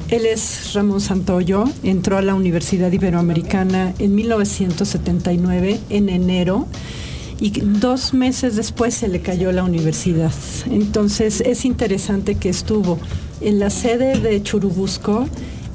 él 0.09 0.25
es 0.25 0.73
Ramón 0.73 1.01
Santoyo, 1.01 1.65
entró 1.83 2.17
a 2.17 2.23
la 2.23 2.37
Universidad 2.37 2.93
Iberoamericana 2.93 3.93
en 3.99 4.15
1979, 4.15 5.81
en 5.91 6.09
enero, 6.09 6.69
y 7.41 7.51
dos 7.51 8.15
meses 8.15 8.55
después 8.55 8.95
se 8.95 9.09
le 9.09 9.21
cayó 9.21 9.51
la 9.51 9.65
universidad. 9.65 10.33
Entonces 10.71 11.41
es 11.41 11.65
interesante 11.65 12.37
que 12.37 12.51
estuvo 12.51 13.01
en 13.41 13.59
la 13.59 13.69
sede 13.69 14.21
de 14.21 14.41
Churubusco, 14.43 15.27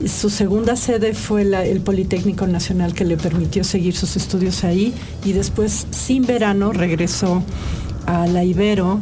su 0.07 0.29
segunda 0.29 0.75
sede 0.75 1.13
fue 1.13 1.41
el 1.41 1.81
Politécnico 1.81 2.47
Nacional 2.47 2.93
que 2.93 3.05
le 3.05 3.17
permitió 3.17 3.63
seguir 3.63 3.95
sus 3.95 4.15
estudios 4.15 4.63
ahí 4.63 4.93
y 5.25 5.33
después, 5.33 5.87
sin 5.91 6.25
verano, 6.25 6.71
regresó 6.71 7.43
a 8.05 8.27
la 8.27 8.43
Ibero 8.43 8.99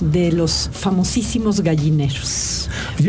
de 0.00 0.32
los 0.32 0.70
famosísimos 0.72 1.60
gallineros. 1.60 2.68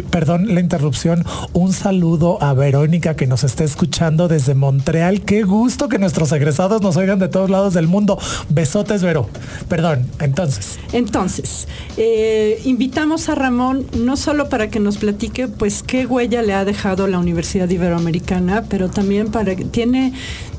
Perdón 0.09 0.53
la 0.53 0.59
interrupción. 0.59 1.23
Un 1.53 1.73
saludo 1.73 2.41
a 2.41 2.53
Verónica 2.53 3.15
que 3.15 3.27
nos 3.27 3.43
está 3.43 3.63
escuchando 3.63 4.27
desde 4.27 4.55
Montreal. 4.55 5.21
Qué 5.21 5.43
gusto 5.43 5.89
que 5.89 5.99
nuestros 5.99 6.31
egresados 6.31 6.81
nos 6.81 6.97
oigan 6.97 7.19
de 7.19 7.27
todos 7.27 7.49
lados 7.49 7.73
del 7.73 7.87
mundo. 7.87 8.17
Besotes, 8.49 9.03
Vero. 9.03 9.29
Perdón, 9.67 10.07
entonces. 10.19 10.79
Entonces, 10.93 11.67
eh, 11.97 12.61
invitamos 12.65 13.29
a 13.29 13.35
Ramón 13.35 13.85
no 13.97 14.17
solo 14.17 14.49
para 14.49 14.69
que 14.69 14.79
nos 14.79 14.97
platique 14.97 15.47
pues 15.47 15.83
qué 15.83 16.05
huella 16.05 16.41
le 16.41 16.53
ha 16.53 16.65
dejado 16.65 17.07
la 17.07 17.19
Universidad 17.19 17.69
Iberoamericana, 17.69 18.63
pero 18.69 18.89
también 18.89 19.31
para 19.31 19.55
que 19.55 19.65
tiene, 19.65 20.13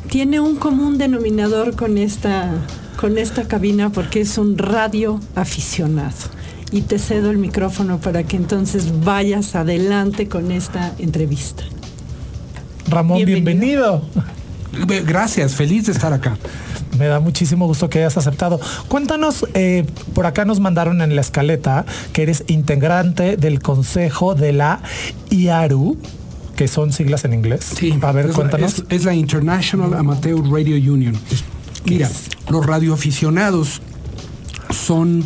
tiene 0.09 0.41
un 0.41 0.57
común 0.57 0.99
denominador 0.99 1.75
con 1.77 1.99
esta, 1.99 2.53
con 3.01 3.17
esta 3.17 3.49
cabina 3.49 3.91
porque 3.91 4.21
es 4.21 4.37
un 4.37 4.59
radio 4.59 5.21
aficionado. 5.35 6.13
Y 6.71 6.83
te 6.83 6.99
cedo 6.99 7.31
el 7.31 7.39
micrófono 7.39 7.99
para 7.99 8.25
que 8.25 8.37
entonces 8.37 9.03
vayas 9.03 9.55
adelante 9.55 10.29
con 10.29 10.53
esta 10.53 10.93
entrevista. 10.99 11.65
Ramón, 12.89 13.25
Bienvenido. 13.25 14.03
bienvenido. 14.75 15.07
Gracias, 15.07 15.55
feliz 15.55 15.87
de 15.87 15.93
estar 15.93 16.13
acá. 16.13 16.37
Me 16.99 17.07
da 17.07 17.21
muchísimo 17.21 17.67
gusto 17.67 17.89
que 17.89 18.01
hayas 18.01 18.19
aceptado. 18.19 18.61
Cuéntanos, 18.89 19.47
eh, 19.55 19.87
por 20.15 20.27
acá 20.27 20.45
nos 20.45 20.61
mandaron 20.61 21.01
en 21.01 21.17
la 21.17 21.23
escaleta 21.23 21.87
que 22.13 22.23
eres 22.23 22.45
integrante 22.49 23.39
del 23.39 23.61
consejo 23.61 24.35
de 24.35 24.53
la 24.53 24.83
IARU, 25.31 25.97
que 26.55 26.69
son 26.69 26.93
siglas 26.93 27.25
en 27.25 27.33
inglés. 27.33 27.73
A 28.03 28.13
ver, 28.13 28.27
es, 28.27 28.35
cuéntanos. 28.35 28.79
Es, 28.79 28.85
es 28.91 29.05
la 29.05 29.15
International 29.15 29.95
Amateur 29.95 30.39
Radio 30.51 30.77
Union. 30.93 31.17
Mira, 31.85 32.11
los 32.51 32.65
radioaficionados 32.67 33.81
son 34.71 35.25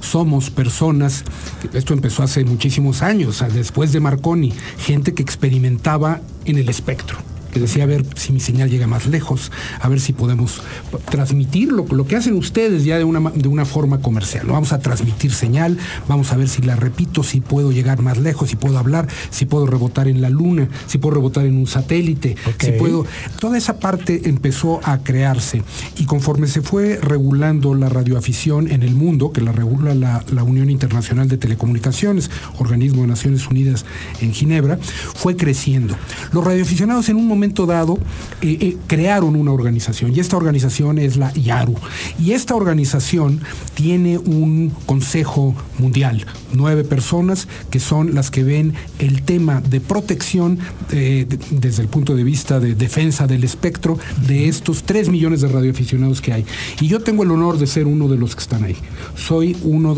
somos 0.00 0.50
personas, 0.50 1.24
esto 1.72 1.94
empezó 1.94 2.22
hace 2.22 2.44
muchísimos 2.44 3.02
años, 3.02 3.42
después 3.54 3.92
de 3.92 4.00
Marconi, 4.00 4.52
gente 4.78 5.14
que 5.14 5.22
experimentaba 5.22 6.20
en 6.44 6.58
el 6.58 6.68
espectro 6.68 7.18
que 7.52 7.60
decía 7.60 7.84
a 7.84 7.86
ver 7.86 8.04
si 8.16 8.32
mi 8.32 8.40
señal 8.40 8.70
llega 8.70 8.86
más 8.86 9.06
lejos, 9.06 9.52
a 9.80 9.88
ver 9.88 10.00
si 10.00 10.12
podemos 10.12 10.62
transmitir 11.10 11.70
lo, 11.70 11.86
lo 11.86 12.06
que 12.06 12.16
hacen 12.16 12.34
ustedes 12.34 12.84
ya 12.84 12.98
de 12.98 13.04
una, 13.04 13.30
de 13.30 13.48
una 13.48 13.64
forma 13.64 14.00
comercial. 14.00 14.46
¿no? 14.46 14.54
Vamos 14.54 14.72
a 14.72 14.80
transmitir 14.80 15.32
señal, 15.32 15.78
vamos 16.08 16.32
a 16.32 16.36
ver 16.36 16.48
si 16.48 16.62
la 16.62 16.76
repito, 16.76 17.22
si 17.22 17.40
puedo 17.40 17.70
llegar 17.70 18.00
más 18.00 18.18
lejos, 18.18 18.50
si 18.50 18.56
puedo 18.56 18.78
hablar, 18.78 19.06
si 19.30 19.44
puedo 19.44 19.66
rebotar 19.66 20.08
en 20.08 20.22
la 20.22 20.30
luna, 20.30 20.68
si 20.86 20.98
puedo 20.98 21.16
rebotar 21.16 21.44
en 21.46 21.56
un 21.56 21.66
satélite, 21.66 22.36
si 22.58 22.72
puedo... 22.72 23.04
Toda 23.38 23.58
esa 23.58 23.78
parte 23.78 24.28
empezó 24.28 24.80
a 24.84 24.98
crearse 24.98 25.62
y 25.98 26.06
conforme 26.06 26.46
se 26.46 26.62
fue 26.62 26.98
regulando 27.00 27.74
la 27.74 27.88
radioafición 27.88 28.70
en 28.70 28.82
el 28.82 28.94
mundo, 28.94 29.32
que 29.32 29.42
la 29.42 29.52
regula 29.52 29.94
la, 29.94 30.24
la 30.32 30.42
Unión 30.42 30.70
Internacional 30.70 31.28
de 31.28 31.36
Telecomunicaciones, 31.36 32.30
organismo 32.58 33.02
de 33.02 33.08
Naciones 33.08 33.46
Unidas 33.46 33.84
en 34.20 34.32
Ginebra, 34.32 34.78
fue 35.14 35.36
creciendo. 35.36 35.96
Los 36.32 36.44
radioaficionados 36.44 37.08
en 37.08 37.16
un 37.16 37.26
momento 37.26 37.41
dado 37.50 37.98
eh, 38.40 38.56
eh, 38.60 38.76
crearon 38.86 39.36
una 39.36 39.52
organización 39.52 40.14
y 40.14 40.20
esta 40.20 40.36
organización 40.36 40.98
es 40.98 41.16
la 41.16 41.32
IARU. 41.36 41.74
Y 42.18 42.32
esta 42.32 42.54
organización 42.54 43.40
tiene 43.74 44.18
un 44.18 44.72
consejo 44.86 45.54
mundial, 45.78 46.24
nueve 46.52 46.84
personas 46.84 47.48
que 47.70 47.80
son 47.80 48.14
las 48.14 48.30
que 48.30 48.44
ven 48.44 48.74
el 48.98 49.22
tema 49.22 49.60
de 49.60 49.80
protección 49.80 50.58
eh, 50.92 51.26
de- 51.28 51.38
desde 51.50 51.82
el 51.82 51.88
punto 51.88 52.14
de 52.14 52.24
vista 52.24 52.60
de 52.60 52.74
defensa 52.74 53.26
del 53.26 53.44
espectro 53.44 53.98
de 54.26 54.48
estos 54.48 54.82
tres 54.84 55.08
millones 55.08 55.40
de 55.40 55.48
radioaficionados 55.48 56.20
que 56.20 56.32
hay. 56.32 56.44
Y 56.80 56.86
yo 56.88 57.00
tengo 57.00 57.22
el 57.22 57.30
honor 57.30 57.58
de 57.58 57.66
ser 57.66 57.86
uno 57.86 58.08
de 58.08 58.16
los 58.18 58.34
que 58.36 58.42
están 58.42 58.64
ahí. 58.64 58.76
Soy 59.16 59.56
uno, 59.62 59.96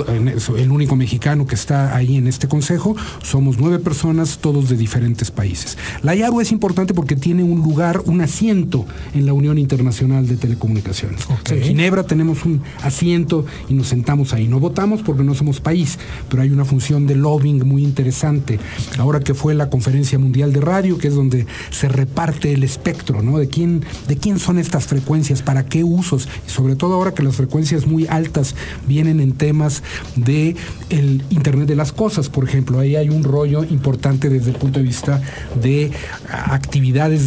el 0.57 0.71
único 0.71 0.97
mexicano 0.97 1.47
que 1.47 1.55
está 1.55 1.95
ahí 1.97 2.17
en 2.17 2.27
este 2.27 2.49
consejo. 2.49 2.97
Somos 3.23 3.59
nueve 3.59 3.79
personas, 3.79 4.39
todos 4.39 4.69
de 4.69 4.77
diferentes 4.77 5.31
países. 5.31 5.77
La 6.03 6.15
IARU 6.15 6.41
es 6.41 6.53
importante 6.53 6.95
porque 6.95 7.17
tiene 7.17 7.34
un 7.43 7.63
lugar, 7.63 8.03
un 8.07 8.21
asiento 8.21 8.87
en 9.15 9.27
la 9.27 9.33
Unión 9.33 9.59
Internacional 9.59 10.27
de 10.27 10.37
Telecomunicaciones. 10.37 11.25
O 11.25 11.37
sea, 11.45 11.57
en 11.57 11.63
Ginebra 11.63 12.05
tenemos 12.05 12.45
un 12.45 12.63
asiento 12.83 13.45
y 13.69 13.75
nos 13.75 13.89
sentamos 13.89 14.33
ahí. 14.33 14.49
No 14.49 14.61
votamos 14.61 15.03
porque 15.03 15.25
no 15.25 15.35
somos 15.35 15.61
país, 15.61 15.99
pero 16.29 16.43
hay 16.43 16.51
una 16.51 16.65
función 16.65 17.07
de 17.07 17.17
lobbying 17.17 17.67
muy 17.67 17.83
interesante. 17.83 18.59
Ahora 18.99 19.21
que 19.21 19.35
fue 19.35 19.55
la 19.55 19.71
Conferencia 19.71 20.19
Mundial 20.19 20.53
de 20.53 20.61
Radio, 20.61 20.99
que 20.99 21.09
es 21.09 21.15
donde 21.15 21.47
se 21.71 21.89
reparte 21.89 22.53
el 22.53 22.63
espectro, 22.63 23.23
¿no? 23.23 23.39
De 23.39 23.49
quién, 23.49 23.85
de 24.09 24.17
quién 24.17 24.39
son 24.39 24.59
estas 24.59 24.87
frecuencias, 24.87 25.43
para 25.43 25.67
qué 25.67 25.85
usos, 25.85 26.29
y 26.47 26.51
sobre 26.51 26.77
todo 26.77 26.95
ahora 26.95 27.15
que 27.15 27.23
las 27.23 27.37
frecuencias 27.37 27.87
muy 27.87 28.07
altas 28.07 28.55
vienen 28.87 29.21
en 29.21 29.33
temas 29.33 29.83
de 30.17 30.57
el 30.91 31.23
Internet 31.31 31.69
de 31.69 31.77
las 31.77 31.93
cosas, 31.93 32.29
por 32.29 32.45
ejemplo. 32.45 32.79
Ahí 32.79 32.97
hay 32.97 33.09
un 33.09 33.25
rollo 33.25 33.65
importante 33.65 34.29
desde 34.29 34.51
el 34.51 34.57
punto 34.57 34.79
de 34.79 34.85
vista 34.85 35.21
de 35.61 35.91
ah, 36.31 36.61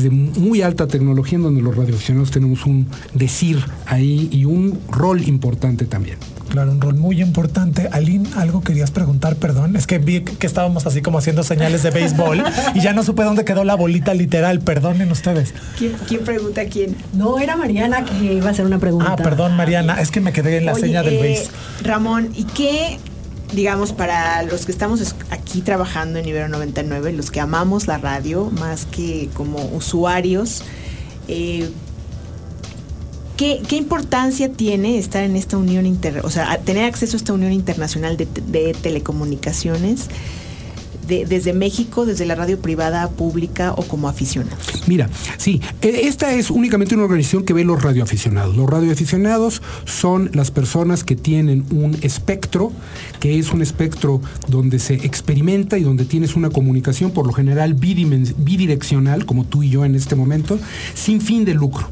de 0.03 0.09
muy 0.09 0.61
alta 0.61 0.87
tecnología 0.87 1.37
en 1.37 1.43
donde 1.43 1.61
los 1.61 1.75
radioaficionados 1.75 2.31
tenemos 2.31 2.65
un 2.65 2.87
decir 3.13 3.63
ahí 3.85 4.29
y 4.31 4.45
un 4.45 4.79
rol 4.89 5.27
importante 5.27 5.85
también. 5.85 6.17
Claro, 6.49 6.71
un 6.71 6.81
rol 6.81 6.95
muy 6.95 7.21
importante. 7.21 7.89
Aline, 7.91 8.27
algo 8.35 8.61
querías 8.61 8.91
preguntar, 8.91 9.35
perdón. 9.35 9.75
Es 9.75 9.85
que 9.85 9.99
vi 9.99 10.21
que 10.21 10.47
estábamos 10.47 10.87
así 10.87 11.01
como 11.01 11.17
haciendo 11.17 11.43
señales 11.43 11.83
de 11.83 11.91
béisbol 11.91 12.43
y 12.75 12.79
ya 12.81 12.93
no 12.93 13.03
supe 13.03 13.23
dónde 13.23 13.43
quedó 13.43 13.63
la 13.63 13.75
bolita 13.75 14.13
literal. 14.13 14.59
Perdonen 14.61 15.11
ustedes. 15.11 15.53
¿Quién, 15.77 15.93
quién 16.07 16.23
pregunta 16.23 16.61
a 16.61 16.65
quién? 16.65 16.95
No, 17.13 17.39
era 17.39 17.55
Mariana 17.55 18.05
que 18.05 18.33
iba 18.33 18.47
a 18.47 18.51
hacer 18.51 18.65
una 18.65 18.79
pregunta. 18.79 19.13
Ah, 19.13 19.15
perdón, 19.17 19.55
Mariana. 19.55 20.01
Es 20.01 20.09
que 20.09 20.21
me 20.21 20.31
quedé 20.31 20.57
en 20.57 20.65
la 20.65 20.73
Oye, 20.73 20.81
seña 20.81 21.03
del 21.03 21.15
eh, 21.15 21.21
béis. 21.21 21.49
Ramón, 21.83 22.29
¿y 22.33 22.45
qué, 22.45 22.97
digamos, 23.53 23.93
para 23.93 24.43
los 24.43 24.65
que 24.65 24.71
estamos 24.71 24.99
es- 25.01 25.15
aquí 25.29 25.61
trabajando 25.61 26.19
en 26.19 26.27
Ibero 26.27 26.49
99, 26.49 27.13
los 27.13 27.31
que 27.31 27.39
amamos 27.39 27.87
la 27.87 27.97
radio 27.97 28.51
más 28.51 28.85
que 28.85 29.29
como 29.33 29.63
usuarios, 29.73 30.63
eh, 31.27 31.69
¿qué, 33.37 33.61
qué 33.67 33.75
importancia 33.77 34.51
tiene 34.51 34.97
estar 34.97 35.23
en 35.23 35.35
esta 35.35 35.57
unión 35.57 35.85
inter, 35.85 36.21
o 36.25 36.29
sea, 36.29 36.57
tener 36.59 36.85
acceso 36.85 37.15
a 37.15 37.19
esta 37.19 37.33
unión 37.33 37.51
internacional 37.53 38.17
de, 38.17 38.27
de 38.47 38.73
telecomunicaciones? 38.73 40.07
De- 41.07 41.25
desde 41.25 41.53
México, 41.53 42.05
desde 42.05 42.25
la 42.25 42.35
radio 42.35 42.59
privada, 42.59 43.09
pública 43.09 43.73
o 43.73 43.83
como 43.83 44.07
aficionados? 44.09 44.57
Mira, 44.87 45.09
sí, 45.37 45.61
eh, 45.81 46.01
esta 46.03 46.33
es 46.33 46.51
únicamente 46.51 46.95
una 46.95 47.03
organización 47.05 47.43
que 47.43 47.53
ve 47.53 47.63
los 47.63 47.81
radioaficionados. 47.81 48.55
Los 48.55 48.69
radioaficionados 48.69 49.61
son 49.85 50.29
las 50.33 50.51
personas 50.51 51.03
que 51.03 51.15
tienen 51.15 51.65
un 51.71 51.97
espectro, 52.01 52.71
que 53.19 53.39
es 53.39 53.51
un 53.51 53.61
espectro 53.61 54.21
donde 54.47 54.79
se 54.79 54.93
experimenta 54.95 55.77
y 55.77 55.83
donde 55.83 56.05
tienes 56.05 56.35
una 56.35 56.49
comunicación 56.49 57.11
por 57.11 57.25
lo 57.27 57.33
general 57.33 57.73
bidireccional, 57.73 59.25
como 59.25 59.43
tú 59.45 59.63
y 59.63 59.69
yo 59.69 59.85
en 59.85 59.95
este 59.95 60.15
momento, 60.15 60.59
sin 60.93 61.21
fin 61.21 61.45
de 61.45 61.53
lucro. 61.53 61.87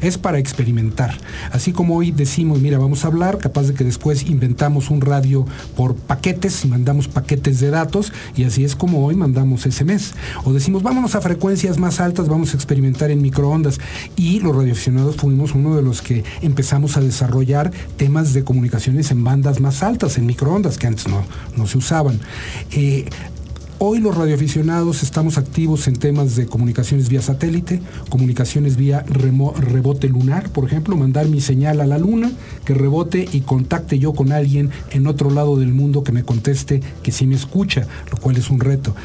Es 0.00 0.18
para 0.18 0.38
experimentar. 0.38 1.16
Así 1.50 1.72
como 1.72 1.96
hoy 1.96 2.10
decimos, 2.10 2.60
mira, 2.60 2.78
vamos 2.78 3.04
a 3.04 3.08
hablar, 3.08 3.38
capaz 3.38 3.64
de 3.64 3.74
que 3.74 3.84
después 3.84 4.28
inventamos 4.28 4.90
un 4.90 5.00
radio 5.00 5.44
por 5.76 5.94
paquetes 5.94 6.64
y 6.64 6.68
mandamos 6.68 7.08
paquetes 7.08 7.60
de 7.60 7.70
datos, 7.70 8.12
y 8.36 8.44
así 8.44 8.64
es 8.64 8.76
como 8.76 9.04
hoy 9.04 9.14
mandamos 9.14 9.62
SMS. 9.62 10.14
O 10.44 10.52
decimos, 10.52 10.82
vámonos 10.82 11.14
a 11.14 11.20
frecuencias 11.20 11.78
más 11.78 12.00
altas, 12.00 12.28
vamos 12.28 12.52
a 12.52 12.56
experimentar 12.56 13.10
en 13.10 13.22
microondas. 13.22 13.80
Y 14.16 14.40
los 14.40 14.54
radioaficionados 14.54 15.16
fuimos 15.16 15.54
uno 15.54 15.74
de 15.76 15.82
los 15.82 16.02
que 16.02 16.24
empezamos 16.42 16.96
a 16.96 17.00
desarrollar 17.00 17.70
temas 17.96 18.32
de 18.32 18.44
comunicaciones 18.44 19.10
en 19.10 19.24
bandas 19.24 19.60
más 19.60 19.82
altas, 19.82 20.18
en 20.18 20.26
microondas, 20.26 20.78
que 20.78 20.86
antes 20.86 21.08
no, 21.08 21.24
no 21.56 21.66
se 21.66 21.78
usaban. 21.78 22.20
Eh, 22.72 23.06
Hoy 23.80 24.00
los 24.00 24.16
radioaficionados 24.16 25.04
estamos 25.04 25.38
activos 25.38 25.86
en 25.86 25.94
temas 25.94 26.34
de 26.34 26.46
comunicaciones 26.46 27.08
vía 27.08 27.22
satélite, 27.22 27.80
comunicaciones 28.08 28.76
vía 28.76 29.04
remo- 29.06 29.54
rebote 29.54 30.08
lunar, 30.08 30.50
por 30.50 30.64
ejemplo, 30.64 30.96
mandar 30.96 31.28
mi 31.28 31.40
señal 31.40 31.80
a 31.80 31.86
la 31.86 31.96
luna, 31.96 32.32
que 32.64 32.74
rebote 32.74 33.28
y 33.32 33.42
contacte 33.42 34.00
yo 34.00 34.14
con 34.14 34.32
alguien 34.32 34.70
en 34.90 35.06
otro 35.06 35.30
lado 35.30 35.56
del 35.56 35.72
mundo 35.72 36.02
que 36.02 36.10
me 36.10 36.24
conteste 36.24 36.80
que 37.04 37.12
sí 37.12 37.24
me 37.28 37.36
escucha, 37.36 37.86
lo 38.10 38.16
cual 38.18 38.36
es 38.36 38.50
un 38.50 38.58
reto. 38.58 38.96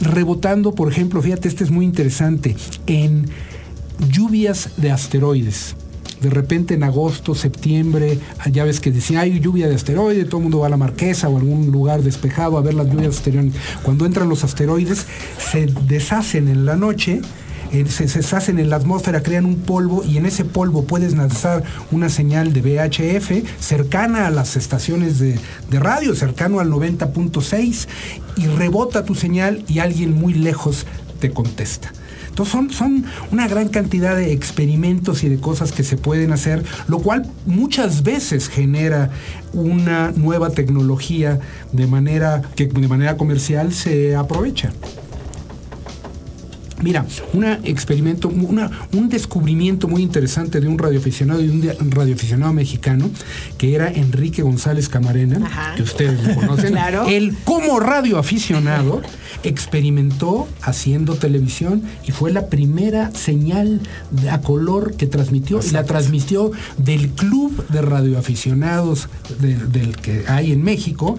Rebotando, 0.00 0.74
por 0.74 0.90
ejemplo, 0.90 1.20
fíjate, 1.20 1.48
este 1.48 1.62
es 1.62 1.70
muy 1.70 1.84
interesante, 1.84 2.56
en 2.86 3.28
lluvias 4.10 4.70
de 4.78 4.92
asteroides. 4.92 5.76
De 6.20 6.30
repente 6.30 6.74
en 6.74 6.82
agosto, 6.82 7.34
septiembre, 7.34 8.18
ya 8.50 8.64
ves 8.64 8.80
que 8.80 8.90
decían, 8.90 9.20
hay 9.20 9.38
lluvia 9.38 9.68
de 9.68 9.74
asteroides, 9.74 10.28
todo 10.28 10.38
el 10.38 10.44
mundo 10.44 10.60
va 10.60 10.66
a 10.66 10.70
la 10.70 10.76
Marquesa 10.76 11.28
o 11.28 11.36
a 11.36 11.40
algún 11.40 11.70
lugar 11.70 12.02
despejado 12.02 12.56
a 12.56 12.62
ver 12.62 12.74
las 12.74 12.86
lluvias 12.86 13.12
de 13.12 13.16
asteroides. 13.18 13.54
Cuando 13.82 14.06
entran 14.06 14.28
los 14.28 14.42
asteroides, 14.42 15.06
se 15.38 15.66
deshacen 15.86 16.48
en 16.48 16.64
la 16.64 16.76
noche, 16.76 17.20
eh, 17.72 17.84
se, 17.88 18.08
se 18.08 18.20
deshacen 18.20 18.58
en 18.58 18.70
la 18.70 18.76
atmósfera, 18.76 19.22
crean 19.22 19.44
un 19.44 19.56
polvo 19.56 20.04
y 20.04 20.16
en 20.16 20.26
ese 20.26 20.44
polvo 20.44 20.84
puedes 20.84 21.14
lanzar 21.14 21.64
una 21.90 22.08
señal 22.08 22.52
de 22.52 22.62
VHF 22.62 23.44
cercana 23.60 24.26
a 24.26 24.30
las 24.30 24.56
estaciones 24.56 25.18
de, 25.18 25.38
de 25.70 25.78
radio, 25.80 26.14
cercano 26.14 26.60
al 26.60 26.70
90.6 26.70 27.88
y 28.36 28.46
rebota 28.46 29.04
tu 29.04 29.14
señal 29.14 29.64
y 29.68 29.80
alguien 29.80 30.14
muy 30.14 30.34
lejos 30.34 30.86
te 31.20 31.30
contesta. 31.30 31.92
Entonces 32.36 32.52
son, 32.52 32.70
son 32.70 33.04
una 33.32 33.48
gran 33.48 33.68
cantidad 33.68 34.14
de 34.14 34.30
experimentos 34.30 35.24
y 35.24 35.30
de 35.30 35.38
cosas 35.38 35.72
que 35.72 35.82
se 35.82 35.96
pueden 35.96 36.32
hacer, 36.32 36.62
lo 36.86 36.98
cual 36.98 37.26
muchas 37.46 38.02
veces 38.02 38.50
genera 38.50 39.08
una 39.54 40.12
nueva 40.14 40.50
tecnología 40.50 41.40
de 41.72 41.86
manera 41.86 42.42
que 42.54 42.66
de 42.66 42.88
manera 42.88 43.16
comercial 43.16 43.72
se 43.72 44.14
aprovecha. 44.14 44.70
Mira, 46.82 47.06
un 47.32 47.44
experimento, 47.64 48.28
una- 48.28 48.70
un 48.92 49.08
descubrimiento 49.08 49.88
muy 49.88 50.02
interesante 50.02 50.60
de 50.60 50.68
un 50.68 50.78
radioaficionado 50.78 51.42
y 51.42 51.48
un 51.48 51.60
de- 51.62 51.76
un 51.80 51.90
radioaficionado 51.90 52.52
mexicano, 52.52 53.10
que 53.58 53.74
era 53.74 53.88
Enrique 53.90 54.42
González 54.42 54.88
Camarena, 54.88 55.40
Ajá. 55.46 55.74
que 55.74 55.82
ustedes 55.82 56.22
lo 56.22 56.34
conocen. 56.34 56.72
Claro. 56.76 57.06
Él, 57.08 57.34
como 57.44 57.80
radioaficionado, 57.80 59.00
experimentó 59.42 60.48
haciendo 60.62 61.14
televisión 61.14 61.82
y 62.06 62.12
fue 62.12 62.30
la 62.32 62.46
primera 62.48 63.10
señal 63.12 63.80
de- 64.10 64.30
a 64.30 64.40
color 64.40 64.94
que 64.96 65.06
transmitió 65.06 65.60
y 65.66 65.70
la 65.70 65.84
transmitió 65.84 66.50
del 66.78 67.08
club 67.10 67.66
de 67.68 67.80
radioaficionados 67.82 69.08
de- 69.40 69.54
del 69.56 69.96
que 69.96 70.24
hay 70.28 70.52
en 70.52 70.62
México 70.62 71.16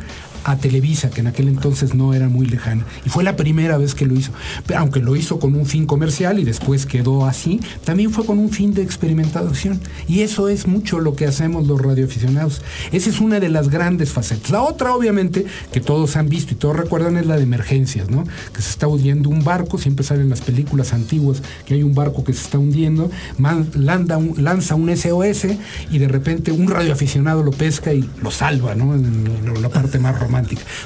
a 0.47 0.57
Televisa, 0.57 1.09
que 1.09 1.21
en 1.21 1.27
aquel 1.27 1.47
entonces 1.49 1.93
no 1.93 2.13
era 2.13 2.29
muy 2.29 2.45
lejana. 2.47 2.85
Y 3.05 3.09
fue 3.09 3.23
la 3.23 3.35
primera 3.35 3.77
vez 3.77 3.93
que 3.93 4.05
lo 4.05 4.15
hizo. 4.15 4.31
Pero 4.65 4.79
aunque 4.79 4.99
lo 5.01 5.15
hizo 5.15 5.39
con 5.39 5.53
un 5.55 5.65
fin 5.65 5.85
comercial 5.85 6.39
y 6.39 6.43
después 6.45 6.85
quedó 6.85 7.25
así, 7.25 7.59
también 7.83 8.11
fue 8.11 8.25
con 8.25 8.39
un 8.39 8.49
fin 8.49 8.73
de 8.73 8.81
experimentación. 8.81 9.79
Y 10.07 10.21
eso 10.21 10.47
es 10.49 10.65
mucho 10.65 10.99
lo 10.99 11.15
que 11.15 11.25
hacemos 11.25 11.67
los 11.67 11.81
radioaficionados. 11.81 12.61
Esa 12.91 13.09
es 13.09 13.19
una 13.19 13.39
de 13.39 13.49
las 13.49 13.69
grandes 13.69 14.11
facetas. 14.11 14.49
La 14.49 14.61
otra, 14.61 14.95
obviamente, 14.95 15.45
que 15.71 15.81
todos 15.81 16.15
han 16.15 16.29
visto 16.29 16.53
y 16.53 16.55
todos 16.57 16.77
recuerdan 16.77 17.17
es 17.17 17.25
la 17.25 17.35
de 17.35 17.43
emergencias, 17.43 18.09
¿no? 18.09 18.23
Que 18.55 18.61
se 18.61 18.69
está 18.69 18.87
hundiendo 18.87 19.29
un 19.29 19.43
barco, 19.43 19.77
siempre 19.77 20.05
salen 20.05 20.29
las 20.29 20.41
películas 20.41 20.93
antiguas 20.93 21.41
que 21.65 21.73
hay 21.73 21.83
un 21.83 21.93
barco 21.93 22.23
que 22.23 22.31
se 22.33 22.43
está 22.43 22.57
hundiendo, 22.57 23.11
man- 23.37 23.69
un- 23.75 24.33
lanza 24.43 24.75
un 24.75 24.89
SOS 24.95 25.47
y 25.91 25.97
de 25.97 26.07
repente 26.07 26.51
un 26.53 26.67
radioaficionado 26.69 27.43
lo 27.43 27.51
pesca 27.51 27.93
y 27.93 28.09
lo 28.21 28.31
salva, 28.31 28.75
¿no? 28.75 28.93
En 28.95 29.27
la 29.61 29.69
parte 29.69 29.99
más 29.99 30.17
romántica. 30.17 30.36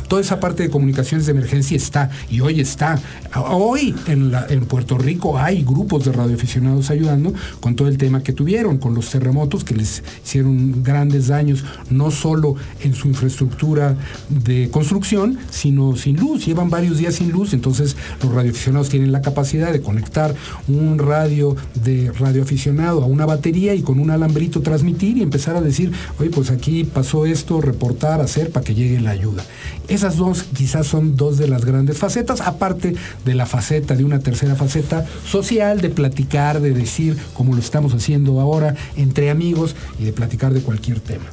Toda 0.08 0.22
esa 0.22 0.40
parte 0.40 0.64
de 0.64 0.70
comunicaciones 0.70 1.26
de 1.26 1.32
emergencia 1.32 1.78
está 1.78 2.10
y 2.30 2.42
hoy 2.42 2.60
está. 2.60 3.00
Hoy 3.36 3.96
en, 4.08 4.32
en 4.50 4.66
Puerto 4.66 4.98
Rico 4.98 5.38
hay 5.38 5.64
grupos 5.64 6.06
de 6.06 6.12
radioaficionados 6.12 6.90
ayudando 6.90 7.34
con 7.60 7.76
todo 7.76 7.88
el 7.88 7.98
tema 7.98 8.24
que 8.24 8.34
tuvieron, 8.34 8.78
con 8.78 8.94
los 8.94 9.10
terremotos 9.10 9.64
que 9.64 9.76
les 9.76 10.04
hicieron 10.24 10.84
grandes 10.84 11.28
daños, 11.28 11.64
no 11.90 12.12
solo 12.12 12.56
en 12.82 12.94
su 12.94 13.08
infraestructura 13.08 13.96
de 14.30 14.70
construcción, 14.72 15.38
sino 15.50 15.96
sin 15.96 16.18
luz. 16.18 16.46
Llevan 16.46 16.70
varios 16.70 16.98
días 16.98 17.16
sin 17.16 17.32
luz, 17.32 17.54
entonces 17.54 17.96
los 18.22 18.34
radioaficionados 18.34 18.90
tienen 18.90 19.12
la 19.12 19.22
capacidad 19.22 19.72
de 19.72 19.82
conectar 19.82 20.36
un 20.68 20.98
radio 20.98 21.56
de 21.84 22.12
radioaficionado 22.12 23.04
a 23.04 23.06
una 23.06 23.26
batería 23.26 23.74
y 23.74 23.82
con 23.82 24.00
un 24.00 24.12
alambrito 24.12 24.62
transmitir 24.62 25.18
y 25.18 25.22
empezar 25.22 25.56
a 25.56 25.62
decir, 25.62 25.92
oye, 26.20 26.30
pues 26.30 26.52
aquí 26.52 26.84
pasó 26.84 27.26
esto, 27.26 27.62
reportar, 27.62 28.22
hacer 28.22 28.52
para 28.52 28.64
que 28.64 28.76
llegue 28.76 29.00
la 29.00 29.12
ayuda. 29.12 29.41
Esas 29.88 30.18
dos 30.18 30.44
quizás 30.44 30.88
son 30.88 31.16
dos 31.18 31.38
de 31.38 31.48
las 31.48 31.66
grandes 31.66 31.98
facetas, 31.98 32.42
aparte 32.42 32.96
de 33.26 33.36
la 33.36 33.46
faceta, 33.46 33.96
de 33.96 34.04
una 34.04 34.20
tercera 34.20 34.56
faceta 34.56 35.06
social, 35.26 35.82
de 35.82 35.90
platicar, 35.90 36.62
de 36.62 36.72
decir, 36.72 37.18
como 37.34 37.54
lo 37.54 37.60
estamos 37.60 37.94
haciendo 37.94 38.40
ahora, 38.40 38.76
entre 38.96 39.30
amigos 39.30 39.76
y 40.00 40.06
de 40.06 40.14
platicar 40.14 40.54
de 40.54 40.62
cualquier 40.62 41.00
tema. 41.00 41.26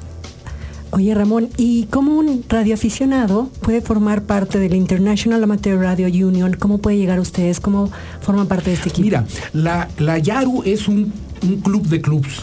Oye 0.91 1.15
Ramón, 1.15 1.51
¿y 1.59 1.85
cómo 1.85 2.19
un 2.19 2.45
radioaficionado 2.49 3.51
puede 3.61 3.83
formar 3.83 4.23
parte 4.23 4.59
de 4.59 4.71
la 4.71 4.77
International 4.77 5.45
Amateur 5.45 5.79
Radio 5.79 6.07
Union? 6.07 6.57
¿Cómo 6.59 6.79
puede 6.79 6.97
llegar 6.97 7.19
a 7.19 7.21
ustedes? 7.21 7.61
¿Cómo 7.61 7.91
forman 8.23 8.47
parte 8.47 8.71
de 8.71 8.77
este 8.77 8.89
equipo? 8.89 9.05
Mira, 9.05 9.27
la, 9.53 9.89
la 9.99 10.17
Yaru 10.17 10.63
es 10.65 10.89
un, 10.89 11.13
un 11.43 11.61
club 11.61 11.87
de 11.89 12.01
clubs. 12.01 12.43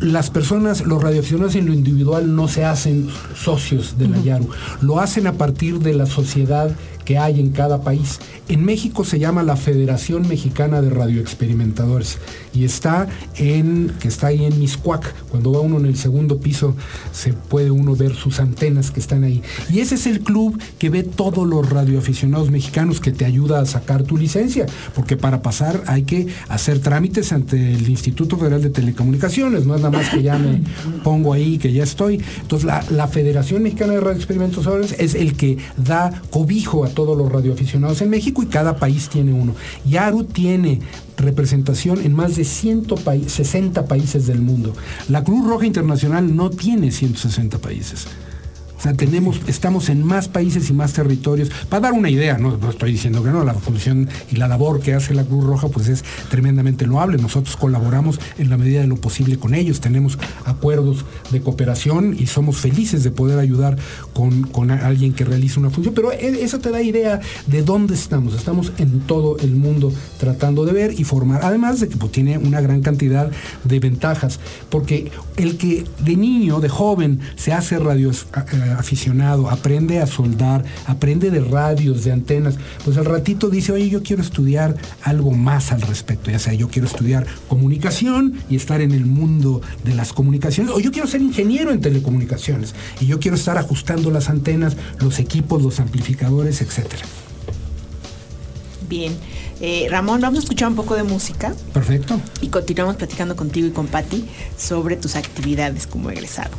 Las 0.00 0.30
personas, 0.30 0.86
los 0.86 1.02
radioaficionados 1.02 1.54
en 1.56 1.66
lo 1.66 1.72
individual 1.72 2.34
no 2.34 2.48
se 2.48 2.64
hacen 2.64 3.08
socios 3.34 3.98
de 3.98 4.08
la 4.08 4.18
Yaru, 4.20 4.48
lo 4.80 5.00
hacen 5.00 5.26
a 5.26 5.32
partir 5.32 5.78
de 5.78 5.94
la 5.94 6.06
sociedad 6.06 6.74
que 7.04 7.18
hay 7.18 7.40
en 7.40 7.50
cada 7.50 7.82
país. 7.82 8.18
En 8.48 8.64
México 8.64 9.04
se 9.04 9.18
llama 9.18 9.42
la 9.42 9.56
Federación 9.56 10.28
Mexicana 10.28 10.82
de 10.82 10.90
Radioexperimentadores 10.90 12.18
y 12.54 12.64
está 12.64 13.08
en 13.36 13.92
que 14.00 14.08
está 14.08 14.28
ahí 14.28 14.44
en 14.44 14.58
Miscuac. 14.58 15.14
Cuando 15.30 15.52
va 15.52 15.60
uno 15.60 15.78
en 15.78 15.86
el 15.86 15.96
segundo 15.96 16.38
piso 16.38 16.74
se 17.12 17.32
puede 17.32 17.70
uno 17.70 17.96
ver 17.96 18.14
sus 18.14 18.40
antenas 18.40 18.90
que 18.90 19.00
están 19.00 19.24
ahí. 19.24 19.42
Y 19.70 19.80
ese 19.80 19.94
es 19.94 20.06
el 20.06 20.20
club 20.20 20.60
que 20.78 20.90
ve 20.90 21.02
todos 21.02 21.46
los 21.46 21.68
radioaficionados 21.68 22.50
mexicanos 22.50 23.00
que 23.00 23.12
te 23.12 23.24
ayuda 23.24 23.60
a 23.60 23.66
sacar 23.66 24.02
tu 24.02 24.16
licencia, 24.16 24.66
porque 24.94 25.16
para 25.16 25.42
pasar 25.42 25.82
hay 25.86 26.02
que 26.02 26.28
hacer 26.48 26.80
trámites 26.80 27.32
ante 27.32 27.74
el 27.74 27.88
Instituto 27.88 28.36
Federal 28.36 28.62
de 28.62 28.70
Telecomunicaciones, 28.70 29.66
no 29.66 29.74
es 29.74 29.80
nada 29.80 29.96
más 29.96 30.10
que 30.10 30.22
ya 30.22 30.38
me 30.38 30.62
pongo 31.04 31.32
ahí 31.32 31.58
que 31.58 31.72
ya 31.72 31.82
estoy. 31.82 32.22
Entonces 32.40 32.66
la, 32.66 32.84
la 32.90 33.08
Federación 33.08 33.62
Mexicana 33.62 33.94
de 33.94 34.00
Radioexperimentadores 34.00 34.96
es 34.98 35.14
el 35.14 35.34
que 35.34 35.58
da 35.76 36.22
cobijo 36.30 36.84
a 36.84 36.88
todos 36.92 37.16
los 37.16 37.30
radioaficionados 37.30 38.00
en 38.02 38.10
México 38.10 38.42
y 38.42 38.46
cada 38.46 38.76
país 38.76 39.08
tiene 39.08 39.32
uno. 39.32 39.54
Yaru 39.84 40.24
tiene 40.24 40.80
representación 41.16 42.00
en 42.00 42.14
más 42.14 42.36
de 42.36 42.44
160 42.44 43.86
países 43.86 44.26
del 44.26 44.40
mundo. 44.40 44.72
La 45.08 45.24
Cruz 45.24 45.46
Roja 45.46 45.66
Internacional 45.66 46.34
no 46.34 46.50
tiene 46.50 46.90
160 46.90 47.58
países. 47.58 48.06
O 48.82 48.84
sea, 48.84 48.94
tenemos, 48.94 49.40
estamos 49.46 49.88
en 49.90 50.02
más 50.02 50.26
países 50.26 50.68
y 50.68 50.72
más 50.72 50.92
territorios. 50.92 51.52
Para 51.68 51.82
dar 51.82 51.92
una 51.92 52.10
idea, 52.10 52.36
no, 52.36 52.58
estoy 52.68 52.90
diciendo 52.90 53.22
que 53.22 53.30
no, 53.30 53.44
la 53.44 53.54
función 53.54 54.08
y 54.28 54.34
la 54.34 54.48
labor 54.48 54.80
que 54.80 54.92
hace 54.92 55.14
la 55.14 55.22
Cruz 55.22 55.44
Roja 55.44 55.68
pues 55.68 55.86
es 55.86 56.02
tremendamente 56.30 56.84
loable. 56.84 57.16
Nosotros 57.16 57.56
colaboramos 57.56 58.18
en 58.38 58.50
la 58.50 58.56
medida 58.56 58.80
de 58.80 58.88
lo 58.88 58.96
posible 58.96 59.38
con 59.38 59.54
ellos, 59.54 59.80
tenemos 59.80 60.18
acuerdos 60.46 61.04
de 61.30 61.40
cooperación 61.40 62.16
y 62.18 62.26
somos 62.26 62.56
felices 62.56 63.04
de 63.04 63.12
poder 63.12 63.38
ayudar 63.38 63.78
con, 64.14 64.42
con 64.42 64.72
alguien 64.72 65.12
que 65.12 65.24
realiza 65.24 65.60
una 65.60 65.70
función. 65.70 65.94
Pero 65.94 66.10
e- 66.10 66.42
eso 66.42 66.58
te 66.58 66.70
da 66.70 66.82
idea 66.82 67.20
de 67.46 67.62
dónde 67.62 67.94
estamos. 67.94 68.34
Estamos 68.34 68.72
en 68.78 68.98
todo 69.02 69.38
el 69.38 69.52
mundo 69.54 69.92
tratando 70.18 70.64
de 70.64 70.72
ver 70.72 70.98
y 70.98 71.04
formar. 71.04 71.44
Además 71.44 71.78
de 71.78 71.88
que 71.88 71.96
pues, 71.96 72.10
tiene 72.10 72.36
una 72.36 72.60
gran 72.60 72.82
cantidad 72.82 73.30
de 73.62 73.78
ventajas, 73.78 74.40
porque 74.70 75.12
el 75.36 75.56
que 75.56 75.84
de 76.04 76.16
niño, 76.16 76.58
de 76.58 76.68
joven, 76.68 77.20
se 77.36 77.52
hace 77.52 77.78
radio 77.78 78.10
aficionado, 78.72 79.50
aprende 79.50 80.00
a 80.00 80.06
soldar, 80.06 80.64
aprende 80.86 81.30
de 81.30 81.40
radios, 81.40 82.04
de 82.04 82.12
antenas, 82.12 82.56
pues 82.84 82.96
al 82.96 83.04
ratito 83.04 83.48
dice, 83.48 83.72
oye, 83.72 83.88
yo 83.88 84.02
quiero 84.02 84.22
estudiar 84.22 84.76
algo 85.02 85.30
más 85.32 85.72
al 85.72 85.82
respecto, 85.82 86.30
ya 86.30 86.38
sea 86.38 86.54
yo 86.54 86.68
quiero 86.68 86.86
estudiar 86.86 87.26
comunicación 87.48 88.34
y 88.48 88.56
estar 88.56 88.80
en 88.80 88.92
el 88.92 89.06
mundo 89.06 89.60
de 89.84 89.94
las 89.94 90.12
comunicaciones, 90.12 90.72
o 90.72 90.80
yo 90.80 90.92
quiero 90.92 91.08
ser 91.08 91.22
ingeniero 91.22 91.72
en 91.72 91.80
telecomunicaciones 91.80 92.74
y 93.00 93.06
yo 93.06 93.20
quiero 93.20 93.36
estar 93.36 93.58
ajustando 93.58 94.10
las 94.10 94.28
antenas, 94.28 94.76
los 94.98 95.18
equipos, 95.18 95.62
los 95.62 95.80
amplificadores, 95.80 96.60
etcétera. 96.60 97.02
Bien. 98.88 99.16
Eh, 99.60 99.86
Ramón, 99.88 100.20
vamos 100.20 100.40
a 100.40 100.42
escuchar 100.42 100.68
un 100.68 100.74
poco 100.74 100.96
de 100.96 101.04
música. 101.04 101.54
Perfecto. 101.72 102.20
Y 102.40 102.48
continuamos 102.48 102.96
platicando 102.96 103.36
contigo 103.36 103.68
y 103.68 103.70
con 103.70 103.86
Patti 103.86 104.24
sobre 104.58 104.96
tus 104.96 105.14
actividades 105.14 105.86
como 105.86 106.10
egresado. 106.10 106.50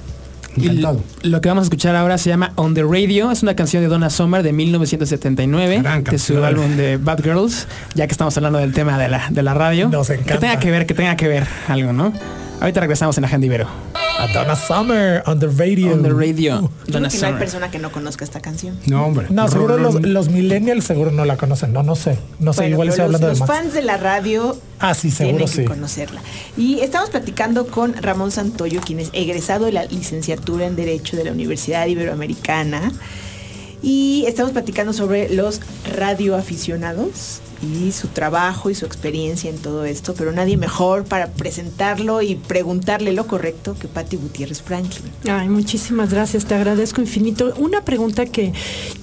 Y 0.56 0.84
lo 1.28 1.41
que 1.41 1.49
vamos 1.49 1.64
a 1.64 1.66
escuchar 1.66 1.95
ahora 1.95 2.18
se 2.18 2.30
llama 2.30 2.54
On 2.56 2.74
the 2.74 2.84
Radio. 2.84 3.32
Es 3.32 3.43
una 3.43 3.56
canción 3.56 3.84
de 3.84 3.89
Donna 3.89 4.10
Summer 4.10 4.43
de 4.43 4.54
1979, 4.54 5.84
de 6.10 6.20
su 6.20 6.43
álbum 6.43 6.76
de 6.76 6.97
Bad 6.97 7.24
Girls, 7.24 7.68
ya 7.95 8.08
que 8.08 8.12
estamos 8.12 8.36
hablando 8.38 8.60
del 8.60 8.74
tema 8.74 8.97
de 8.97 9.10
la, 9.10 9.28
de 9.30 9.43
la 9.43 9.54
radio. 9.54 9.89
Nos 9.89 10.10
encanta. 10.10 10.34
Que 10.34 10.39
tenga 10.39 10.60
que 10.60 10.72
ver, 10.72 10.86
que 10.86 10.93
tenga 10.93 11.16
que 11.16 11.28
ver 11.28 11.47
algo, 11.68 11.93
¿no? 11.93 12.14
Ahorita 12.64 12.80
regresamos 12.80 13.18
en 13.18 13.26
Agenda 13.26 13.45
Ibero. 13.45 13.68
A 14.20 14.28
Donna 14.28 14.55
Summer 14.55 15.22
on 15.26 15.38
the 15.38 15.47
radio. 15.47 15.91
On 15.91 16.01
the 16.01 16.14
radio. 16.14 16.61
Yo 16.61 16.93
Donna 16.93 17.09
creo 17.09 17.20
que 17.20 17.28
no 17.28 17.34
hay 17.34 17.39
persona 17.39 17.70
que 17.70 17.78
no 17.78 17.91
conozca 17.91 18.24
esta 18.24 18.39
canción. 18.39 18.80
No, 18.86 19.05
hombre. 19.05 19.28
No, 19.32 19.49
seguro 19.49 19.78
los, 19.78 20.01
los 20.01 20.30
millennials 20.30 20.86
seguro 20.86 21.11
no 21.11 21.26
la 21.26 21.36
conocen. 21.36 21.74
No, 21.74 21.84
no 21.84 21.97
sé. 21.97 22.18
No 22.39 22.53
sé, 22.53 22.61
Bueno, 22.61 22.76
igual 22.76 22.88
estoy 22.88 22.99
los, 23.01 23.16
hablando 23.16 23.28
de 23.28 23.36
los 23.38 23.45
fans 23.45 23.74
de 23.74 23.82
la 23.82 23.97
radio 23.97 24.57
Ah, 24.80 24.93
sí, 24.93 25.11
seguro 25.11 25.39
tienen 25.39 25.55
que 25.57 25.61
sí. 25.64 25.66
conocerla. 25.66 26.22
Y 26.55 26.80
estamos 26.80 27.09
platicando 27.09 27.68
con 27.68 28.01
Ramón 28.01 28.32
Santoyo, 28.32 28.80
quien 28.80 29.01
es 29.01 29.09
egresado 29.11 29.66
de 29.66 29.74
la 29.74 29.84
licenciatura 29.84 30.66
en 30.66 30.78
Derecho 30.78 31.18
de 31.18 31.26
la 31.26 31.34
Universidad 31.34 31.86
Iberoamericana. 31.88 32.93
Y 33.82 34.24
estamos 34.26 34.53
platicando 34.53 34.93
sobre 34.93 35.28
los 35.36 35.59
radioaficionados 35.97 37.41
y 37.64 37.91
su 37.91 38.09
trabajo 38.09 38.70
y 38.70 38.76
su 38.76 38.86
experiencia 38.86 39.49
en 39.49 39.57
todo 39.57 39.86
esto, 39.86 40.14
pero 40.14 40.32
nadie 40.32 40.57
mejor 40.57 41.05
para 41.05 41.28
presentarlo 41.32 42.22
y 42.22 42.36
preguntarle 42.36 43.14
lo 43.14 43.28
correcto 43.28 43.76
que 43.80 43.88
Patti 43.88 44.18
Gutiérrez 44.18 44.61
Franklin. 44.61 45.11
Ay, 45.30 45.49
muchísimas 45.49 46.11
gracias, 46.14 46.45
te 46.45 46.55
agradezco 46.55 47.01
infinito. 47.01 47.53
Una 47.57 47.84
pregunta 47.86 48.26
que 48.26 48.53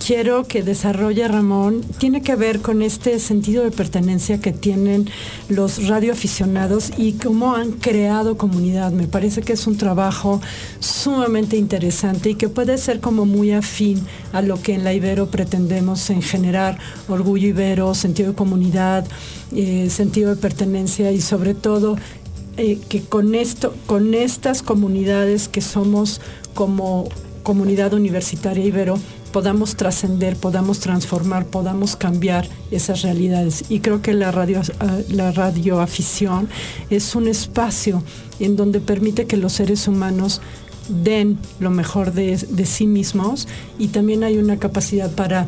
quiero 0.05 0.47
que 0.47 0.63
desarrolle 0.63 1.27
Ramón 1.29 1.83
tiene 1.99 2.23
que 2.23 2.37
ver 2.37 2.61
con 2.61 2.83
este 2.83 3.19
sentido 3.19 3.65
de 3.65 3.71
pertenencia 3.71 4.41
que 4.41 4.53
tienen 4.53 5.09
los 5.49 5.89
radioaficionados 5.89 6.93
y 6.97 7.15
cómo 7.15 7.55
han 7.55 7.73
creado 7.73 8.37
comunidad. 8.37 8.93
Me 8.93 9.07
parece 9.07 9.43
que 9.43 9.55
es 9.55 9.67
un 9.67 9.77
trabajo 9.77 10.41
sumamente 10.79 11.57
interesante 11.57 12.31
y 12.31 12.35
que 12.35 12.49
puede 12.49 12.79
ser 12.79 13.01
como 13.01 13.27
muy 13.27 13.53
afín 13.53 14.07
a 14.33 14.43
lo 14.43 14.61
que 14.61 14.75
en 14.75 14.85
la 14.85 14.93
Ibero 14.93 15.31
pretendemos 15.31 16.11
en 16.11 16.23
generar 16.23 16.79
orgullo 17.09 17.49
ibero, 17.49 17.95
sentido 17.95 18.31
de 18.31 18.35
comunidad, 18.35 18.50
eh, 19.53 19.89
sentido 19.91 20.35
de 20.35 20.37
pertenencia 20.41 21.13
y 21.13 21.21
sobre 21.21 21.55
todo 21.55 21.97
eh, 22.57 22.79
que 22.89 23.03
con 23.03 23.35
esto, 23.35 23.75
con 23.87 24.15
estas 24.15 24.63
comunidades 24.63 25.49
que 25.49 25.61
somos 25.61 26.21
como 26.55 27.09
comunidad 27.43 27.95
universitaria 27.95 28.65
ibero, 28.65 28.99
podamos 29.33 29.77
trascender, 29.77 30.37
podamos 30.37 30.81
transformar, 30.81 31.47
podamos 31.47 31.97
cambiar 31.97 32.49
esas 32.71 33.03
realidades. 33.03 33.65
Y 33.69 33.81
creo 33.81 34.03
que 34.03 34.13
la 34.13 34.31
radio, 34.31 34.61
ah, 34.81 34.99
la 35.09 35.31
radioafición 35.31 36.49
es 36.91 37.15
un 37.15 37.29
espacio 37.29 38.03
en 38.41 38.57
donde 38.57 38.81
permite 38.81 39.27
que 39.27 39.37
los 39.37 39.55
seres 39.55 39.89
humanos 39.89 40.41
den 40.89 41.39
lo 41.61 41.71
mejor 41.71 42.13
de, 42.13 42.37
de 42.37 42.67
sí 42.67 42.87
mismos 42.87 43.47
y 43.79 43.89
también 43.89 44.25
hay 44.25 44.39
una 44.39 44.59
capacidad 44.59 45.11
para 45.11 45.47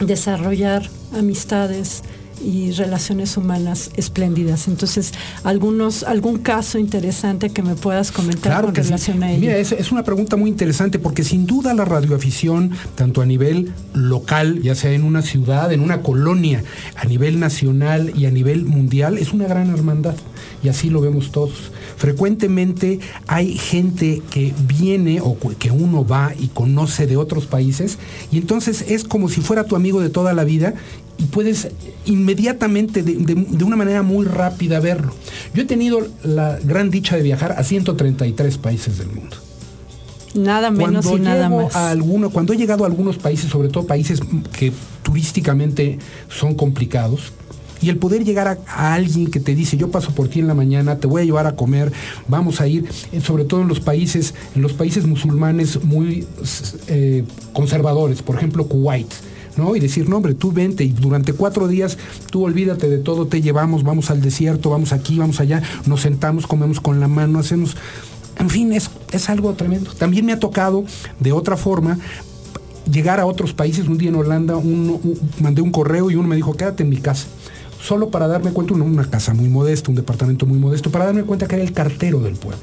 desarrollar 0.00 0.88
amistades 1.16 2.02
y 2.42 2.70
relaciones 2.72 3.36
humanas 3.36 3.90
espléndidas. 3.96 4.66
Entonces, 4.66 5.12
algunos, 5.44 6.04
algún 6.04 6.38
caso 6.38 6.78
interesante 6.78 7.50
que 7.50 7.62
me 7.62 7.74
puedas 7.74 8.12
comentar 8.12 8.52
Claro 8.52 8.68
con 8.68 8.74
que 8.74 8.82
sí. 8.82 8.88
relación 8.88 9.22
a 9.22 9.30
ello. 9.30 9.40
Mira, 9.40 9.58
es, 9.58 9.72
es 9.72 9.92
una 9.92 10.04
pregunta 10.04 10.36
muy 10.36 10.48
interesante 10.48 10.98
porque 10.98 11.22
sin 11.22 11.46
duda 11.46 11.74
la 11.74 11.84
radioafición, 11.84 12.70
tanto 12.94 13.20
a 13.20 13.26
nivel 13.26 13.72
local, 13.92 14.62
ya 14.62 14.74
sea 14.74 14.92
en 14.92 15.04
una 15.04 15.20
ciudad, 15.22 15.72
en 15.72 15.80
una 15.80 16.00
colonia, 16.00 16.64
a 16.96 17.04
nivel 17.04 17.38
nacional 17.40 18.12
y 18.16 18.24
a 18.26 18.30
nivel 18.30 18.64
mundial, 18.64 19.18
es 19.18 19.32
una 19.32 19.46
gran 19.46 19.68
hermandad. 19.70 20.14
Y 20.62 20.68
así 20.68 20.90
lo 20.90 21.00
vemos 21.00 21.32
todos. 21.32 21.72
Frecuentemente 21.96 23.00
hay 23.26 23.56
gente 23.56 24.22
que 24.30 24.52
viene 24.66 25.20
o 25.22 25.36
que 25.58 25.70
uno 25.70 26.04
va 26.06 26.32
y 26.38 26.48
conoce 26.48 27.06
de 27.06 27.16
otros 27.16 27.46
países 27.46 27.98
y 28.30 28.38
entonces 28.38 28.84
es 28.88 29.04
como 29.04 29.28
si 29.28 29.40
fuera 29.40 29.64
tu 29.64 29.74
amigo 29.76 30.00
de 30.00 30.10
toda 30.10 30.32
la 30.34 30.44
vida 30.44 30.74
y 31.18 31.24
puedes 31.24 31.68
inmediatamente, 32.06 33.02
de, 33.02 33.14
de- 33.14 33.34
de 33.34 33.64
una 33.64 33.76
manera 33.76 34.02
muy 34.02 34.24
rápida, 34.26 34.80
verlo. 34.80 35.12
Yo 35.54 35.62
he 35.62 35.66
tenido 35.66 36.06
la 36.24 36.58
gran 36.62 36.90
dicha 36.90 37.16
de 37.16 37.22
viajar 37.22 37.52
a 37.52 37.64
133 37.64 38.58
países 38.58 38.98
del 38.98 39.08
mundo. 39.08 39.36
Nada 40.34 40.70
menos 40.70 41.04
Cuando 41.06 41.22
y 41.22 41.26
nada 41.26 41.48
más. 41.48 41.74
a 41.74 41.90
alguno, 41.90 42.30
cuando 42.30 42.52
he 42.52 42.56
llegado 42.56 42.84
a 42.84 42.86
algunos 42.86 43.16
países, 43.18 43.50
sobre 43.50 43.68
todo 43.68 43.86
países 43.86 44.20
que 44.56 44.72
turísticamente 45.02 45.98
son 46.28 46.54
complicados, 46.54 47.32
y 47.80 47.88
el 47.88 47.96
poder 47.96 48.24
llegar 48.24 48.58
a, 48.66 48.94
alguien 48.94 49.30
que 49.30 49.40
te 49.40 49.54
dice, 49.54 49.76
yo 49.76 49.90
paso 49.90 50.12
por 50.12 50.28
ti 50.28 50.40
en 50.40 50.46
la 50.46 50.54
mañana, 50.54 50.98
te 50.98 51.06
voy 51.06 51.22
a 51.22 51.24
llevar 51.24 51.46
a 51.46 51.56
comer, 51.56 51.92
vamos 52.28 52.60
a 52.60 52.68
ir, 52.68 52.88
eh, 53.12 53.20
sobre 53.20 53.44
todo 53.44 53.62
en 53.62 53.68
los 53.68 53.80
países, 53.80 54.34
en 54.54 54.62
los 54.62 54.72
países 54.72 55.06
musulmanes 55.06 55.82
muy 55.82 56.26
eh, 56.88 57.24
conservadores, 57.52 58.22
por 58.22 58.36
ejemplo 58.36 58.66
Kuwait. 58.66 59.08
¿no? 59.56 59.74
Y 59.74 59.80
decir, 59.80 60.08
no, 60.08 60.16
hombre, 60.16 60.34
tú 60.34 60.52
vente 60.52 60.84
y 60.84 60.92
durante 60.92 61.32
cuatro 61.32 61.68
días 61.68 61.98
tú 62.30 62.44
olvídate 62.44 62.88
de 62.88 62.98
todo, 62.98 63.26
te 63.26 63.42
llevamos, 63.42 63.82
vamos 63.82 64.10
al 64.10 64.20
desierto, 64.20 64.70
vamos 64.70 64.92
aquí, 64.92 65.18
vamos 65.18 65.40
allá, 65.40 65.62
nos 65.86 66.02
sentamos, 66.02 66.46
comemos 66.46 66.80
con 66.80 67.00
la 67.00 67.08
mano, 67.08 67.38
hacemos... 67.38 67.76
En 68.38 68.48
fin, 68.48 68.72
es, 68.72 68.90
es 69.12 69.28
algo 69.28 69.52
tremendo. 69.52 69.92
También 69.92 70.24
me 70.24 70.32
ha 70.32 70.38
tocado, 70.38 70.84
de 71.18 71.30
otra 71.30 71.58
forma, 71.58 71.98
llegar 72.90 73.20
a 73.20 73.26
otros 73.26 73.52
países. 73.52 73.86
Un 73.86 73.98
día 73.98 74.08
en 74.08 74.14
Holanda 74.14 74.54
mandé 75.40 75.60
un 75.60 75.70
correo 75.70 76.10
y 76.10 76.16
uno 76.16 76.26
me 76.26 76.36
dijo, 76.36 76.54
quédate 76.54 76.82
en 76.82 76.88
mi 76.88 76.96
casa. 76.96 77.26
Solo 77.82 78.10
para 78.10 78.28
darme 78.28 78.52
cuenta, 78.52 78.74
una, 78.74 79.08
casa 79.08 79.34
muy 79.34 79.48
modesta, 79.48 79.90
un 79.90 79.96
departamento 79.96 80.46
muy 80.46 80.58
modesto, 80.58 80.90
para 80.90 81.06
darme 81.06 81.24
cuenta 81.24 81.48
que 81.48 81.56
era 81.56 81.64
el 81.64 81.72
cartero 81.72 82.20
del 82.20 82.36
pueblo. 82.36 82.60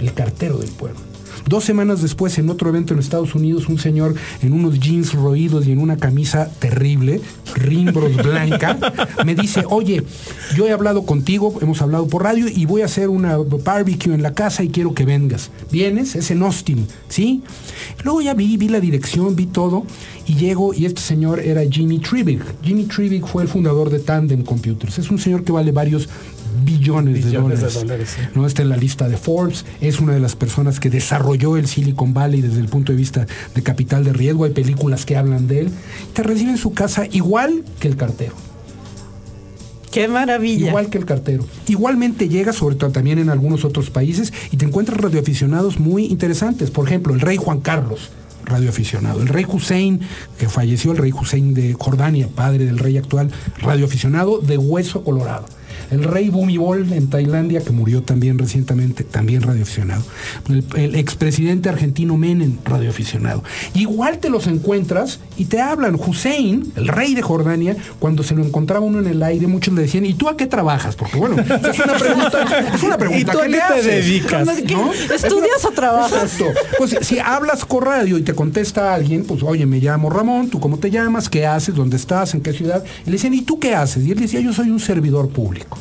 El 0.00 0.12
cartero 0.12 0.58
del 0.58 0.70
pueblo. 0.70 1.11
Dos 1.48 1.64
semanas 1.64 2.02
después, 2.02 2.38
en 2.38 2.50
otro 2.50 2.68
evento 2.68 2.94
en 2.94 3.00
Estados 3.00 3.34
Unidos, 3.34 3.68
un 3.68 3.78
señor 3.78 4.14
en 4.42 4.52
unos 4.52 4.78
jeans 4.80 5.12
roídos 5.14 5.66
y 5.66 5.72
en 5.72 5.78
una 5.78 5.96
camisa 5.96 6.50
terrible, 6.58 7.20
rimbros 7.54 8.16
blanca, 8.22 8.78
me 9.24 9.34
dice, 9.34 9.64
oye, 9.68 10.02
yo 10.56 10.66
he 10.66 10.72
hablado 10.72 11.04
contigo, 11.04 11.54
hemos 11.60 11.82
hablado 11.82 12.06
por 12.06 12.22
radio 12.22 12.46
y 12.48 12.66
voy 12.66 12.82
a 12.82 12.86
hacer 12.86 13.08
una 13.08 13.36
barbecue 13.36 14.14
en 14.14 14.22
la 14.22 14.34
casa 14.34 14.62
y 14.62 14.68
quiero 14.68 14.94
que 14.94 15.04
vengas. 15.04 15.50
¿Vienes? 15.70 16.14
Es 16.16 16.30
en 16.30 16.42
Austin, 16.42 16.86
¿sí? 17.08 17.42
Luego 18.04 18.20
ya 18.20 18.34
vi, 18.34 18.56
vi 18.56 18.68
la 18.68 18.80
dirección, 18.80 19.36
vi 19.36 19.46
todo 19.46 19.84
y 20.26 20.34
llego 20.34 20.74
y 20.74 20.86
este 20.86 21.00
señor 21.00 21.40
era 21.40 21.62
Jimmy 21.68 21.98
Trivig. 21.98 22.42
Jimmy 22.62 22.84
Trivig 22.84 23.26
fue 23.26 23.42
el 23.42 23.48
fundador 23.48 23.90
de 23.90 23.98
Tandem 23.98 24.44
Computers. 24.44 24.98
Es 24.98 25.10
un 25.10 25.18
señor 25.18 25.44
que 25.44 25.52
vale 25.52 25.72
varios 25.72 26.08
billones, 26.64 27.14
de 27.14 27.20
Billones 27.20 27.60
de 27.60 27.66
dólares. 27.66 27.74
dólares, 27.74 28.08
sí. 28.16 28.22
¿no? 28.34 28.46
Está 28.46 28.62
en 28.62 28.68
la 28.68 28.76
lista 28.76 29.08
de 29.08 29.16
Forbes, 29.16 29.64
es 29.80 30.00
una 30.00 30.14
de 30.14 30.20
las 30.20 30.36
personas 30.36 30.80
que 30.80 30.90
desarrolló 30.90 31.56
el 31.56 31.66
Silicon 31.66 32.14
Valley 32.14 32.40
desde 32.40 32.60
el 32.60 32.68
punto 32.68 32.92
de 32.92 32.98
vista 32.98 33.26
de 33.54 33.62
capital 33.62 34.04
de 34.04 34.12
riesgo, 34.12 34.44
hay 34.44 34.52
películas 34.52 35.06
que 35.06 35.16
hablan 35.16 35.48
de 35.48 35.60
él. 35.60 35.70
Te 36.12 36.22
recibe 36.22 36.50
en 36.50 36.58
su 36.58 36.72
casa 36.72 37.06
igual 37.10 37.64
que 37.80 37.88
el 37.88 37.96
cartero. 37.96 38.34
Qué 39.92 40.08
maravilla. 40.08 40.68
Igual 40.68 40.88
que 40.88 40.96
el 40.96 41.04
cartero. 41.04 41.44
Igualmente 41.68 42.28
llega, 42.28 42.54
sobre 42.54 42.76
todo 42.76 42.90
también 42.90 43.18
en 43.18 43.28
algunos 43.28 43.64
otros 43.64 43.90
países, 43.90 44.32
y 44.50 44.56
te 44.56 44.64
encuentras 44.64 44.98
radioaficionados 44.98 45.78
muy 45.78 46.06
interesantes. 46.06 46.70
Por 46.70 46.86
ejemplo, 46.86 47.12
el 47.12 47.20
rey 47.20 47.36
Juan 47.36 47.60
Carlos, 47.60 48.10
radioaficionado. 48.46 49.20
El 49.20 49.28
rey 49.28 49.44
Hussein, 49.46 50.00
que 50.38 50.48
falleció, 50.48 50.92
el 50.92 50.98
rey 50.98 51.12
Hussein 51.12 51.52
de 51.52 51.74
Jordania, 51.74 52.28
padre 52.34 52.64
del 52.64 52.78
rey 52.78 52.96
actual, 52.96 53.30
radioaficionado 53.58 54.38
de 54.38 54.56
hueso 54.56 55.04
colorado. 55.04 55.44
El 55.92 56.04
rey 56.04 56.30
Bhumibol 56.30 56.92
en 56.92 57.08
Tailandia, 57.10 57.60
que 57.60 57.70
murió 57.70 58.02
también 58.02 58.38
recientemente, 58.38 59.04
también 59.04 59.42
radioaficionado. 59.42 60.02
El, 60.48 60.64
el 60.76 60.94
expresidente 60.96 61.68
argentino 61.68 62.16
Menem, 62.16 62.56
radioaficionado. 62.64 63.44
Igual 63.74 64.18
te 64.18 64.30
los 64.30 64.46
encuentras 64.46 65.20
y 65.36 65.44
te 65.44 65.60
hablan. 65.60 65.94
Hussein, 65.96 66.72
el 66.76 66.88
rey 66.88 67.14
de 67.14 67.22
Jordania, 67.22 67.76
cuando 67.98 68.22
se 68.22 68.34
lo 68.34 68.42
encontraba 68.44 68.84
uno 68.84 68.98
en 69.00 69.06
el 69.06 69.22
aire, 69.22 69.46
muchos 69.46 69.74
le 69.74 69.82
decían, 69.82 70.06
¿y 70.06 70.14
tú 70.14 70.28
a 70.28 70.36
qué 70.36 70.46
trabajas? 70.46 70.96
Porque 70.96 71.18
bueno, 71.18 71.36
es 71.40 71.78
una 71.78 71.94
pregunta, 71.98 72.44
es 72.74 72.82
una 72.82 72.98
pregunta 72.98 73.20
¿Y 73.20 73.24
tú 73.24 73.38
a 73.38 73.42
¿qué 73.42 73.48
te 73.50 73.60
haces? 73.62 73.84
dedicas? 73.84 74.46
¿No? 74.46 74.92
¿Estudias 74.92 75.64
o 75.64 75.70
trabajas? 75.72 76.40
Exacto. 76.40 76.60
Pues 76.78 76.96
si 77.02 77.18
hablas 77.18 77.64
con 77.64 77.84
radio 77.84 78.16
y 78.18 78.22
te 78.22 78.34
contesta 78.34 78.94
alguien, 78.94 79.24
pues 79.24 79.42
oye, 79.42 79.66
me 79.66 79.78
llamo 79.78 80.08
Ramón, 80.10 80.48
¿tú 80.48 80.58
cómo 80.58 80.78
te 80.78 80.90
llamas? 80.90 81.28
¿Qué 81.28 81.46
haces? 81.46 81.74
¿Dónde 81.74 81.96
estás? 81.96 82.34
¿En 82.34 82.40
qué 82.40 82.52
ciudad? 82.52 82.82
Y 83.02 83.06
le 83.06 83.12
decían, 83.12 83.34
¿y 83.34 83.42
tú 83.42 83.58
qué 83.58 83.74
haces? 83.74 84.04
Y 84.06 84.12
él 84.12 84.18
decía, 84.18 84.40
yo 84.40 84.52
soy 84.52 84.70
un 84.70 84.80
servidor 84.80 85.28
público. 85.28 85.78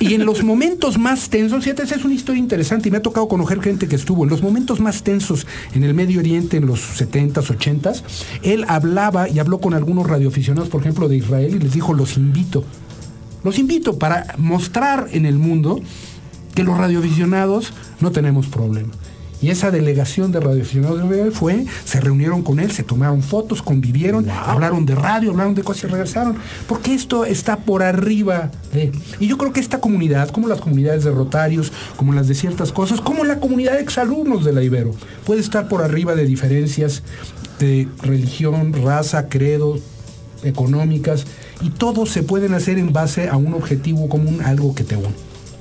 Y 0.00 0.14
en 0.14 0.24
los 0.24 0.42
momentos 0.42 0.98
más 0.98 1.28
tensos, 1.28 1.64
fíjate, 1.64 1.82
esa 1.82 1.96
es 1.96 2.04
una 2.04 2.14
historia 2.14 2.40
interesante 2.40 2.88
y 2.88 2.92
me 2.92 2.98
ha 2.98 3.02
tocado 3.02 3.28
conocer 3.28 3.60
gente 3.60 3.88
que 3.88 3.96
estuvo 3.96 4.24
en 4.24 4.30
los 4.30 4.42
momentos 4.42 4.80
más 4.80 5.02
tensos 5.02 5.46
en 5.74 5.82
el 5.82 5.94
Medio 5.94 6.20
Oriente 6.20 6.56
en 6.56 6.66
los 6.66 7.00
70s, 7.00 7.56
80s, 7.56 8.02
él 8.42 8.64
hablaba 8.68 9.28
y 9.28 9.38
habló 9.38 9.58
con 9.58 9.74
algunos 9.74 10.06
radioaficionados, 10.06 10.68
por 10.68 10.80
ejemplo, 10.80 11.08
de 11.08 11.16
Israel 11.16 11.56
y 11.56 11.58
les 11.58 11.72
dijo, 11.72 11.92
los 11.94 12.16
invito, 12.16 12.64
los 13.42 13.58
invito 13.58 13.98
para 13.98 14.34
mostrar 14.38 15.08
en 15.12 15.26
el 15.26 15.38
mundo 15.38 15.80
que 16.54 16.62
los 16.62 16.76
radioaficionados 16.78 17.72
no 18.00 18.12
tenemos 18.12 18.46
problema. 18.46 18.92
Y 19.42 19.50
esa 19.50 19.70
delegación 19.70 20.32
de 20.32 20.40
radioaficionados 20.40 21.02
fue, 21.34 21.66
se 21.84 22.00
reunieron 22.00 22.42
con 22.42 22.58
él, 22.58 22.72
se 22.72 22.82
tomaron 22.82 23.22
fotos, 23.22 23.62
convivieron, 23.62 24.28
hablaron 24.30 24.86
de 24.86 24.94
radio, 24.94 25.30
hablaron 25.30 25.54
de 25.54 25.62
cosas 25.62 25.84
y 25.84 25.86
regresaron. 25.88 26.36
Porque 26.66 26.94
esto 26.94 27.24
está 27.24 27.58
por 27.58 27.82
arriba 27.82 28.50
de... 28.72 28.92
Y 29.20 29.26
yo 29.26 29.36
creo 29.36 29.52
que 29.52 29.60
esta 29.60 29.78
comunidad, 29.78 30.30
como 30.30 30.48
las 30.48 30.60
comunidades 30.60 31.04
de 31.04 31.10
rotarios, 31.10 31.72
como 31.96 32.12
las 32.12 32.28
de 32.28 32.34
ciertas 32.34 32.72
cosas, 32.72 33.00
como 33.00 33.24
la 33.24 33.38
comunidad 33.38 33.74
de 33.74 33.80
exalumnos 33.80 34.44
de 34.44 34.52
la 34.52 34.62
Ibero, 34.62 34.92
puede 35.24 35.40
estar 35.40 35.68
por 35.68 35.82
arriba 35.82 36.14
de 36.14 36.24
diferencias 36.24 37.02
de 37.58 37.88
religión, 38.02 38.72
raza, 38.72 39.28
credo, 39.28 39.78
económicas, 40.42 41.26
y 41.60 41.70
todos 41.70 42.10
se 42.10 42.22
pueden 42.22 42.54
hacer 42.54 42.78
en 42.78 42.92
base 42.92 43.28
a 43.28 43.36
un 43.36 43.54
objetivo 43.54 44.08
común, 44.08 44.40
algo 44.42 44.74
que 44.74 44.84
te 44.84 44.96
une. 44.96 45.08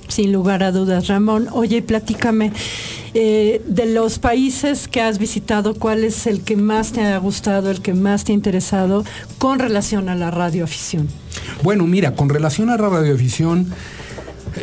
Sin 0.07 0.31
lugar 0.31 0.63
a 0.63 0.71
dudas, 0.71 1.07
Ramón. 1.07 1.47
Oye, 1.51 1.81
platícame, 1.81 2.51
eh, 3.17 3.61
de 3.65 3.85
los 3.85 4.19
países 4.19 4.89
que 4.89 4.99
has 4.99 5.19
visitado, 5.19 5.73
¿cuál 5.73 6.03
es 6.03 6.27
el 6.27 6.41
que 6.41 6.57
más 6.57 6.91
te 6.91 7.01
ha 7.01 7.17
gustado, 7.17 7.71
el 7.71 7.81
que 7.81 7.93
más 7.93 8.25
te 8.25 8.33
ha 8.33 8.35
interesado 8.35 9.05
con 9.37 9.57
relación 9.59 10.09
a 10.09 10.15
la 10.15 10.31
radioafición? 10.31 11.07
Bueno, 11.63 11.87
mira, 11.87 12.13
con 12.13 12.27
relación 12.27 12.69
a 12.69 12.75
la 12.75 12.89
radioafición, 12.89 13.71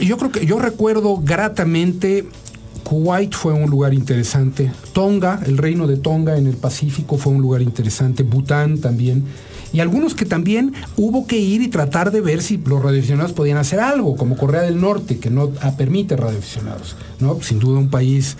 yo 0.02 0.18
creo 0.18 0.32
que 0.32 0.44
yo 0.44 0.58
recuerdo 0.58 1.16
gratamente 1.16 2.26
Kuwait 2.84 3.32
fue 3.32 3.54
un 3.54 3.70
lugar 3.70 3.94
interesante. 3.94 4.70
Tonga, 4.92 5.40
el 5.46 5.56
reino 5.56 5.86
de 5.86 5.96
Tonga 5.96 6.36
en 6.36 6.46
el 6.46 6.58
Pacífico 6.58 7.16
fue 7.16 7.32
un 7.32 7.40
lugar 7.40 7.62
interesante. 7.62 8.22
Bután 8.22 8.82
también 8.82 9.24
y 9.72 9.80
algunos 9.80 10.14
que 10.14 10.24
también 10.24 10.74
hubo 10.96 11.26
que 11.26 11.38
ir 11.38 11.62
y 11.62 11.68
tratar 11.68 12.10
de 12.10 12.20
ver 12.20 12.42
si 12.42 12.58
los 12.58 12.82
radioaficionados 12.82 13.32
podían 13.32 13.58
hacer 13.58 13.80
algo, 13.80 14.16
como 14.16 14.36
Corea 14.36 14.62
del 14.62 14.80
Norte, 14.80 15.18
que 15.18 15.30
no 15.30 15.50
permite 15.76 16.16
radioaficionados, 16.16 16.96
¿no? 17.20 17.40
Sin 17.40 17.58
duda 17.58 17.78
un 17.78 17.88
país 17.88 18.36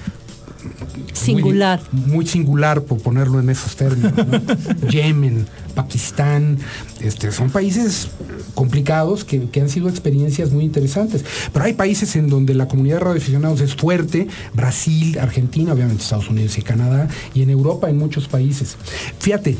singular. 1.12 1.80
Muy, 1.92 2.26
singular, 2.26 2.82
por 2.82 3.00
ponerlo 3.00 3.40
en 3.40 3.50
esos 3.50 3.76
términos. 3.76 4.12
Yemen, 4.90 5.46
Pakistán, 5.74 6.58
este, 7.00 7.32
son 7.32 7.50
países 7.50 8.08
complicados 8.54 9.24
que, 9.24 9.48
han 9.60 9.68
sido 9.68 9.88
experiencias 9.88 10.50
muy 10.52 10.64
interesantes. 10.64 11.24
Pero 11.52 11.64
hay 11.64 11.74
países 11.74 12.16
en 12.16 12.28
donde 12.28 12.54
la 12.54 12.68
comunidad 12.68 12.96
de 12.96 13.04
radioaficionados 13.04 13.60
es 13.60 13.74
fuerte, 13.74 14.28
Brasil, 14.54 15.18
Argentina, 15.18 15.72
obviamente 15.72 16.02
Estados 16.02 16.28
Unidos 16.28 16.58
y 16.58 16.62
Canadá, 16.62 17.08
y 17.34 17.42
en 17.42 17.50
Europa 17.50 17.88
en 17.88 17.98
muchos 17.98 18.28
países. 18.28 18.76
Fíjate, 19.18 19.56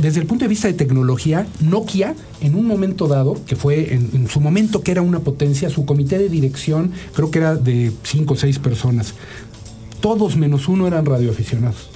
desde 0.00 0.20
el 0.20 0.26
punto 0.26 0.44
de 0.44 0.48
vista 0.48 0.68
de 0.68 0.74
tecnología, 0.74 1.46
Nokia, 1.60 2.14
en 2.40 2.54
un 2.54 2.66
momento 2.66 3.08
dado, 3.08 3.36
que 3.46 3.56
fue 3.56 3.94
en, 3.94 4.10
en 4.12 4.28
su 4.28 4.40
momento 4.40 4.82
que 4.82 4.90
era 4.90 5.02
una 5.02 5.20
potencia, 5.20 5.70
su 5.70 5.86
comité 5.86 6.18
de 6.18 6.28
dirección 6.28 6.92
creo 7.14 7.30
que 7.30 7.38
era 7.38 7.56
de 7.56 7.92
cinco 8.02 8.34
o 8.34 8.36
seis 8.36 8.58
personas 8.58 9.14
todos 10.06 10.36
menos 10.36 10.68
uno 10.68 10.86
eran 10.86 11.04
radioaficionados. 11.04 11.95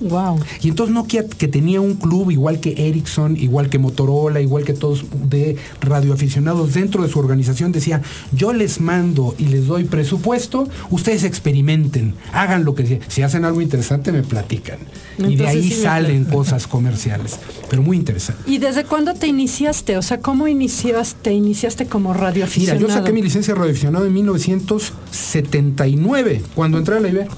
Wow. 0.00 0.40
Y 0.62 0.70
entonces 0.70 0.94
Nokia, 0.94 1.26
que 1.26 1.46
tenía 1.46 1.78
un 1.80 1.94
club 1.94 2.30
igual 2.30 2.60
que 2.60 2.88
Ericsson, 2.88 3.36
igual 3.36 3.68
que 3.68 3.78
Motorola, 3.78 4.40
igual 4.40 4.64
que 4.64 4.72
todos 4.72 5.04
de 5.28 5.56
radioaficionados 5.80 6.72
dentro 6.74 7.02
de 7.02 7.10
su 7.10 7.18
organización, 7.18 7.72
decía, 7.72 8.00
yo 8.32 8.54
les 8.54 8.80
mando 8.80 9.34
y 9.38 9.46
les 9.46 9.66
doy 9.66 9.84
presupuesto, 9.84 10.68
ustedes 10.90 11.24
experimenten, 11.24 12.14
hagan 12.32 12.64
lo 12.64 12.74
que 12.74 12.86
sea. 12.86 12.98
Si 13.08 13.22
hacen 13.22 13.44
algo 13.44 13.60
interesante, 13.60 14.12
me 14.12 14.22
platican. 14.22 14.78
y 15.18 15.36
de 15.36 15.46
ahí 15.46 15.70
salen 15.70 16.24
cosas 16.24 16.66
comerciales. 16.66 17.38
Pero 17.68 17.82
muy 17.82 17.98
interesante. 17.98 18.50
¿Y 18.50 18.56
desde 18.58 18.84
cuándo 18.84 19.12
te 19.14 19.26
iniciaste? 19.26 19.98
O 19.98 20.02
sea, 20.02 20.20
¿cómo 20.20 20.46
iniciaste, 20.48 21.18
te 21.22 21.32
iniciaste 21.32 21.86
como 21.86 22.12
radioaficionado? 22.14 22.80
Mira, 22.80 22.94
yo 22.94 23.00
saqué 23.00 23.12
mi 23.12 23.22
licencia 23.22 23.54
de 23.54 23.60
radioaficionado 23.60 24.06
en 24.06 24.14
1979, 24.14 26.42
cuando 26.54 26.78
entré 26.78 26.96
a 26.96 27.00
la 27.00 27.08
Ibero. 27.08 27.30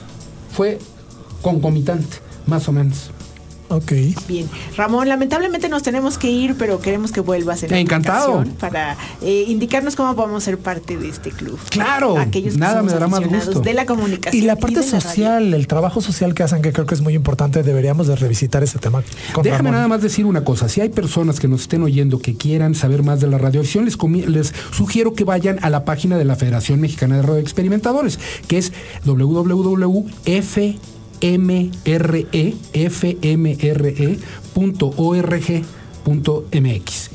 Fue 0.52 0.78
concomitante 1.40 2.18
más 2.46 2.68
o 2.68 2.72
menos. 2.72 3.10
Ok. 3.72 3.92
Bien. 4.28 4.50
Ramón, 4.76 5.08
lamentablemente 5.08 5.70
nos 5.70 5.82
tenemos 5.82 6.18
que 6.18 6.30
ir, 6.30 6.56
pero 6.58 6.80
queremos 6.80 7.10
que 7.10 7.20
vuelvas 7.20 7.62
en 7.62 7.72
Encantado. 7.72 8.44
para 8.60 8.98
eh, 9.22 9.46
indicarnos 9.48 9.96
cómo 9.96 10.14
podemos 10.14 10.44
ser 10.44 10.58
parte 10.58 10.98
de 10.98 11.08
este 11.08 11.30
club. 11.30 11.58
Claro. 11.70 12.18
Aquellos 12.18 12.58
nada 12.58 12.82
me 12.82 12.92
dará 12.92 13.08
más 13.08 13.26
gusto. 13.26 13.60
De 13.60 13.72
la 13.72 13.86
comunicación. 13.86 14.42
Y 14.42 14.46
la 14.46 14.56
parte 14.56 14.82
social, 14.82 15.54
el 15.54 15.66
trabajo 15.66 16.02
social 16.02 16.34
que 16.34 16.42
hacen, 16.42 16.60
que 16.60 16.70
creo 16.70 16.84
que 16.84 16.94
es 16.94 17.00
muy 17.00 17.14
importante, 17.14 17.62
deberíamos 17.62 18.08
de 18.08 18.16
revisitar 18.16 18.62
ese 18.62 18.78
tema. 18.78 19.02
Déjame 19.42 19.70
nada 19.70 19.88
más 19.88 20.02
decir 20.02 20.26
una 20.26 20.44
cosa. 20.44 20.68
Si 20.68 20.82
hay 20.82 20.90
personas 20.90 21.40
que 21.40 21.48
nos 21.48 21.62
estén 21.62 21.82
oyendo 21.82 22.18
que 22.18 22.36
quieran 22.36 22.74
saber 22.74 23.02
más 23.02 23.20
de 23.20 23.28
la 23.28 23.38
radioacción, 23.38 23.86
les, 23.86 23.96
les 24.28 24.52
sugiero 24.72 25.14
que 25.14 25.24
vayan 25.24 25.58
a 25.62 25.70
la 25.70 25.86
página 25.86 26.18
de 26.18 26.26
la 26.26 26.36
Federación 26.36 26.78
Mexicana 26.78 27.16
de 27.16 27.22
Radioexperimentadores, 27.22 28.18
que 28.48 28.58
es 28.58 28.74
www.f 29.06 30.76
mre.org.mx 31.22 32.20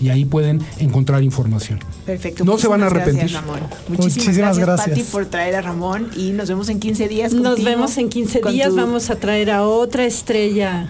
y 0.02 0.10
ahí 0.10 0.26
pueden 0.26 0.62
encontrar 0.80 1.24
información. 1.24 1.80
Perfecto. 2.06 2.46
No 2.46 2.58
se 2.58 2.68
van 2.68 2.84
a 2.84 2.88
arrepentir. 2.88 3.30
Gracias, 3.30 3.42
Ramón. 3.42 3.60
Muchísimas, 3.90 4.58
gracias, 4.58 5.10
por 5.10 5.26
traer 5.26 5.56
a 5.56 5.62
Ramón 5.62 6.10
y 6.16 6.32
nos 6.32 6.48
vemos 6.50 6.70
en 6.70 6.80
15 6.80 7.08
días. 7.08 7.34
Nos 7.34 7.64
vemos 7.64 7.98
en 7.98 8.10
15 8.10 8.42
días. 8.50 8.74
Vamos 8.74 9.10
a 9.10 9.18
traer 9.18 9.52
a 9.52 9.64
otra 9.64 10.06
estrella 10.06 10.90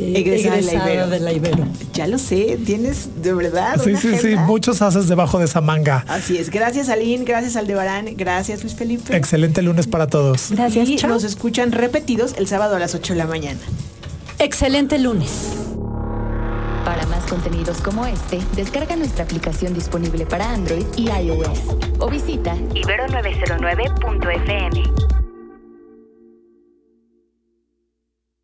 eh, 0.00 0.12
egresada, 0.16 1.06
de, 1.06 1.20
la 1.20 1.32
Ibero. 1.32 1.66
Ya 1.92 2.06
lo 2.06 2.18
sé, 2.18 2.58
tienes 2.64 3.22
de 3.22 3.32
verdad. 3.32 3.80
Sí, 3.82 3.96
sí, 3.96 4.16
sí, 4.16 4.36
muchos 4.36 4.82
haces 4.82 5.08
debajo 5.08 5.38
de 5.38 5.44
esa 5.44 5.60
manga. 5.60 6.04
Así 6.08 6.38
es. 6.38 6.50
Gracias, 6.50 6.88
Aline, 6.88 7.24
gracias, 7.24 7.56
Aldebarán, 7.56 8.06
gracias, 8.16 8.62
Luis 8.62 8.74
Felipe. 8.74 9.16
Excelente 9.16 9.62
lunes 9.62 9.86
para 9.86 10.06
todos. 10.06 10.50
Gracias. 10.50 10.88
Y 10.88 10.96
nos 11.06 11.24
escuchan 11.24 11.72
repetidos 11.72 12.34
el 12.36 12.46
sábado 12.46 12.76
a 12.76 12.78
las 12.78 12.94
8 12.94 13.14
de 13.14 13.18
la 13.18 13.26
mañana. 13.26 13.60
Excelente 14.38 14.98
lunes. 14.98 15.30
Para 16.84 17.04
más 17.06 17.26
contenidos 17.26 17.80
como 17.82 18.06
este, 18.06 18.38
descarga 18.56 18.96
nuestra 18.96 19.24
aplicación 19.24 19.74
disponible 19.74 20.24
para 20.24 20.50
Android 20.50 20.86
y 20.96 21.10
iOS 21.10 21.60
o 21.98 22.08
visita 22.08 22.56
ibero909.fm. 22.56 25.09